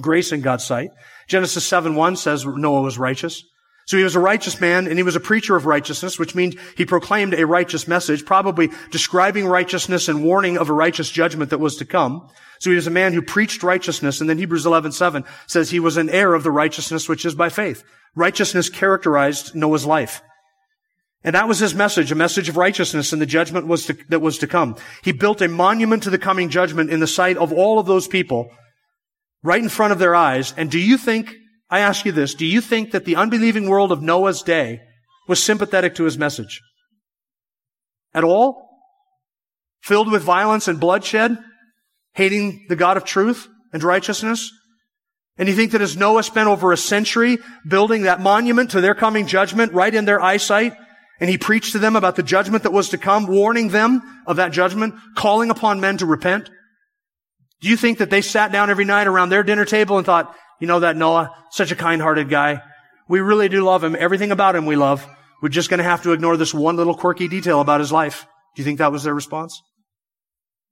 grace 0.00 0.32
in 0.32 0.40
God's 0.40 0.64
sight. 0.64 0.90
Genesis 1.28 1.64
7 1.64 1.94
1 1.94 2.16
says 2.16 2.44
Noah 2.44 2.82
was 2.82 2.98
righteous. 2.98 3.44
So 3.88 3.96
he 3.96 4.04
was 4.04 4.16
a 4.16 4.20
righteous 4.20 4.60
man 4.60 4.86
and 4.86 4.98
he 4.98 5.02
was 5.02 5.16
a 5.16 5.20
preacher 5.20 5.56
of 5.56 5.64
righteousness, 5.64 6.18
which 6.18 6.34
means 6.34 6.56
he 6.76 6.84
proclaimed 6.84 7.32
a 7.32 7.46
righteous 7.46 7.88
message, 7.88 8.26
probably 8.26 8.68
describing 8.90 9.46
righteousness 9.46 10.08
and 10.08 10.22
warning 10.22 10.58
of 10.58 10.68
a 10.68 10.74
righteous 10.74 11.10
judgment 11.10 11.48
that 11.48 11.58
was 11.58 11.76
to 11.76 11.86
come. 11.86 12.28
So 12.58 12.68
he 12.68 12.76
was 12.76 12.86
a 12.86 12.90
man 12.90 13.14
who 13.14 13.22
preached 13.22 13.62
righteousness. 13.62 14.20
And 14.20 14.28
then 14.28 14.36
Hebrews 14.36 14.66
11:7 14.66 15.24
says 15.46 15.70
he 15.70 15.80
was 15.80 15.96
an 15.96 16.10
heir 16.10 16.34
of 16.34 16.42
the 16.42 16.50
righteousness 16.50 17.08
which 17.08 17.24
is 17.24 17.34
by 17.34 17.48
faith. 17.48 17.82
Righteousness 18.14 18.68
characterized 18.68 19.54
Noah's 19.54 19.86
life. 19.86 20.20
And 21.24 21.34
that 21.34 21.48
was 21.48 21.58
his 21.58 21.74
message, 21.74 22.12
a 22.12 22.14
message 22.14 22.50
of 22.50 22.58
righteousness 22.58 23.14
and 23.14 23.22
the 23.22 23.26
judgment 23.26 23.66
was 23.66 23.86
to, 23.86 23.96
that 24.10 24.20
was 24.20 24.36
to 24.38 24.46
come. 24.46 24.76
He 25.02 25.12
built 25.12 25.40
a 25.40 25.48
monument 25.48 26.02
to 26.02 26.10
the 26.10 26.18
coming 26.18 26.50
judgment 26.50 26.90
in 26.90 27.00
the 27.00 27.06
sight 27.06 27.38
of 27.38 27.54
all 27.54 27.78
of 27.78 27.86
those 27.86 28.06
people 28.06 28.50
right 29.42 29.62
in 29.62 29.70
front 29.70 29.94
of 29.94 29.98
their 29.98 30.14
eyes. 30.14 30.52
And 30.58 30.70
do 30.70 30.78
you 30.78 30.98
think 30.98 31.34
I 31.70 31.80
ask 31.80 32.04
you 32.04 32.12
this. 32.12 32.34
Do 32.34 32.46
you 32.46 32.60
think 32.60 32.92
that 32.92 33.04
the 33.04 33.16
unbelieving 33.16 33.68
world 33.68 33.92
of 33.92 34.02
Noah's 34.02 34.42
day 34.42 34.80
was 35.26 35.42
sympathetic 35.42 35.94
to 35.96 36.04
his 36.04 36.16
message? 36.16 36.62
At 38.14 38.24
all? 38.24 38.68
Filled 39.82 40.10
with 40.10 40.22
violence 40.22 40.66
and 40.66 40.80
bloodshed? 40.80 41.38
Hating 42.14 42.66
the 42.68 42.76
God 42.76 42.96
of 42.96 43.04
truth 43.04 43.48
and 43.72 43.82
righteousness? 43.82 44.50
And 45.36 45.48
you 45.48 45.54
think 45.54 45.72
that 45.72 45.82
as 45.82 45.96
Noah 45.96 46.24
spent 46.24 46.48
over 46.48 46.72
a 46.72 46.76
century 46.76 47.38
building 47.66 48.02
that 48.02 48.20
monument 48.20 48.72
to 48.72 48.80
their 48.80 48.94
coming 48.94 49.26
judgment 49.26 49.72
right 49.72 49.94
in 49.94 50.04
their 50.04 50.20
eyesight, 50.20 50.74
and 51.20 51.30
he 51.30 51.38
preached 51.38 51.72
to 51.72 51.78
them 51.78 51.96
about 51.96 52.16
the 52.16 52.22
judgment 52.22 52.64
that 52.64 52.72
was 52.72 52.88
to 52.88 52.98
come, 52.98 53.26
warning 53.26 53.68
them 53.68 54.02
of 54.26 54.36
that 54.36 54.52
judgment, 54.52 54.94
calling 55.14 55.50
upon 55.50 55.80
men 55.80 55.96
to 55.98 56.06
repent? 56.06 56.50
Do 57.60 57.68
you 57.68 57.76
think 57.76 57.98
that 57.98 58.10
they 58.10 58.22
sat 58.22 58.52
down 58.52 58.70
every 58.70 58.84
night 58.84 59.06
around 59.06 59.28
their 59.28 59.42
dinner 59.42 59.64
table 59.64 59.96
and 59.96 60.06
thought, 60.06 60.34
you 60.60 60.66
know 60.66 60.80
that 60.80 60.96
Noah, 60.96 61.34
such 61.50 61.72
a 61.72 61.76
kind-hearted 61.76 62.28
guy. 62.28 62.62
We 63.08 63.20
really 63.20 63.48
do 63.48 63.62
love 63.62 63.82
him. 63.82 63.96
Everything 63.98 64.32
about 64.32 64.56
him 64.56 64.66
we 64.66 64.76
love. 64.76 65.06
We're 65.40 65.48
just 65.48 65.70
going 65.70 65.78
to 65.78 65.84
have 65.84 66.02
to 66.02 66.12
ignore 66.12 66.36
this 66.36 66.52
one 66.52 66.76
little 66.76 66.94
quirky 66.94 67.28
detail 67.28 67.60
about 67.60 67.80
his 67.80 67.92
life. 67.92 68.26
Do 68.54 68.60
you 68.60 68.64
think 68.64 68.78
that 68.78 68.92
was 68.92 69.04
their 69.04 69.14
response? 69.14 69.62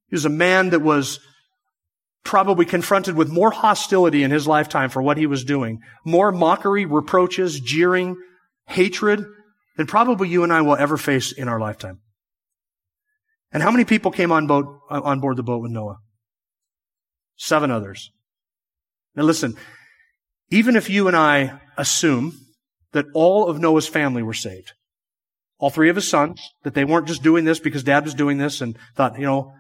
He 0.09 0.15
was 0.15 0.25
a 0.25 0.31
man 0.31 0.71
that 0.71 0.83
was 0.83 1.21
probably 2.25 2.67
confronted 2.67 3.15
with 3.15 3.31
more 3.31 3.53
hostility 3.53 4.25
in 4.25 4.33
his 4.33 4.47
lifetime 4.47 4.91
for 4.91 5.01
what 5.01 5.17
he 5.17 5.27
was 5.27 5.45
doing, 5.45 5.81
more 6.05 6.33
mockery, 6.33 6.85
reproaches, 6.85 7.61
jeering, 7.61 8.17
hatred 8.67 9.25
than 9.77 9.87
probably 9.87 10.29
you 10.29 10.43
and 10.43 10.53
I 10.53 10.63
will 10.63 10.77
ever 10.77 10.97
face 10.97 11.33
in 11.33 11.49
our 11.49 11.61
lifetime. 11.61 12.01
And 13.53 13.63
how 13.63 13.71
many 13.71 13.85
people 13.85 14.11
came 14.11 14.33
on 14.33 14.49
boat, 14.49 14.81
on 14.91 15.21
board 15.21 15.37
the 15.37 15.43
boat 15.43 15.63
with 15.63 15.71
Noah? 15.71 15.99
Seven 17.37 17.71
others. 17.71 18.11
Now 19.17 19.23
listen, 19.23 19.57
even 20.51 20.77
if 20.77 20.91
you 20.91 21.09
and 21.09 21.17
I 21.17 21.61
assume 21.77 22.39
that 22.93 23.07
all 23.15 23.49
of 23.49 23.59
Noah's 23.59 23.89
family 23.89 24.23
were 24.23 24.35
saved, 24.35 24.73
all 25.59 25.71
three 25.71 25.89
of 25.89 25.97
his 25.97 26.09
sons, 26.09 26.41
that 26.63 26.75
they 26.75 26.85
weren't 26.85 27.09
just 27.09 27.23
doing 27.23 27.45
this 27.45 27.59
because 27.59 27.83
dad 27.83 28.05
was 28.05 28.15
doing 28.15 28.39
this 28.39 28.61
and 28.61 28.77
thought, 28.95 29.19
you 29.19 29.25
know, 29.25 29.53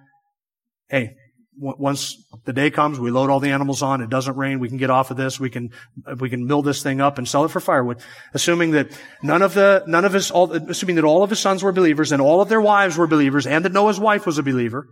hey, 0.89 1.17
once 1.59 2.23
the 2.45 2.53
day 2.53 2.71
comes, 2.71 3.01
we 3.01 3.11
load 3.11 3.31
all 3.31 3.41
the 3.41 3.51
animals 3.51 3.81
on, 3.83 4.03
it 4.03 4.11
doesn't 4.11 4.37
rain, 4.37 4.61
we 4.61 4.69
can 4.69 4.77
get 4.77 4.91
off 4.91 5.11
of 5.11 5.17
this, 5.17 5.41
we 5.41 5.49
can, 5.49 5.71
we 6.19 6.29
can 6.29 6.47
mill 6.47 6.61
this 6.61 6.83
thing 6.83 7.01
up 7.01 7.17
and 7.17 7.27
sell 7.27 7.47
it 7.47 7.51
for 7.51 7.61
firewood. 7.61 7.99
Assuming 8.35 8.73
that 8.73 8.89
none 9.23 9.41
of 9.41 9.55
the, 9.55 9.83
none 9.87 10.05
of 10.05 10.13
his, 10.13 10.31
all, 10.31 10.53
assuming 10.53 10.97
that 10.97 11.05
all 11.05 11.23
of 11.23 11.31
his 11.31 11.41
sons 11.41 11.63
were 11.63 11.73
believers 11.73 12.13
and 12.13 12.21
all 12.21 12.43
of 12.43 12.51
their 12.51 12.61
wives 12.61 12.99
were 12.99 13.07
believers 13.07 13.47
and 13.47 13.65
that 13.65 13.73
Noah's 13.73 13.99
wife 13.99 14.27
was 14.27 14.37
a 14.37 14.43
believer, 14.43 14.87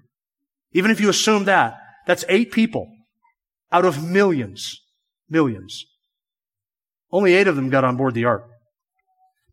even 0.73 0.91
if 0.91 1.01
you 1.01 1.11
assume 1.11 1.45
that, 1.45 1.77
that's 2.07 2.25
eight 2.31 2.51
people 2.51 2.94
out 3.73 3.85
of 3.85 4.03
millions, 4.03 4.81
millions. 5.29 5.85
Only 7.11 7.35
eight 7.35 7.49
of 7.49 7.57
them 7.57 7.71
got 7.71 7.85
on 7.85 7.97
board 7.97 8.15
the 8.15 8.25
ark. 8.25 8.49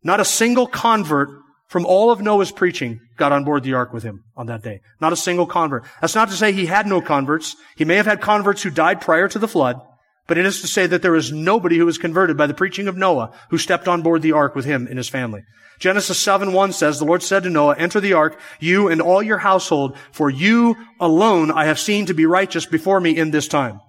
Not 0.02 0.20
a 0.20 0.24
single 0.24 0.66
convert 0.66 1.28
from 1.68 1.86
all 1.86 2.10
of 2.10 2.20
Noah's 2.20 2.52
preaching 2.52 3.00
got 3.16 3.32
on 3.32 3.44
board 3.44 3.62
the 3.62 3.72
ark 3.72 3.92
with 3.92 4.02
him 4.02 4.24
on 4.36 4.46
that 4.46 4.62
day. 4.62 4.80
Not 5.00 5.12
a 5.12 5.16
single 5.16 5.46
convert. 5.46 5.84
That's 6.00 6.14
not 6.14 6.28
to 6.28 6.34
say 6.34 6.52
he 6.52 6.66
had 6.66 6.86
no 6.86 7.00
converts. 7.00 7.56
He 7.76 7.84
may 7.84 7.96
have 7.96 8.06
had 8.06 8.20
converts 8.20 8.62
who 8.62 8.70
died 8.70 9.00
prior 9.00 9.26
to 9.28 9.38
the 9.38 9.48
flood, 9.48 9.80
but 10.26 10.36
it 10.36 10.44
is 10.44 10.60
to 10.60 10.66
say 10.66 10.86
that 10.86 11.02
there 11.02 11.14
is 11.14 11.32
nobody 11.32 11.78
who 11.78 11.86
was 11.86 11.98
converted 11.98 12.36
by 12.36 12.46
the 12.46 12.52
preaching 12.52 12.88
of 12.88 12.96
Noah 12.96 13.32
who 13.50 13.58
stepped 13.58 13.88
on 13.88 14.02
board 14.02 14.22
the 14.22 14.32
ark 14.32 14.54
with 14.54 14.64
him 14.64 14.86
and 14.86 14.98
his 14.98 15.08
family. 15.08 15.44
Genesis 15.78 16.18
7 16.18 16.52
1 16.52 16.72
says, 16.72 16.98
The 16.98 17.04
Lord 17.04 17.22
said 17.22 17.42
to 17.44 17.50
Noah, 17.50 17.76
Enter 17.76 18.00
the 18.00 18.12
ark, 18.12 18.38
you 18.60 18.88
and 18.88 19.00
all 19.00 19.22
your 19.22 19.38
household, 19.38 19.96
for 20.10 20.28
you 20.28 20.76
alone 21.00 21.50
I 21.50 21.64
have 21.64 21.78
seen 21.78 22.06
to 22.06 22.14
be 22.14 22.26
righteous 22.26 22.66
before 22.66 23.00
me 23.00 23.16
in 23.16 23.30
this 23.30 23.48
time. 23.48 23.80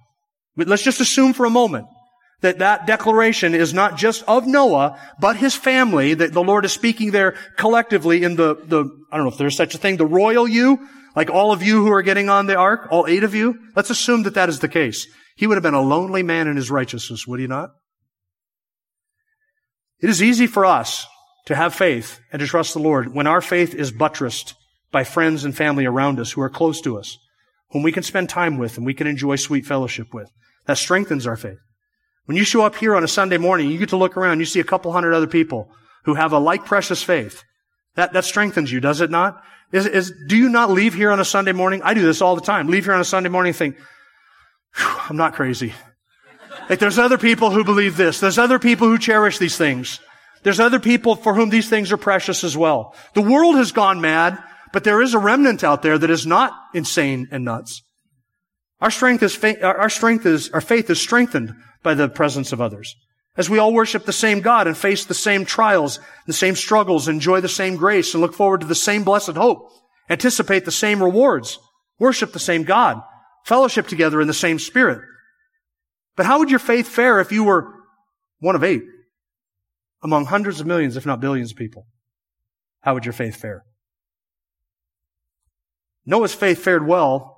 But 0.56 0.68
let's 0.68 0.84
just 0.84 1.02
assume 1.02 1.34
for 1.34 1.46
a 1.46 1.50
moment 1.50 1.88
that 2.42 2.60
that 2.60 2.86
declaration 2.86 3.56
is 3.56 3.74
not 3.74 3.98
just 3.98 4.24
of 4.28 4.46
Noah, 4.46 5.00
but 5.20 5.38
his 5.38 5.56
family, 5.56 6.14
that 6.14 6.34
the 6.34 6.44
Lord 6.44 6.66
is 6.66 6.74
speaking 6.74 7.12
there 7.12 7.36
collectively 7.58 8.24
in 8.24 8.36
the, 8.36 8.56
the, 8.56 8.86
I 9.12 9.18
don't 9.18 9.26
know 9.26 9.32
if 9.32 9.38
there's 9.38 9.56
such 9.56 9.76
a 9.76 9.78
thing, 9.78 9.98
the 9.98 10.06
royal 10.06 10.48
you, 10.48 10.88
like 11.16 11.30
all 11.30 11.52
of 11.52 11.64
you 11.64 11.84
who 11.84 11.92
are 11.92 12.02
getting 12.02 12.30
on 12.30 12.48
the 12.48 12.58
ark, 12.58 12.88
all 12.92 13.08
eight 13.08 13.24
of 13.24 13.34
you. 13.34 13.58
Let's 13.76 13.90
assume 13.90 14.24
that 14.24 14.34
that 14.34 14.50
is 14.50 14.60
the 14.60 14.68
case. 14.68 15.08
He 15.38 15.48
would 15.48 15.56
have 15.56 15.64
been 15.64 15.74
a 15.74 15.82
lonely 15.82 16.22
man 16.22 16.48
in 16.48 16.58
his 16.58 16.70
righteousness, 16.70 17.26
would 17.26 17.40
he 17.40 17.48
not? 17.48 17.70
It 20.02 20.10
is 20.10 20.22
easy 20.22 20.48
for 20.48 20.66
us 20.66 21.08
to 21.46 21.56
have 21.56 21.74
faith 21.74 22.20
and 22.32 22.42
to 22.42 22.46
trust 22.46 22.74
the 22.74 22.80
Lord 22.80 23.14
when 23.14 23.26
our 23.26 23.42
faith 23.42 23.74
is 23.74 23.92
buttressed 23.92 24.54
by 24.92 25.06
friends 25.06 25.46
and 25.46 25.56
family 25.56 25.86
around 25.86 26.20
us 26.20 26.34
who 26.34 26.42
are 26.42 26.50
close 26.50 26.82
to 26.82 26.98
us, 26.98 27.18
whom 27.72 27.84
we 27.84 27.92
can 27.94 28.04
spend 28.04 28.30
time 28.30 28.58
with 28.58 28.76
and 28.76 28.86
we 28.86 28.94
can 28.94 29.08
enjoy 29.08 29.38
sweet 29.38 29.66
fellowship 29.66 30.14
with. 30.14 30.30
That 30.66 30.78
strengthens 30.78 31.28
our 31.28 31.36
faith. 31.36 31.60
When 32.26 32.38
you 32.38 32.46
show 32.46 32.64
up 32.64 32.76
here 32.76 32.96
on 32.96 33.04
a 33.04 33.08
Sunday 33.08 33.38
morning, 33.38 33.70
you 33.70 33.78
get 33.78 33.90
to 33.90 33.98
look 33.98 34.16
around, 34.16 34.40
you 34.40 34.46
see 34.46 34.60
a 34.60 34.66
couple 34.66 34.92
hundred 34.92 35.14
other 35.14 35.28
people 35.28 35.70
who 36.06 36.14
have 36.14 36.32
a 36.32 36.40
like 36.40 36.66
precious 36.66 37.04
faith. 37.04 37.44
That, 37.96 38.14
that 38.14 38.26
strengthens 38.26 38.72
you, 38.72 38.80
does 38.80 39.02
it 39.02 39.12
not? 39.12 39.42
Is, 39.72 39.86
is, 39.86 40.14
do 40.28 40.38
you 40.38 40.50
not 40.50 40.72
leave 40.72 40.94
here 40.94 41.12
on 41.12 41.20
a 41.20 41.26
Sunday 41.26 41.52
morning? 41.52 41.82
I 41.84 41.94
do 41.94 42.02
this 42.02 42.22
all 42.22 42.36
the 42.36 42.42
time. 42.42 42.68
Leave 42.68 42.86
here 42.86 42.94
on 42.94 43.02
a 43.02 43.06
Sunday 43.06 43.30
morning 43.30 43.50
and 43.50 43.58
think, 43.58 43.78
I'm 45.10 45.18
not 45.18 45.34
crazy. 45.34 45.74
Like 46.70 46.80
there's 46.80 47.00
other 47.00 47.18
people 47.18 47.52
who 47.52 47.64
believe 47.64 47.98
this. 47.98 48.20
There's 48.20 48.38
other 48.38 48.60
people 48.60 48.88
who 48.88 48.98
cherish 48.98 49.38
these 49.38 49.58
things. 49.58 50.00
There's 50.44 50.60
other 50.60 50.80
people 50.80 51.16
for 51.16 51.34
whom 51.34 51.50
these 51.50 51.70
things 51.70 51.92
are 51.92 51.98
precious 51.98 52.44
as 52.44 52.56
well. 52.56 52.96
The 53.14 53.22
world 53.22 53.56
has 53.56 53.72
gone 53.72 54.02
mad, 54.02 54.42
but 54.72 54.84
there 54.84 55.02
is 55.02 55.14
a 55.14 55.20
remnant 55.20 55.64
out 55.64 55.82
there 55.82 55.98
that 55.98 56.10
is 56.10 56.26
not 56.26 56.54
insane 56.74 57.28
and 57.32 57.46
nuts. 57.46 57.82
Our 58.84 58.92
strength 58.92 59.24
is, 59.24 59.42
our 59.64 59.90
strength 59.90 60.26
is, 60.26 60.50
our 60.50 60.60
faith 60.60 60.90
is 60.90 61.00
strengthened 61.00 61.56
by 61.84 61.94
the 61.94 62.10
presence 62.10 62.52
of 62.52 62.60
others. 62.60 62.98
As 63.38 63.50
we 63.50 63.58
all 63.58 63.72
worship 63.72 64.04
the 64.04 64.12
same 64.12 64.42
God 64.42 64.68
and 64.68 64.78
face 64.78 65.06
the 65.06 65.14
same 65.14 65.46
trials, 65.46 66.02
the 66.28 66.34
same 66.34 66.54
struggles, 66.54 67.08
enjoy 67.08 67.40
the 67.40 67.48
same 67.48 67.78
grace, 67.78 68.14
and 68.14 68.20
look 68.20 68.34
forward 68.34 68.60
to 68.60 68.68
the 68.68 68.76
same 68.76 69.06
blessed 69.06 69.38
hope, 69.38 69.70
anticipate 70.10 70.66
the 70.66 70.72
same 70.72 71.02
rewards, 71.02 71.60
worship 71.98 72.34
the 72.34 72.40
same 72.40 72.64
God, 72.64 73.02
fellowship 73.46 73.88
together 73.88 74.20
in 74.20 74.28
the 74.28 74.34
same 74.34 74.60
spirit. 74.60 75.00
But 76.18 76.26
how 76.26 76.40
would 76.40 76.50
your 76.50 76.60
faith 76.60 76.90
fare 76.90 77.22
if 77.22 77.32
you 77.32 77.46
were 77.46 77.74
one 78.40 78.58
of 78.58 78.66
eight 78.66 78.84
among 80.04 80.26
hundreds 80.26 80.60
of 80.60 80.68
millions, 80.68 80.98
if 80.98 81.06
not 81.06 81.22
billions 81.22 81.52
of 81.52 81.58
people? 81.58 81.88
How 82.82 82.96
would 82.96 83.06
your 83.06 83.14
faith 83.14 83.38
fare? 83.38 83.64
Noah's 86.06 86.34
faith 86.34 86.60
fared 86.60 86.86
well 86.86 87.33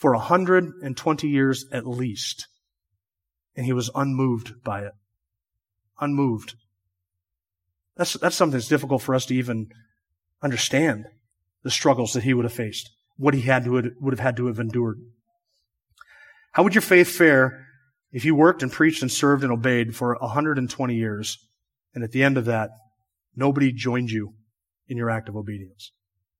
for 0.00 0.12
120 0.12 1.28
years 1.28 1.66
at 1.70 1.86
least 1.86 2.48
and 3.56 3.66
he 3.66 3.72
was 3.74 3.90
unmoved 3.94 4.62
by 4.64 4.80
it. 4.80 4.92
Unmoved. 6.00 6.54
That's, 7.96 8.14
that's 8.14 8.36
something 8.36 8.56
that's 8.56 8.68
difficult 8.68 9.02
for 9.02 9.14
us 9.14 9.26
to 9.26 9.34
even 9.34 9.68
understand 10.42 11.04
the 11.62 11.70
struggles 11.70 12.14
that 12.14 12.22
he 12.22 12.32
would 12.32 12.46
have 12.46 12.54
faced, 12.54 12.88
what 13.18 13.34
he 13.34 13.42
had 13.42 13.64
to, 13.64 13.92
would 14.00 14.14
have 14.14 14.20
had 14.20 14.36
to 14.38 14.46
have 14.46 14.58
endured. 14.58 14.98
How 16.52 16.62
would 16.62 16.74
your 16.74 16.80
faith 16.80 17.08
fare 17.08 17.66
if 18.12 18.24
you 18.24 18.34
worked 18.34 18.62
and 18.62 18.72
preached 18.72 19.02
and 19.02 19.12
served 19.12 19.42
and 19.42 19.52
obeyed 19.52 19.94
for 19.94 20.16
120 20.18 20.94
years, 20.94 21.36
and 21.94 22.02
at 22.02 22.12
the 22.12 22.22
end 22.22 22.38
of 22.38 22.46
that, 22.46 22.70
nobody 23.36 23.72
joined 23.72 24.10
you 24.10 24.32
in 24.88 24.96
your 24.96 25.10
act 25.10 25.28
of 25.28 25.36
obedience? 25.36 25.92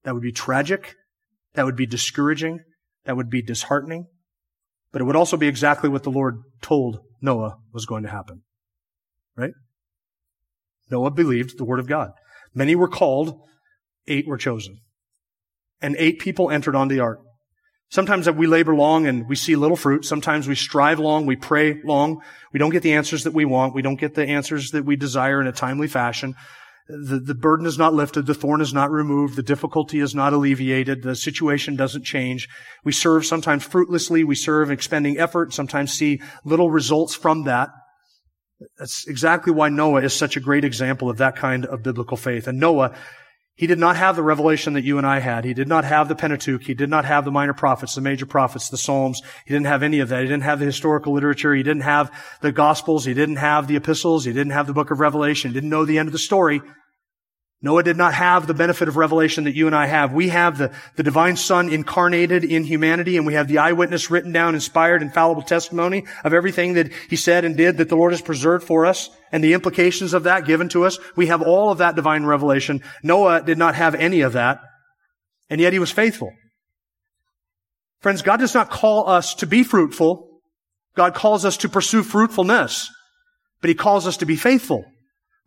That 0.04 0.14
would 0.14 0.22
be 0.22 0.32
tragic. 0.32 0.94
That 1.52 1.66
would 1.66 1.76
be 1.76 1.86
discouraging. 1.86 2.60
That 3.04 3.16
would 3.16 3.30
be 3.30 3.42
disheartening. 3.42 4.06
But 4.92 5.02
it 5.02 5.04
would 5.04 5.16
also 5.16 5.36
be 5.36 5.48
exactly 5.48 5.88
what 5.88 6.02
the 6.02 6.10
Lord 6.10 6.42
told 6.60 7.00
Noah 7.20 7.58
was 7.72 7.86
going 7.86 8.02
to 8.02 8.10
happen. 8.10 8.42
Right? 9.36 9.52
Noah 10.90 11.10
believed 11.10 11.56
the 11.56 11.64
word 11.64 11.80
of 11.80 11.86
God. 11.86 12.10
Many 12.54 12.74
were 12.74 12.88
called, 12.88 13.40
eight 14.08 14.26
were 14.26 14.36
chosen. 14.36 14.80
And 15.80 15.96
eight 15.98 16.18
people 16.18 16.50
entered 16.50 16.74
on 16.74 16.88
the 16.88 17.00
ark. 17.00 17.20
Sometimes 17.90 18.30
we 18.30 18.46
labor 18.46 18.74
long 18.74 19.06
and 19.06 19.28
we 19.28 19.34
see 19.34 19.56
little 19.56 19.76
fruit. 19.76 20.04
Sometimes 20.04 20.46
we 20.46 20.54
strive 20.54 21.00
long, 21.00 21.26
we 21.26 21.36
pray 21.36 21.80
long. 21.82 22.22
We 22.52 22.58
don't 22.58 22.70
get 22.70 22.82
the 22.82 22.92
answers 22.92 23.24
that 23.24 23.34
we 23.34 23.44
want. 23.44 23.74
We 23.74 23.82
don't 23.82 23.98
get 23.98 24.14
the 24.14 24.26
answers 24.26 24.70
that 24.70 24.84
we 24.84 24.94
desire 24.94 25.40
in 25.40 25.48
a 25.48 25.52
timely 25.52 25.88
fashion. 25.88 26.34
The, 26.90 27.20
the 27.20 27.34
burden 27.34 27.66
is 27.66 27.78
not 27.78 27.94
lifted. 27.94 28.26
The 28.26 28.34
thorn 28.34 28.60
is 28.60 28.74
not 28.74 28.90
removed. 28.90 29.36
The 29.36 29.42
difficulty 29.42 30.00
is 30.00 30.14
not 30.14 30.32
alleviated. 30.32 31.02
The 31.02 31.14
situation 31.14 31.76
doesn't 31.76 32.04
change. 32.04 32.48
We 32.84 32.92
serve 32.92 33.24
sometimes 33.24 33.64
fruitlessly. 33.64 34.24
We 34.24 34.34
serve 34.34 34.70
expending 34.70 35.18
effort, 35.18 35.52
sometimes 35.52 35.92
see 35.92 36.20
little 36.44 36.70
results 36.70 37.14
from 37.14 37.44
that. 37.44 37.68
That's 38.78 39.06
exactly 39.06 39.52
why 39.52 39.68
Noah 39.68 40.02
is 40.02 40.14
such 40.14 40.36
a 40.36 40.40
great 40.40 40.64
example 40.64 41.08
of 41.08 41.18
that 41.18 41.36
kind 41.36 41.64
of 41.64 41.82
biblical 41.82 42.16
faith. 42.16 42.46
And 42.46 42.58
Noah, 42.58 42.94
he 43.60 43.66
did 43.66 43.78
not 43.78 43.96
have 43.96 44.16
the 44.16 44.22
revelation 44.22 44.72
that 44.72 44.84
you 44.84 44.96
and 44.96 45.06
I 45.06 45.18
had. 45.18 45.44
He 45.44 45.52
did 45.52 45.68
not 45.68 45.84
have 45.84 46.08
the 46.08 46.14
Pentateuch. 46.14 46.62
He 46.62 46.72
did 46.72 46.88
not 46.88 47.04
have 47.04 47.26
the 47.26 47.30
minor 47.30 47.52
prophets, 47.52 47.94
the 47.94 48.00
major 48.00 48.24
prophets, 48.24 48.70
the 48.70 48.78
Psalms. 48.78 49.20
He 49.44 49.52
didn't 49.52 49.66
have 49.66 49.82
any 49.82 50.00
of 50.00 50.08
that. 50.08 50.22
He 50.22 50.28
didn't 50.28 50.44
have 50.44 50.60
the 50.60 50.64
historical 50.64 51.12
literature. 51.12 51.54
He 51.54 51.62
didn't 51.62 51.82
have 51.82 52.10
the 52.40 52.52
Gospels. 52.52 53.04
He 53.04 53.12
didn't 53.12 53.36
have 53.36 53.68
the 53.68 53.76
epistles. 53.76 54.24
He 54.24 54.32
didn't 54.32 54.54
have 54.54 54.66
the 54.66 54.72
book 54.72 54.90
of 54.90 54.98
Revelation. 54.98 55.50
He 55.50 55.54
didn't 55.54 55.68
know 55.68 55.84
the 55.84 55.98
end 55.98 56.08
of 56.08 56.14
the 56.14 56.18
story. 56.18 56.62
Noah 57.62 57.82
did 57.82 57.98
not 57.98 58.14
have 58.14 58.46
the 58.46 58.54
benefit 58.54 58.88
of 58.88 58.96
revelation 58.96 59.44
that 59.44 59.54
you 59.54 59.66
and 59.66 59.76
I 59.76 59.84
have. 59.84 60.14
We 60.14 60.30
have 60.30 60.56
the, 60.56 60.72
the 60.96 61.02
divine 61.02 61.36
son 61.36 61.68
incarnated 61.68 62.42
in 62.42 62.64
humanity 62.64 63.18
and 63.18 63.26
we 63.26 63.34
have 63.34 63.48
the 63.48 63.58
eyewitness 63.58 64.10
written 64.10 64.32
down, 64.32 64.54
inspired, 64.54 65.02
infallible 65.02 65.42
testimony 65.42 66.06
of 66.24 66.32
everything 66.32 66.74
that 66.74 66.90
he 67.10 67.16
said 67.16 67.44
and 67.44 67.58
did 67.58 67.76
that 67.76 67.90
the 67.90 67.96
Lord 67.96 68.12
has 68.12 68.22
preserved 68.22 68.66
for 68.66 68.86
us 68.86 69.10
and 69.30 69.44
the 69.44 69.52
implications 69.52 70.14
of 70.14 70.22
that 70.22 70.46
given 70.46 70.70
to 70.70 70.86
us. 70.86 70.98
We 71.16 71.26
have 71.26 71.42
all 71.42 71.70
of 71.70 71.78
that 71.78 71.96
divine 71.96 72.24
revelation. 72.24 72.82
Noah 73.02 73.42
did 73.42 73.58
not 73.58 73.74
have 73.74 73.94
any 73.94 74.22
of 74.22 74.32
that 74.32 74.62
and 75.50 75.60
yet 75.60 75.74
he 75.74 75.78
was 75.78 75.90
faithful. 75.90 76.32
Friends, 78.00 78.22
God 78.22 78.38
does 78.38 78.54
not 78.54 78.70
call 78.70 79.06
us 79.06 79.34
to 79.34 79.46
be 79.46 79.64
fruitful. 79.64 80.40
God 80.96 81.14
calls 81.14 81.44
us 81.44 81.58
to 81.58 81.68
pursue 81.68 82.02
fruitfulness, 82.02 82.90
but 83.60 83.68
he 83.68 83.74
calls 83.74 84.06
us 84.06 84.16
to 84.18 84.26
be 84.26 84.36
faithful. 84.36 84.86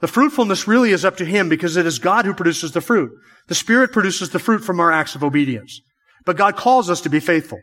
The 0.03 0.09
fruitfulness 0.09 0.67
really 0.67 0.91
is 0.91 1.05
up 1.05 1.15
to 1.15 1.25
Him 1.25 1.47
because 1.47 1.77
it 1.77 1.85
is 1.85 1.97
God 1.97 2.25
who 2.25 2.33
produces 2.33 2.73
the 2.73 2.81
fruit. 2.81 3.09
The 3.47 3.55
Spirit 3.55 3.93
produces 3.93 4.31
the 4.31 4.37
fruit 4.37 4.61
from 4.61 4.81
our 4.81 4.91
acts 4.91 5.15
of 5.15 5.23
obedience. 5.23 5.79
But 6.25 6.35
God 6.35 6.57
calls 6.57 6.89
us 6.89 6.99
to 7.01 7.09
be 7.09 7.21
faithful. 7.21 7.61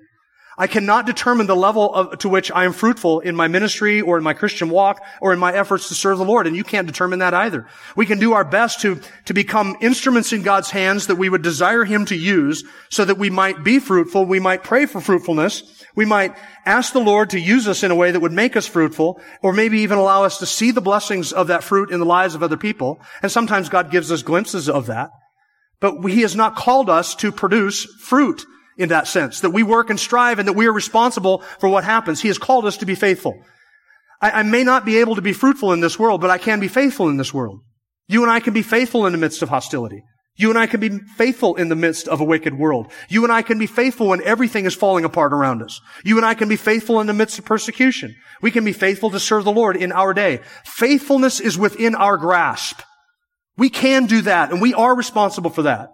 I 0.56 0.66
cannot 0.66 1.04
determine 1.04 1.48
the 1.48 1.54
level 1.54 1.94
of, 1.94 2.18
to 2.20 2.30
which 2.30 2.50
I 2.50 2.64
am 2.64 2.72
fruitful 2.72 3.20
in 3.20 3.36
my 3.36 3.46
ministry 3.46 4.00
or 4.00 4.16
in 4.16 4.24
my 4.24 4.32
Christian 4.32 4.70
walk 4.70 5.02
or 5.20 5.34
in 5.34 5.38
my 5.38 5.52
efforts 5.52 5.88
to 5.88 5.94
serve 5.94 6.16
the 6.16 6.24
Lord. 6.24 6.46
And 6.46 6.56
you 6.56 6.64
can't 6.64 6.86
determine 6.86 7.18
that 7.18 7.34
either. 7.34 7.66
We 7.94 8.06
can 8.06 8.18
do 8.18 8.32
our 8.32 8.44
best 8.44 8.80
to, 8.80 9.02
to 9.26 9.34
become 9.34 9.76
instruments 9.82 10.32
in 10.32 10.40
God's 10.40 10.70
hands 10.70 11.08
that 11.08 11.16
we 11.16 11.28
would 11.28 11.42
desire 11.42 11.84
Him 11.84 12.06
to 12.06 12.16
use 12.16 12.64
so 12.88 13.04
that 13.04 13.18
we 13.18 13.28
might 13.28 13.62
be 13.62 13.78
fruitful. 13.80 14.24
We 14.24 14.40
might 14.40 14.64
pray 14.64 14.86
for 14.86 15.02
fruitfulness. 15.02 15.79
We 15.96 16.04
might 16.04 16.36
ask 16.64 16.92
the 16.92 17.00
Lord 17.00 17.30
to 17.30 17.40
use 17.40 17.66
us 17.66 17.82
in 17.82 17.90
a 17.90 17.96
way 17.96 18.10
that 18.10 18.20
would 18.20 18.32
make 18.32 18.56
us 18.56 18.66
fruitful, 18.66 19.20
or 19.42 19.52
maybe 19.52 19.80
even 19.80 19.98
allow 19.98 20.24
us 20.24 20.38
to 20.38 20.46
see 20.46 20.70
the 20.70 20.80
blessings 20.80 21.32
of 21.32 21.48
that 21.48 21.64
fruit 21.64 21.90
in 21.90 22.00
the 22.00 22.06
lives 22.06 22.34
of 22.34 22.42
other 22.42 22.56
people. 22.56 23.00
And 23.22 23.30
sometimes 23.30 23.68
God 23.68 23.90
gives 23.90 24.12
us 24.12 24.22
glimpses 24.22 24.68
of 24.68 24.86
that. 24.86 25.10
But 25.80 26.02
He 26.04 26.22
has 26.22 26.36
not 26.36 26.56
called 26.56 26.90
us 26.90 27.14
to 27.16 27.32
produce 27.32 27.84
fruit 27.84 28.44
in 28.76 28.88
that 28.90 29.06
sense, 29.06 29.40
that 29.40 29.50
we 29.50 29.62
work 29.62 29.90
and 29.90 30.00
strive 30.00 30.38
and 30.38 30.48
that 30.48 30.54
we 30.54 30.66
are 30.66 30.72
responsible 30.72 31.44
for 31.58 31.68
what 31.68 31.84
happens. 31.84 32.20
He 32.20 32.28
has 32.28 32.38
called 32.38 32.64
us 32.64 32.78
to 32.78 32.86
be 32.86 32.94
faithful. 32.94 33.34
I, 34.22 34.30
I 34.30 34.42
may 34.42 34.64
not 34.64 34.84
be 34.84 34.98
able 34.98 35.16
to 35.16 35.22
be 35.22 35.32
fruitful 35.32 35.72
in 35.72 35.80
this 35.80 35.98
world, 35.98 36.20
but 36.20 36.30
I 36.30 36.38
can 36.38 36.60
be 36.60 36.68
faithful 36.68 37.08
in 37.08 37.16
this 37.16 37.34
world. 37.34 37.60
You 38.08 38.22
and 38.22 38.30
I 38.30 38.40
can 38.40 38.54
be 38.54 38.62
faithful 38.62 39.06
in 39.06 39.12
the 39.12 39.18
midst 39.18 39.42
of 39.42 39.50
hostility. 39.50 40.02
You 40.40 40.48
and 40.48 40.58
I 40.58 40.66
can 40.66 40.80
be 40.80 40.88
faithful 40.88 41.56
in 41.56 41.68
the 41.68 41.76
midst 41.76 42.08
of 42.08 42.22
a 42.22 42.24
wicked 42.24 42.54
world. 42.54 42.90
You 43.10 43.24
and 43.24 43.32
I 43.32 43.42
can 43.42 43.58
be 43.58 43.66
faithful 43.66 44.08
when 44.08 44.22
everything 44.22 44.64
is 44.64 44.74
falling 44.74 45.04
apart 45.04 45.34
around 45.34 45.62
us. 45.62 45.82
You 46.02 46.16
and 46.16 46.24
I 46.24 46.32
can 46.32 46.48
be 46.48 46.56
faithful 46.56 46.98
in 46.98 47.06
the 47.06 47.12
midst 47.12 47.38
of 47.38 47.44
persecution. 47.44 48.16
We 48.40 48.50
can 48.50 48.64
be 48.64 48.72
faithful 48.72 49.10
to 49.10 49.20
serve 49.20 49.44
the 49.44 49.52
Lord 49.52 49.76
in 49.76 49.92
our 49.92 50.14
day. 50.14 50.40
Faithfulness 50.64 51.40
is 51.40 51.58
within 51.58 51.94
our 51.94 52.16
grasp. 52.16 52.80
We 53.58 53.68
can 53.68 54.06
do 54.06 54.22
that 54.22 54.50
and 54.50 54.62
we 54.62 54.72
are 54.72 54.96
responsible 54.96 55.50
for 55.50 55.60
that. 55.64 55.90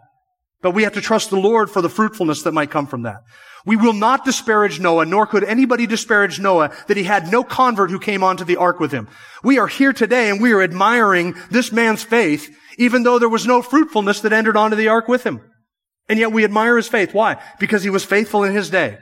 But 0.67 0.75
we 0.75 0.83
have 0.83 0.95
to 0.95 1.01
trust 1.01 1.31
the 1.31 1.37
Lord 1.37 1.71
for 1.71 1.81
the 1.81 1.89
fruitfulness 1.89 2.43
that 2.43 2.51
might 2.51 2.73
come 2.73 2.89
from 2.89 3.03
that. 3.03 3.23
We 3.65 3.77
will 3.77 3.93
not 3.93 4.25
disparage 4.25 4.81
Noah, 4.81 5.07
nor 5.07 5.25
could 5.25 5.45
anybody 5.45 5.87
disparage 5.87 6.41
Noah 6.41 6.75
that 6.89 6.97
he 6.97 7.05
had 7.05 7.31
no 7.31 7.45
convert 7.45 7.89
who 7.89 8.01
came 8.01 8.25
onto 8.25 8.43
the 8.43 8.57
ark 8.57 8.81
with 8.81 8.91
him. 8.91 9.07
We 9.45 9.61
are 9.61 9.69
here 9.69 9.93
today 9.93 10.29
and 10.29 10.43
we 10.43 10.53
are 10.55 10.61
admiring 10.61 11.37
this 11.53 11.71
man's 11.71 12.03
faith, 12.03 12.53
even 12.79 13.05
though 13.05 13.21
there 13.21 13.29
was 13.29 13.47
no 13.47 13.63
fruitfulness 13.63 14.23
that 14.23 14.33
entered 14.33 14.57
onto 14.57 14.77
the 14.77 14.89
ark 14.89 15.07
with 15.07 15.23
him. 15.23 15.41
And 16.09 16.19
yet 16.19 16.33
we 16.33 16.43
admire 16.43 16.77
his 16.77 16.89
faith. 16.89 17.15
Why? 17.15 17.41
Because 17.61 17.85
he 17.85 17.91
was 17.91 18.05
faithful 18.05 18.43
in 18.43 18.53
his 18.53 18.69
day. 18.69 18.99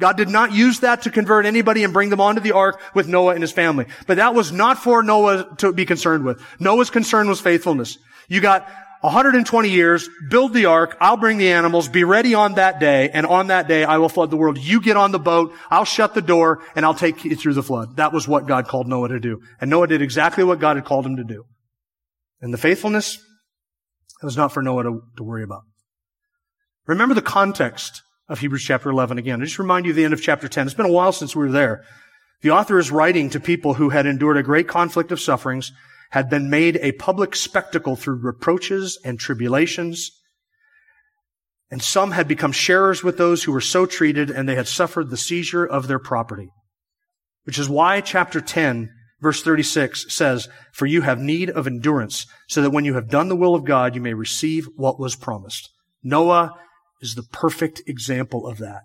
God 0.00 0.16
did 0.16 0.30
not 0.30 0.54
use 0.54 0.80
that 0.80 1.02
to 1.02 1.10
convert 1.10 1.44
anybody 1.44 1.84
and 1.84 1.92
bring 1.92 2.08
them 2.08 2.22
onto 2.22 2.40
the 2.40 2.52
ark 2.52 2.80
with 2.94 3.08
Noah 3.08 3.34
and 3.34 3.42
his 3.42 3.52
family. 3.52 3.84
But 4.06 4.16
that 4.16 4.34
was 4.34 4.52
not 4.52 4.78
for 4.78 5.02
Noah 5.02 5.54
to 5.58 5.70
be 5.74 5.84
concerned 5.84 6.24
with. 6.24 6.42
Noah's 6.58 6.88
concern 6.88 7.28
was 7.28 7.42
faithfulness. 7.42 7.98
You 8.26 8.40
got 8.40 8.66
120 9.00 9.68
years, 9.68 10.08
build 10.28 10.52
the 10.52 10.66
ark, 10.66 10.96
I'll 11.00 11.16
bring 11.16 11.38
the 11.38 11.52
animals, 11.52 11.88
be 11.88 12.04
ready 12.04 12.34
on 12.34 12.54
that 12.54 12.80
day, 12.80 13.10
and 13.10 13.26
on 13.26 13.46
that 13.46 13.68
day 13.68 13.84
I 13.84 13.98
will 13.98 14.08
flood 14.08 14.30
the 14.30 14.36
world. 14.36 14.58
You 14.58 14.80
get 14.80 14.96
on 14.96 15.12
the 15.12 15.18
boat, 15.20 15.54
I'll 15.70 15.84
shut 15.84 16.14
the 16.14 16.22
door, 16.22 16.62
and 16.74 16.84
I'll 16.84 16.94
take 16.94 17.24
you 17.24 17.36
through 17.36 17.54
the 17.54 17.62
flood. 17.62 17.96
That 17.96 18.12
was 18.12 18.26
what 18.26 18.46
God 18.46 18.66
called 18.66 18.88
Noah 18.88 19.08
to 19.08 19.20
do. 19.20 19.40
And 19.60 19.70
Noah 19.70 19.86
did 19.86 20.02
exactly 20.02 20.42
what 20.42 20.58
God 20.58 20.76
had 20.76 20.84
called 20.84 21.06
him 21.06 21.16
to 21.16 21.24
do. 21.24 21.44
And 22.40 22.52
the 22.52 22.58
faithfulness, 22.58 23.16
it 24.20 24.26
was 24.26 24.36
not 24.36 24.52
for 24.52 24.62
Noah 24.62 24.82
to, 24.82 25.02
to 25.16 25.22
worry 25.22 25.44
about. 25.44 25.62
Remember 26.86 27.14
the 27.14 27.22
context 27.22 28.02
of 28.28 28.40
Hebrews 28.40 28.64
chapter 28.64 28.90
11 28.90 29.18
again. 29.18 29.40
I 29.40 29.44
just 29.44 29.58
remind 29.58 29.86
you 29.86 29.92
of 29.92 29.96
the 29.96 30.04
end 30.04 30.14
of 30.14 30.22
chapter 30.22 30.48
10. 30.48 30.66
It's 30.66 30.74
been 30.74 30.86
a 30.86 30.92
while 30.92 31.12
since 31.12 31.36
we 31.36 31.46
were 31.46 31.52
there. 31.52 31.84
The 32.42 32.50
author 32.50 32.78
is 32.78 32.90
writing 32.90 33.30
to 33.30 33.40
people 33.40 33.74
who 33.74 33.90
had 33.90 34.06
endured 34.06 34.36
a 34.36 34.42
great 34.42 34.68
conflict 34.68 35.10
of 35.10 35.20
sufferings, 35.20 35.72
had 36.10 36.30
been 36.30 36.48
made 36.48 36.76
a 36.76 36.92
public 36.92 37.36
spectacle 37.36 37.96
through 37.96 38.20
reproaches 38.22 38.98
and 39.04 39.18
tribulations, 39.18 40.10
and 41.70 41.82
some 41.82 42.12
had 42.12 42.26
become 42.26 42.52
sharers 42.52 43.04
with 43.04 43.18
those 43.18 43.42
who 43.42 43.52
were 43.52 43.60
so 43.60 43.84
treated, 43.84 44.30
and 44.30 44.48
they 44.48 44.54
had 44.54 44.68
suffered 44.68 45.10
the 45.10 45.16
seizure 45.16 45.66
of 45.66 45.86
their 45.86 45.98
property. 45.98 46.48
Which 47.44 47.58
is 47.58 47.68
why 47.68 48.00
chapter 48.00 48.40
10, 48.40 48.90
verse 49.20 49.42
36 49.42 50.06
says, 50.12 50.48
For 50.72 50.86
you 50.86 51.02
have 51.02 51.18
need 51.18 51.50
of 51.50 51.66
endurance, 51.66 52.26
so 52.48 52.62
that 52.62 52.70
when 52.70 52.86
you 52.86 52.94
have 52.94 53.10
done 53.10 53.28
the 53.28 53.36
will 53.36 53.54
of 53.54 53.64
God, 53.64 53.94
you 53.94 54.00
may 54.00 54.14
receive 54.14 54.66
what 54.76 54.98
was 54.98 55.14
promised. 55.14 55.70
Noah 56.02 56.54
is 57.02 57.14
the 57.14 57.22
perfect 57.22 57.82
example 57.86 58.46
of 58.46 58.58
that. 58.58 58.82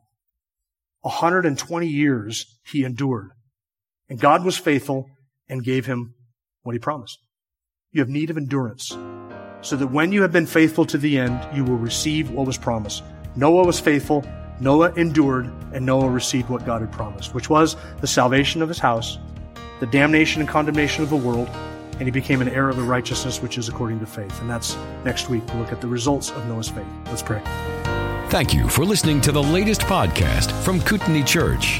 120 1.02 1.88
years 1.88 2.46
he 2.66 2.84
endured. 2.84 3.32
And 4.10 4.20
God 4.20 4.44
was 4.46 4.58
faithful 4.58 5.08
and 5.48 5.64
gave 5.64 5.86
him 5.86 6.16
what 6.64 6.74
he 6.74 6.80
promised. 6.80 7.20
You 7.92 8.02
have 8.02 8.10
need 8.10 8.30
of 8.30 8.38
endurance 8.38 8.98
so 9.64 9.76
that 9.78 9.88
when 9.88 10.12
you 10.12 10.22
have 10.22 10.32
been 10.32 10.46
faithful 10.46 10.86
to 10.86 10.98
the 10.98 11.18
end, 11.18 11.40
you 11.56 11.64
will 11.64 11.78
receive 11.78 12.30
what 12.32 12.46
was 12.46 12.58
promised. 12.58 13.04
Noah 13.36 13.66
was 13.66 13.80
faithful, 13.80 14.26
Noah 14.60 14.94
endured, 14.96 15.52
and 15.74 15.86
Noah 15.86 16.10
received 16.10 16.50
what 16.50 16.66
God 16.66 16.82
had 16.82 16.92
promised, 16.92 17.34
which 17.34 17.50
was 17.50 17.76
the 18.02 18.08
salvation 18.08 18.62
of 18.62 18.68
his 18.68 18.80
house, 18.80 19.18
the 19.80 19.88
damnation 19.88 20.42
and 20.42 20.50
condemnation 20.50 21.04
of 21.04 21.10
the 21.10 21.16
world, 21.16 21.50
and 21.94 22.04
he 22.04 22.12
became 22.12 22.42
an 22.42 22.50
heir 22.50 22.70
of 22.70 22.76
the 22.76 22.84
righteousness 22.84 23.42
which 23.42 23.58
is 23.58 23.70
according 23.70 24.00
to 24.00 24.06
faith. 24.06 24.40
And 24.42 24.50
that's 24.50 24.76
next 25.06 25.30
week. 25.30 25.44
We'll 25.48 25.60
look 25.60 25.72
at 25.72 25.82
the 25.82 25.88
results 25.88 26.32
of 26.32 26.46
Noah's 26.48 26.70
faith. 26.70 26.88
Let's 27.08 27.24
pray. 27.24 27.42
Thank 28.30 28.54
you 28.54 28.68
for 28.68 28.84
listening 28.84 29.22
to 29.22 29.32
the 29.32 29.44
latest 29.44 29.82
podcast 29.82 30.52
from 30.64 30.82
Kootenai 30.82 31.24
Church. 31.24 31.80